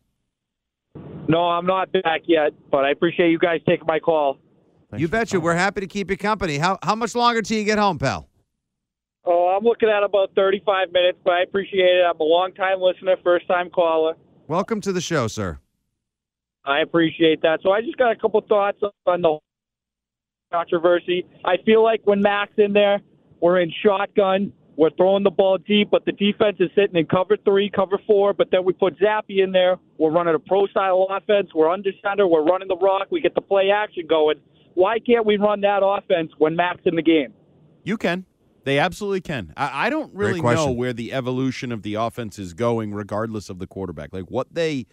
No, 1.30 1.40
I'm 1.40 1.66
not 1.66 1.92
back 1.92 2.22
yet, 2.26 2.52
but 2.70 2.84
I 2.84 2.92
appreciate 2.92 3.30
you 3.30 3.40
guys 3.40 3.62
taking 3.68 3.88
my 3.88 4.00
call. 4.00 4.40
you 4.96 5.08
betcha. 5.08 5.40
We're 5.40 5.56
happy 5.56 5.82
to 5.82 5.88
keep 5.88 6.12
you 6.12 6.18
company. 6.18 6.58
How 6.58 6.78
how 6.84 6.96
much 6.96 7.16
longer 7.16 7.42
till 7.42 7.58
you 7.58 7.64
get 7.64 7.80
home, 7.80 7.98
pal? 7.98 8.28
Oh, 9.26 9.56
I'm 9.58 9.64
looking 9.64 9.88
at 9.88 10.04
about 10.04 10.32
35 10.36 10.92
minutes, 10.92 11.18
but 11.24 11.32
I 11.34 11.44
appreciate 11.44 11.80
it. 11.80 12.04
I'm 12.04 12.20
a 12.20 12.24
long 12.24 12.54
time 12.54 12.82
listener, 12.82 13.16
first 13.24 13.48
time 13.48 13.70
caller. 13.70 14.16
Welcome 14.48 14.82
to 14.82 14.92
the 14.92 15.00
show, 15.00 15.28
sir. 15.28 15.60
I 16.66 16.82
appreciate 16.82 17.42
that. 17.42 17.60
So 17.64 17.72
I 17.72 17.82
just 17.82 17.98
got 17.98 18.12
a 18.12 18.16
couple 18.18 18.42
thoughts 18.42 18.80
on 19.06 19.22
the 19.22 19.38
controversy. 20.54 21.26
I 21.44 21.58
feel 21.66 21.84
like 21.84 22.02
when 22.06 22.22
Mac's 22.22 22.54
in 22.58 22.74
there, 22.74 23.02
we're 23.42 23.60
in 23.60 23.72
shotgun. 23.84 24.54
We're 24.76 24.92
throwing 24.92 25.24
the 25.24 25.32
ball 25.32 25.58
deep, 25.58 25.90
but 25.92 26.06
the 26.06 26.12
defense 26.12 26.58
is 26.60 26.70
sitting 26.76 26.96
in 26.96 27.06
cover 27.06 27.38
three, 27.44 27.70
cover 27.70 28.00
four. 28.08 28.34
But 28.34 28.50
then 28.52 28.64
we 28.66 28.74
put 28.74 28.98
Zappe 29.00 29.30
in 29.30 29.52
there. 29.52 29.78
We're 29.98 30.12
running 30.12 30.34
a 30.34 30.40
pro 30.40 30.66
style 30.68 31.08
offense. 31.10 31.50
We're 31.54 31.70
under 31.70 31.92
center. 32.04 32.28
We're 32.28 32.44
running 32.44 32.68
the 32.68 32.78
rock. 32.78 33.08
We 33.12 33.22
get 33.22 33.36
the 33.36 33.42
play 33.42 33.70
action 33.70 34.06
going. 34.08 34.38
Why 34.74 34.98
can't 35.00 35.26
we 35.26 35.38
run 35.38 35.62
that 35.62 35.82
offense 35.84 36.32
when 36.38 36.56
Mac's 36.56 36.82
in 36.86 36.96
the 36.96 37.04
game? 37.04 37.34
You 37.84 37.98
can. 37.98 38.26
They 38.64 38.80
absolutely 38.80 39.22
can. 39.22 39.54
I, 39.58 39.88
I 39.88 39.90
don't 39.90 40.14
really 40.16 40.42
know 40.42 40.72
where 40.72 40.94
the 40.94 41.12
evolution 41.14 41.72
of 41.72 41.84
the 41.84 41.96
offense 41.96 42.40
is 42.40 42.54
going, 42.54 42.94
regardless 42.94 43.50
of 43.50 43.60
the 43.60 43.68
quarterback. 43.68 44.14
Like 44.14 44.32
what 44.32 44.48
they 44.54 44.88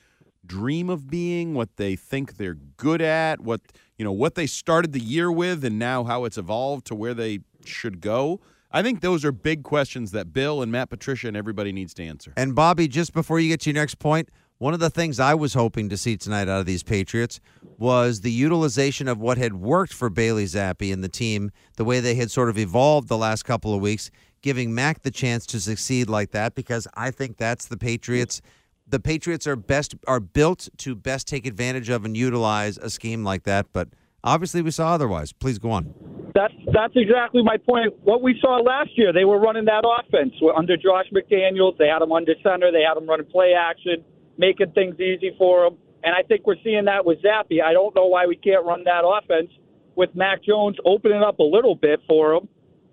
dream 0.44 0.90
of 0.90 1.09
being, 1.09 1.55
what 1.55 1.76
they 1.76 1.96
think 1.96 2.37
they're 2.37 2.55
good 2.55 3.03
at, 3.03 3.40
what 3.40 3.61
you 3.96 4.05
know, 4.05 4.12
what 4.12 4.35
they 4.35 4.46
started 4.46 4.92
the 4.92 5.00
year 5.00 5.31
with, 5.31 5.64
and 5.64 5.79
now 5.79 6.05
how 6.05 6.24
it's 6.24 6.38
evolved 6.38 6.87
to 6.87 6.94
where 6.94 7.14
they 7.14 7.40
should 7.64 8.00
go. 8.00 8.40
I 8.72 8.83
think 8.83 9.00
those 9.00 9.24
are 9.24 9.33
big 9.33 9.64
questions 9.64 10.12
that 10.12 10.33
Bill 10.33 10.62
and 10.62 10.70
Matt 10.70 10.90
Patricia 10.90 11.29
and 11.29 11.37
everybody 11.37 11.72
needs 11.72 11.92
to 11.94 12.05
answer. 12.05 12.33
And 12.37 12.55
Bobby, 12.55 12.88
just 12.88 13.12
before 13.12 13.40
you 13.40 13.48
get 13.48 13.61
to 13.62 13.70
your 13.70 13.74
next 13.74 13.98
point, 13.98 14.29
one 14.59 14.74
of 14.74 14.81
the 14.81 14.90
things 14.90 15.18
I 15.18 15.35
was 15.35 15.55
hoping 15.55 15.88
to 15.88 15.96
see 15.96 16.16
tonight 16.16 16.48
out 16.48 16.61
of 16.61 16.66
these 16.66 16.83
Patriots 16.83 17.40
was 17.79 18.20
the 18.20 18.31
utilization 18.31 19.09
of 19.09 19.18
what 19.18 19.38
had 19.38 19.55
worked 19.55 19.92
for 19.92 20.11
Bailey 20.11 20.44
Zappe 20.44 20.92
and 20.92 21.03
the 21.03 21.09
team, 21.09 21.50
the 21.76 21.85
way 21.85 21.98
they 21.98 22.14
had 22.14 22.31
sort 22.31 22.48
of 22.50 22.59
evolved 22.59 23.09
the 23.09 23.16
last 23.16 23.42
couple 23.44 23.74
of 23.74 23.81
weeks, 23.81 24.11
giving 24.42 24.74
Mac 24.74 25.03
the 25.03 25.11
chance 25.11 25.46
to 25.46 25.61
succeed 25.61 26.09
like 26.09 26.31
that 26.33 26.55
because 26.55 26.87
I 26.94 27.11
think 27.11 27.38
that's 27.38 27.66
the 27.66 27.76
Patriots. 27.76 28.40
The 28.90 28.98
Patriots 28.98 29.46
are 29.46 29.55
best 29.55 29.94
are 30.09 30.18
built 30.18 30.68
to 30.79 30.96
best 30.96 31.29
take 31.29 31.46
advantage 31.46 31.88
of 31.90 32.05
and 32.05 32.16
utilize 32.16 32.76
a 32.76 32.90
scheme 32.90 33.22
like 33.22 33.44
that, 33.44 33.66
but 33.72 33.88
obviously 34.24 34.62
we 34.62 34.72
saw 34.72 34.94
otherwise. 34.94 35.33
Please 35.33 35.59
go 35.61 35.70
on. 35.70 35.94
That's 36.35 36.55
that's 36.72 36.94
exactly 36.96 37.42
my 37.42 37.57
point. 37.57 37.94
What 38.03 38.20
we 38.20 38.37
saw 38.40 38.57
last 38.57 38.90
year, 38.96 39.12
they 39.12 39.24
were 39.24 39.38
running 39.38 39.64
that 39.66 39.85
offense 39.87 40.35
under 40.57 40.76
Josh 40.76 41.07
McDaniels. 41.14 41.79
They 41.79 41.87
had 41.87 42.03
him 42.03 42.11
under 42.11 42.35
center. 42.42 42.72
They 42.72 42.83
had 42.83 42.96
him 42.96 43.09
running 43.09 43.26
play 43.26 43.55
action, 43.55 44.05
making 44.38 44.72
things 44.72 44.98
easy 44.98 45.35
for 45.38 45.66
him. 45.66 45.76
And 46.03 46.14
I 46.14 46.22
think 46.22 46.46
we're 46.46 46.61
seeing 46.64 46.87
that 46.87 47.05
with 47.05 47.22
Zappe. 47.22 47.62
I 47.62 47.72
don't 47.72 47.94
know 47.94 48.07
why 48.07 48.26
we 48.26 48.35
can't 48.35 48.64
run 48.64 48.85
that 48.85 49.03
offense 49.05 49.50
with 49.94 50.11
Mac 50.14 50.42
Jones 50.42 50.76
opening 50.85 51.22
up 51.22 51.38
a 51.38 51.44
little 51.44 51.76
bit 51.76 52.00
for 52.09 52.35
him. 52.35 52.48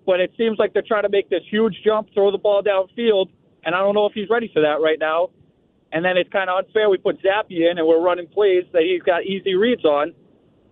But 0.06 0.20
it 0.20 0.32
seems 0.38 0.58
like 0.58 0.72
they're 0.74 0.86
trying 0.86 1.02
to 1.02 1.08
make 1.08 1.28
this 1.28 1.42
huge 1.50 1.74
jump, 1.84 2.08
throw 2.14 2.30
the 2.30 2.38
ball 2.38 2.62
downfield, 2.62 3.26
and 3.64 3.74
I 3.74 3.80
don't 3.80 3.94
know 3.94 4.06
if 4.06 4.12
he's 4.14 4.28
ready 4.30 4.50
for 4.52 4.62
that 4.62 4.80
right 4.80 4.98
now. 4.98 5.30
And 5.92 6.04
then 6.04 6.16
it's 6.16 6.30
kind 6.30 6.50
of 6.50 6.64
unfair. 6.64 6.90
We 6.90 6.98
put 6.98 7.16
Zappe 7.22 7.50
in, 7.50 7.78
and 7.78 7.86
we're 7.86 8.00
running 8.00 8.26
plays 8.26 8.64
that 8.72 8.82
he's 8.82 9.02
got 9.02 9.24
easy 9.24 9.54
reads 9.54 9.84
on. 9.84 10.12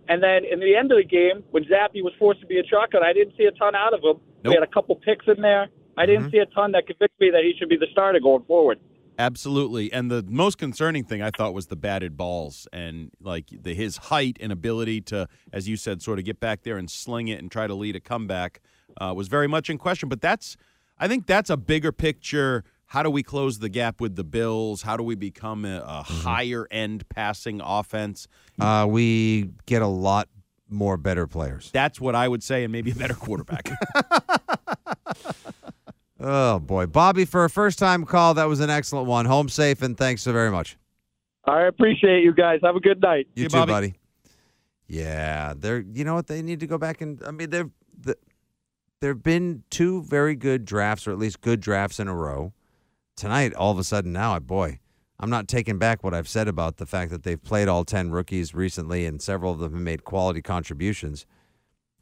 And 0.09 0.21
then 0.23 0.45
in 0.49 0.59
the 0.59 0.75
end 0.75 0.91
of 0.91 0.97
the 0.97 1.03
game, 1.03 1.43
when 1.51 1.63
Zappe 1.65 2.01
was 2.03 2.13
forced 2.19 2.39
to 2.41 2.47
be 2.47 2.59
a 2.59 2.63
shotgun, 2.63 3.03
I 3.03 3.13
didn't 3.13 3.35
see 3.37 3.45
a 3.45 3.51
ton 3.51 3.75
out 3.75 3.93
of 3.93 4.01
him. 4.03 4.21
We 4.45 4.53
had 4.53 4.63
a 4.63 4.67
couple 4.67 4.95
picks 4.95 5.25
in 5.27 5.41
there. 5.41 5.67
I 5.97 6.05
didn't 6.05 6.31
see 6.31 6.37
a 6.37 6.45
ton 6.45 6.71
that 6.73 6.85
convinced 6.87 7.15
me 7.19 7.31
that 7.31 7.43
he 7.43 7.53
should 7.57 7.69
be 7.69 7.75
the 7.75 7.87
starter 7.91 8.19
going 8.19 8.43
forward. 8.43 8.79
Absolutely. 9.19 9.91
And 9.91 10.11
the 10.11 10.23
most 10.27 10.59
concerning 10.59 11.03
thing 11.03 11.23
I 11.23 11.31
thought 11.31 11.53
was 11.53 11.67
the 11.67 11.75
batted 11.75 12.15
balls 12.15 12.67
and 12.71 13.09
like 13.19 13.45
the 13.51 13.73
his 13.73 13.97
height 13.97 14.37
and 14.39 14.51
ability 14.51 15.01
to, 15.01 15.27
as 15.51 15.67
you 15.67 15.75
said, 15.75 16.03
sort 16.03 16.19
of 16.19 16.25
get 16.25 16.39
back 16.39 16.61
there 16.61 16.77
and 16.77 16.89
sling 16.89 17.27
it 17.27 17.39
and 17.39 17.51
try 17.51 17.65
to 17.65 17.73
lead 17.73 17.95
a 17.95 17.99
comeback 17.99 18.61
uh, 19.01 19.13
was 19.15 19.27
very 19.27 19.47
much 19.47 19.69
in 19.71 19.79
question. 19.79 20.07
But 20.07 20.21
that's, 20.21 20.55
I 20.99 21.07
think 21.07 21.25
that's 21.25 21.49
a 21.49 21.57
bigger 21.57 21.91
picture. 21.91 22.63
How 22.87 23.03
do 23.03 23.09
we 23.09 23.21
close 23.21 23.59
the 23.59 23.69
gap 23.69 23.99
with 23.99 24.15
the 24.15 24.23
Bills? 24.23 24.81
How 24.81 24.95
do 24.95 25.03
we 25.03 25.15
become 25.15 25.65
a, 25.65 25.83
a 25.85 26.03
higher 26.03 26.67
end 26.71 27.07
passing 27.09 27.61
offense? 27.63 28.27
Uh, 28.59 28.87
we 28.89 29.49
get 29.65 29.81
a 29.81 29.87
lot 29.87 30.29
more 30.69 30.95
better 30.97 31.27
players. 31.27 31.69
That's 31.73 31.99
what 31.99 32.15
I 32.15 32.27
would 32.27 32.43
say, 32.43 32.63
and 32.63 32.71
maybe 32.71 32.91
a 32.91 32.95
better 32.95 33.13
quarterback. 33.13 33.69
Oh 36.19 36.57
boy, 36.59 36.87
Bobby, 36.87 37.25
for 37.25 37.45
a 37.45 37.49
first-time 37.49 38.03
call, 38.03 38.33
that 38.33 38.45
was 38.45 38.59
an 38.59 38.69
excellent 38.71 39.07
one. 39.07 39.25
Home 39.25 39.49
safe, 39.49 39.83
and 39.83 39.95
thanks 39.95 40.23
so 40.23 40.33
very 40.33 40.49
much. 40.49 40.75
I 41.45 41.61
appreciate 41.63 42.23
you 42.23 42.33
guys. 42.33 42.59
Have 42.63 42.75
a 42.75 42.79
good 42.79 43.01
night. 43.01 43.27
You 43.35 43.47
too, 43.47 43.65
buddy. 43.65 43.93
Yeah, 44.87 45.53
they're. 45.55 45.79
You 45.79 46.03
know 46.03 46.15
what? 46.15 46.27
They 46.27 46.41
need 46.41 46.59
to 46.61 46.67
go 46.67 46.77
back 46.77 47.01
and. 47.01 47.21
I 47.23 47.31
mean, 47.31 47.51
they've. 47.51 47.69
The, 47.99 48.17
there've 48.99 49.21
been 49.21 49.63
two 49.69 50.01
very 50.03 50.35
good 50.35 50.65
drafts, 50.65 51.07
or 51.07 51.11
at 51.11 51.19
least 51.19 51.41
good 51.41 51.59
drafts 51.59 51.99
in 51.99 52.07
a 52.07 52.15
row. 52.15 52.51
Tonight, 53.17 53.53
all 53.55 53.71
of 53.71 53.79
a 53.79 53.83
sudden, 53.83 54.13
now, 54.13 54.37
boy, 54.39 54.79
I'm 55.19 55.29
not 55.31 55.47
taking 55.47 55.79
back 55.79 56.03
what 56.03 56.13
I've 56.13 56.29
said 56.29 56.47
about 56.47 56.77
the 56.77 56.85
fact 56.85 57.11
that 57.11 57.23
they've 57.23 57.43
played 57.43 57.67
all 57.67 57.83
ten 57.83 58.11
rookies 58.11 58.53
recently, 58.53 59.05
and 59.05 59.21
several 59.21 59.51
of 59.51 59.59
them 59.59 59.73
have 59.73 59.81
made 59.81 60.03
quality 60.03 60.41
contributions. 60.41 61.25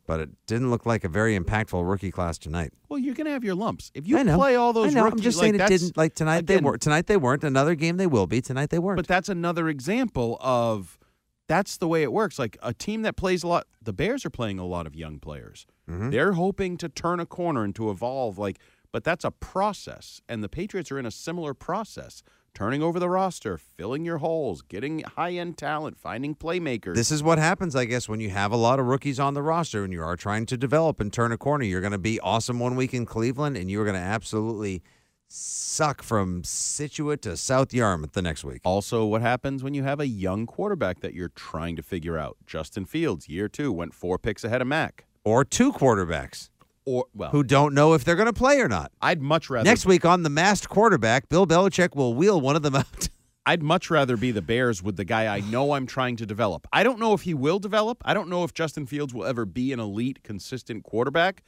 But 0.06 0.20
it 0.20 0.30
didn't 0.46 0.70
look 0.70 0.86
like 0.86 1.04
a 1.04 1.10
very 1.10 1.40
impactful 1.40 1.90
rookie 1.90 2.12
class 2.12 2.38
tonight. 2.38 2.74
well, 2.90 3.00
you're 3.00 3.16
going 3.16 3.26
to 3.26 3.32
have 3.32 3.44
your 3.44 3.56
lumps. 3.56 3.92
If 3.96 4.08
you 4.08 4.24
know. 4.24 4.38
play 4.38 4.56
all 4.56 4.72
those 4.72 4.92
I 4.92 5.00
know. 5.00 5.06
rookies, 5.06 5.22
I'm 5.22 5.24
just 5.24 5.38
like, 5.40 5.44
saying 5.44 5.56
it 5.56 5.68
didn't. 5.68 5.98
Like 5.98 6.14
tonight, 6.14 6.46
they 6.46 6.58
were. 6.58 6.78
Tonight 6.78 7.08
they 7.08 7.18
weren't. 7.18 7.44
Another 7.44 7.74
game 7.74 7.98
they 7.98 8.06
will 8.06 8.28
be. 8.28 8.42
Tonight 8.42 8.70
they 8.70 8.78
weren't. 8.78 8.98
But 8.98 9.08
that's 9.08 9.30
another 9.30 9.68
example 9.68 10.38
of 10.42 11.00
that's 11.48 11.78
the 11.78 11.88
way 11.88 12.04
it 12.04 12.12
works. 12.12 12.38
Like 12.38 12.58
a 12.62 12.74
team 12.74 13.04
that 13.04 13.16
plays 13.16 13.44
a 13.44 13.48
lot, 13.48 13.68
the 13.82 13.94
Bears 13.94 14.26
are 14.26 14.30
playing 14.30 14.60
a 14.60 14.66
lot 14.66 14.86
of 14.86 14.96
young 14.96 15.20
players. 15.20 15.66
Mm-hmm. 15.90 16.10
They're 16.10 16.34
hoping 16.34 16.78
to 16.78 16.90
turn 16.90 17.20
a 17.20 17.26
corner 17.26 17.64
and 17.64 17.74
to 17.76 17.90
evolve. 17.90 18.38
Like, 18.38 18.60
but 18.96 19.04
that's 19.04 19.26
a 19.26 19.32
process, 19.32 20.22
and 20.30 20.42
the 20.42 20.48
Patriots 20.48 20.90
are 20.90 20.98
in 20.98 21.06
a 21.06 21.12
similar 21.12 21.54
process. 21.54 22.24
Turning 22.54 22.82
over 22.82 22.98
the 22.98 23.10
roster, 23.10 23.58
filling 23.58 24.06
your 24.06 24.20
holes, 24.20 24.62
getting 24.62 25.00
high 25.00 25.34
end 25.34 25.58
talent, 25.58 25.98
finding 25.98 26.34
playmakers. 26.34 26.96
This 26.96 27.12
is 27.12 27.22
what 27.22 27.38
happens, 27.38 27.76
I 27.76 27.84
guess, 27.84 28.08
when 28.08 28.22
you 28.22 28.30
have 28.30 28.54
a 28.54 28.56
lot 28.56 28.80
of 28.80 28.86
rookies 28.86 29.20
on 29.20 29.34
the 29.34 29.42
roster 29.42 29.84
and 29.84 29.92
you 29.92 30.02
are 30.02 30.16
trying 30.16 30.46
to 30.46 30.56
develop 30.56 31.02
and 31.02 31.12
turn 31.12 31.34
a 31.34 31.38
corner. 31.38 31.66
You're 31.66 31.82
going 31.82 31.92
to 31.92 31.98
be 31.98 32.22
awesome 32.22 32.58
one 32.58 32.78
week 32.78 32.94
in 32.94 33.06
Cleveland, 33.06 33.58
and 33.58 33.70
you're 33.70 33.84
going 33.84 33.98
to 33.98 34.02
absolutely 34.02 34.82
suck 35.28 36.02
from 36.02 36.46
Scituate 36.46 37.22
to 37.24 37.36
South 37.36 37.74
Yarmouth 37.74 38.14
the 38.14 38.22
next 38.22 38.46
week. 38.46 38.62
Also, 38.64 39.04
what 39.04 39.22
happens 39.22 39.62
when 39.62 39.74
you 39.74 39.84
have 39.84 40.00
a 40.00 40.08
young 40.08 40.46
quarterback 40.46 41.02
that 41.02 41.14
you're 41.14 41.34
trying 41.36 41.76
to 41.76 41.84
figure 41.84 42.18
out? 42.18 42.38
Justin 42.48 42.86
Fields, 42.86 43.28
year 43.28 43.50
two, 43.50 43.74
went 43.74 43.94
four 43.94 44.18
picks 44.18 44.46
ahead 44.46 44.62
of 44.62 44.70
Mac. 44.70 45.04
Or 45.26 45.44
two 45.44 45.74
quarterbacks 45.74 46.50
Or 46.86 47.06
well, 47.16 47.32
who 47.32 47.44
don't 47.44 47.74
know 47.74 47.94
if 47.94 48.04
they're 48.04 48.16
going 48.16 48.28
to 48.28 48.34
play 48.34 48.60
or 48.60 48.68
not. 48.68 48.92
I'd 49.02 49.22
much 49.22 49.50
rather 49.50 49.68
Next 49.68 49.86
week 49.86 50.06
on 50.06 50.24
the 50.24 50.30
masked 50.30 50.70
quarterback, 50.70 51.30
Bill 51.30 51.48
Belichick 51.48 51.96
will 51.96 52.14
wheel 52.14 52.40
one 52.40 52.56
of 52.56 52.62
them 52.62 52.76
out. 52.76 53.10
I'd 53.48 53.62
much 53.62 53.92
rather 53.92 54.18
be 54.18 54.32
the 54.32 54.42
Bears 54.42 54.82
with 54.82 54.98
the 54.98 55.06
guy 55.06 55.34
I 55.36 55.40
know 55.40 55.74
I'm 55.74 55.86
trying 55.86 56.16
to 56.18 56.26
develop. 56.26 56.68
I 56.74 56.84
don't 56.84 57.00
know 57.00 57.14
if 57.14 57.22
he 57.22 57.34
will 57.36 57.60
develop. 57.60 58.02
I 58.04 58.14
don't 58.16 58.30
know 58.30 58.44
if 58.44 58.54
Justin 58.54 58.88
Fields 58.88 59.14
will 59.14 59.26
ever 59.26 59.46
be 59.46 59.72
an 59.72 59.80
elite, 59.80 60.24
consistent 60.24 60.84
quarterback, 60.84 61.44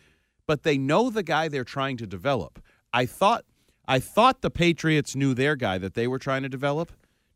but 0.46 0.62
they 0.64 0.78
know 0.78 1.10
the 1.10 1.24
guy 1.24 1.48
they're 1.48 1.64
trying 1.64 1.98
to 1.98 2.06
develop. 2.06 2.62
I 2.94 3.06
thought 3.06 3.46
I 3.88 4.00
thought 4.00 4.42
the 4.42 4.52
Patriots 4.52 5.16
knew 5.16 5.34
their 5.34 5.56
guy 5.56 5.78
that 5.78 5.94
they 5.94 6.08
were 6.08 6.20
trying 6.20 6.44
to 6.44 6.50
develop. 6.50 6.92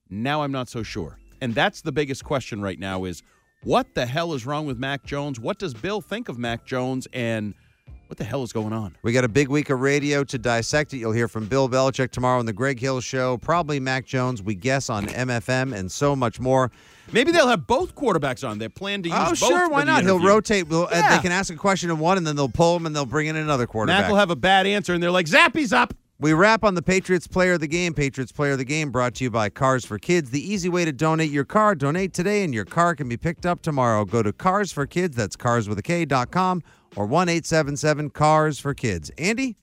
Now 0.10 0.44
I'm 0.44 0.52
not 0.52 0.70
so 0.70 0.84
sure. 0.84 1.18
And 1.40 1.56
that's 1.56 1.82
the 1.82 1.92
biggest 1.92 2.24
question 2.24 2.62
right 2.62 2.78
now 2.78 3.06
is 3.06 3.24
what 3.64 3.96
the 3.96 4.06
hell 4.06 4.34
is 4.34 4.46
wrong 4.46 4.66
with 4.66 4.78
Mac 4.78 5.04
Jones? 5.04 5.40
What 5.40 5.58
does 5.58 5.74
Bill 5.74 6.02
think 6.02 6.30
of 6.30 6.38
Mac 6.38 6.66
Jones 6.66 7.08
and 7.14 7.56
what 8.12 8.18
the 8.18 8.26
hell 8.26 8.44
is 8.44 8.52
going 8.52 8.74
on? 8.74 8.94
We 9.04 9.14
got 9.14 9.24
a 9.24 9.30
big 9.30 9.48
week 9.48 9.70
of 9.70 9.80
radio 9.80 10.26
to 10.26 10.38
dissect 10.38 10.94
it. 10.94 10.98
You'll 10.98 11.14
hear 11.14 11.30
from 11.30 11.46
Bill 11.48 11.70
Belichick 11.70 12.12
tomorrow 12.12 12.40
on 12.40 12.46
the 12.46 12.52
Greg 12.52 12.78
Hill 12.78 13.00
Show, 13.00 13.38
probably 13.38 13.80
Mac 13.80 14.06
Jones, 14.06 14.44
we 14.44 14.54
guess, 14.54 14.90
on 14.90 15.06
MFM, 15.06 15.74
and 15.74 15.90
so 15.90 16.14
much 16.14 16.38
more. 16.38 16.72
Maybe 17.14 17.32
they'll 17.32 17.48
have 17.48 17.68
both 17.68 17.96
quarterbacks 17.96 18.46
on. 18.46 18.58
They 18.58 18.68
plan 18.68 19.02
to 19.04 19.10
use 19.10 19.18
Oh, 19.18 19.34
sure, 19.34 19.70
why 19.70 19.86
not? 19.86 20.04
He'll 20.04 20.20
rotate. 20.20 20.68
We'll, 20.68 20.88
uh, 20.88 20.90
Yeah. 20.92 21.16
They 21.16 21.22
can 21.22 21.32
ask 21.32 21.54
a 21.54 21.56
question 21.56 21.90
in 21.90 22.00
one, 22.00 22.18
and 22.18 22.28
then 22.28 22.36
they'll 22.36 22.50
pull 22.50 22.76
him, 22.76 22.86
and 22.86 22.94
they'll 22.94 23.06
bring 23.06 23.28
in 23.28 23.38
another 23.38 23.66
quarterback. 23.66 24.02
Mac 24.02 24.10
will 24.10 24.18
have 24.18 24.30
a 24.30 24.36
bad 24.36 24.68
answer, 24.68 24.94
and 24.94 25.02
they're 25.02 25.10
like, 25.10 25.28
Zappe's 25.28 25.72
up. 25.72 25.94
We 26.22 26.34
wrap 26.34 26.64
on 26.64 26.76
the 26.76 26.84
Patriots 26.84 27.26
Player 27.26 27.54
of 27.54 27.62
the 27.62 27.68
Game. 27.68 27.96
Patriots 27.96 28.32
Player 28.32 28.52
of 28.52 28.60
the 28.60 28.64
Game 28.64 28.92
brought 28.92 29.16
to 29.16 29.24
you 29.24 29.32
by 29.32 29.50
Kars 29.50 29.84
for 29.84 29.98
Kids. 29.98 30.30
The 30.30 30.40
easy 30.40 30.70
way 30.70 30.86
to 30.86 30.92
donate 30.92 31.32
your 31.32 31.46
car. 31.46 31.74
Donate 31.74 32.14
today, 32.14 32.44
and 32.44 32.54
your 32.54 32.64
car 32.64 32.94
can 32.94 33.10
be 33.10 33.18
picked 33.18 33.44
up 33.44 33.64
tomorrow. 33.64 34.06
Go 34.06 34.22
to 34.22 34.32
Kars 34.32 34.72
for 34.72 34.86
Kids. 34.86 35.18
That's 35.18 35.36
cars 35.36 35.68
with 35.68 35.80
a 35.80 35.82
K.com 35.82 36.62
or 36.96 37.08
1 37.08 37.28
877 37.28 38.12
Kars 38.12 38.60
for 38.60 38.76
Kids. 38.76 39.10
Andy? 39.18 39.58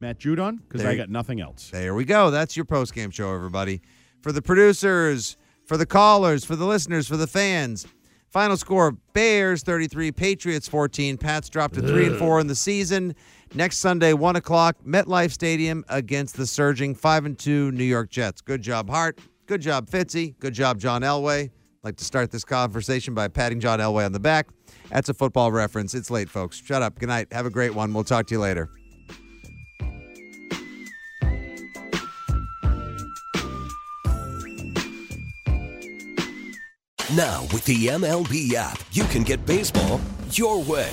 Matt 0.00 0.18
Judon, 0.18 0.58
because 0.68 0.84
I 0.84 0.96
got 0.96 1.08
nothing 1.08 1.40
else. 1.40 1.70
There 1.70 1.94
we 1.94 2.04
go. 2.04 2.30
That's 2.30 2.56
your 2.56 2.66
post 2.66 2.92
game 2.92 3.10
show, 3.10 3.34
everybody. 3.34 3.80
For 4.20 4.32
the 4.32 4.42
producers, 4.42 5.38
for 5.64 5.78
the 5.78 5.86
callers, 5.86 6.44
for 6.44 6.56
the 6.56 6.66
listeners, 6.66 7.08
for 7.08 7.16
the 7.16 7.26
fans. 7.26 7.86
Final 8.28 8.56
score 8.56 8.92
Bears 9.12 9.62
33, 9.62 10.12
Patriots 10.12 10.68
14. 10.68 11.16
Pats 11.16 11.48
dropped 11.48 11.74
to 11.74 11.80
3 11.80 12.06
and 12.06 12.16
4 12.16 12.40
in 12.40 12.46
the 12.48 12.54
season. 12.54 13.16
Next 13.52 13.78
Sunday, 13.78 14.12
1 14.12 14.36
o'clock, 14.36 14.76
MetLife 14.86 15.32
Stadium 15.32 15.84
against 15.88 16.36
the 16.36 16.46
surging 16.46 16.94
5 16.94 17.24
and 17.24 17.38
2 17.38 17.72
New 17.72 17.82
York 17.82 18.08
Jets. 18.08 18.40
Good 18.40 18.62
job, 18.62 18.88
Hart. 18.88 19.18
Good 19.46 19.60
job, 19.60 19.90
Fitzy. 19.90 20.38
Good 20.38 20.54
job, 20.54 20.78
John 20.78 21.02
Elway. 21.02 21.50
like 21.82 21.96
to 21.96 22.04
start 22.04 22.30
this 22.30 22.44
conversation 22.44 23.12
by 23.12 23.26
patting 23.26 23.58
John 23.58 23.80
Elway 23.80 24.04
on 24.04 24.12
the 24.12 24.20
back. 24.20 24.46
That's 24.90 25.08
a 25.08 25.14
football 25.14 25.50
reference. 25.50 25.94
It's 25.94 26.10
late, 26.10 26.28
folks. 26.28 26.62
Shut 26.62 26.80
up. 26.80 26.98
Good 27.00 27.08
night. 27.08 27.32
Have 27.32 27.46
a 27.46 27.50
great 27.50 27.74
one. 27.74 27.92
We'll 27.92 28.04
talk 28.04 28.26
to 28.28 28.34
you 28.34 28.40
later. 28.40 28.70
Now, 37.16 37.42
with 37.52 37.64
the 37.64 37.88
MLB 37.88 38.54
app, 38.54 38.80
you 38.92 39.02
can 39.04 39.24
get 39.24 39.44
baseball 39.44 40.00
your 40.30 40.62
way. 40.62 40.92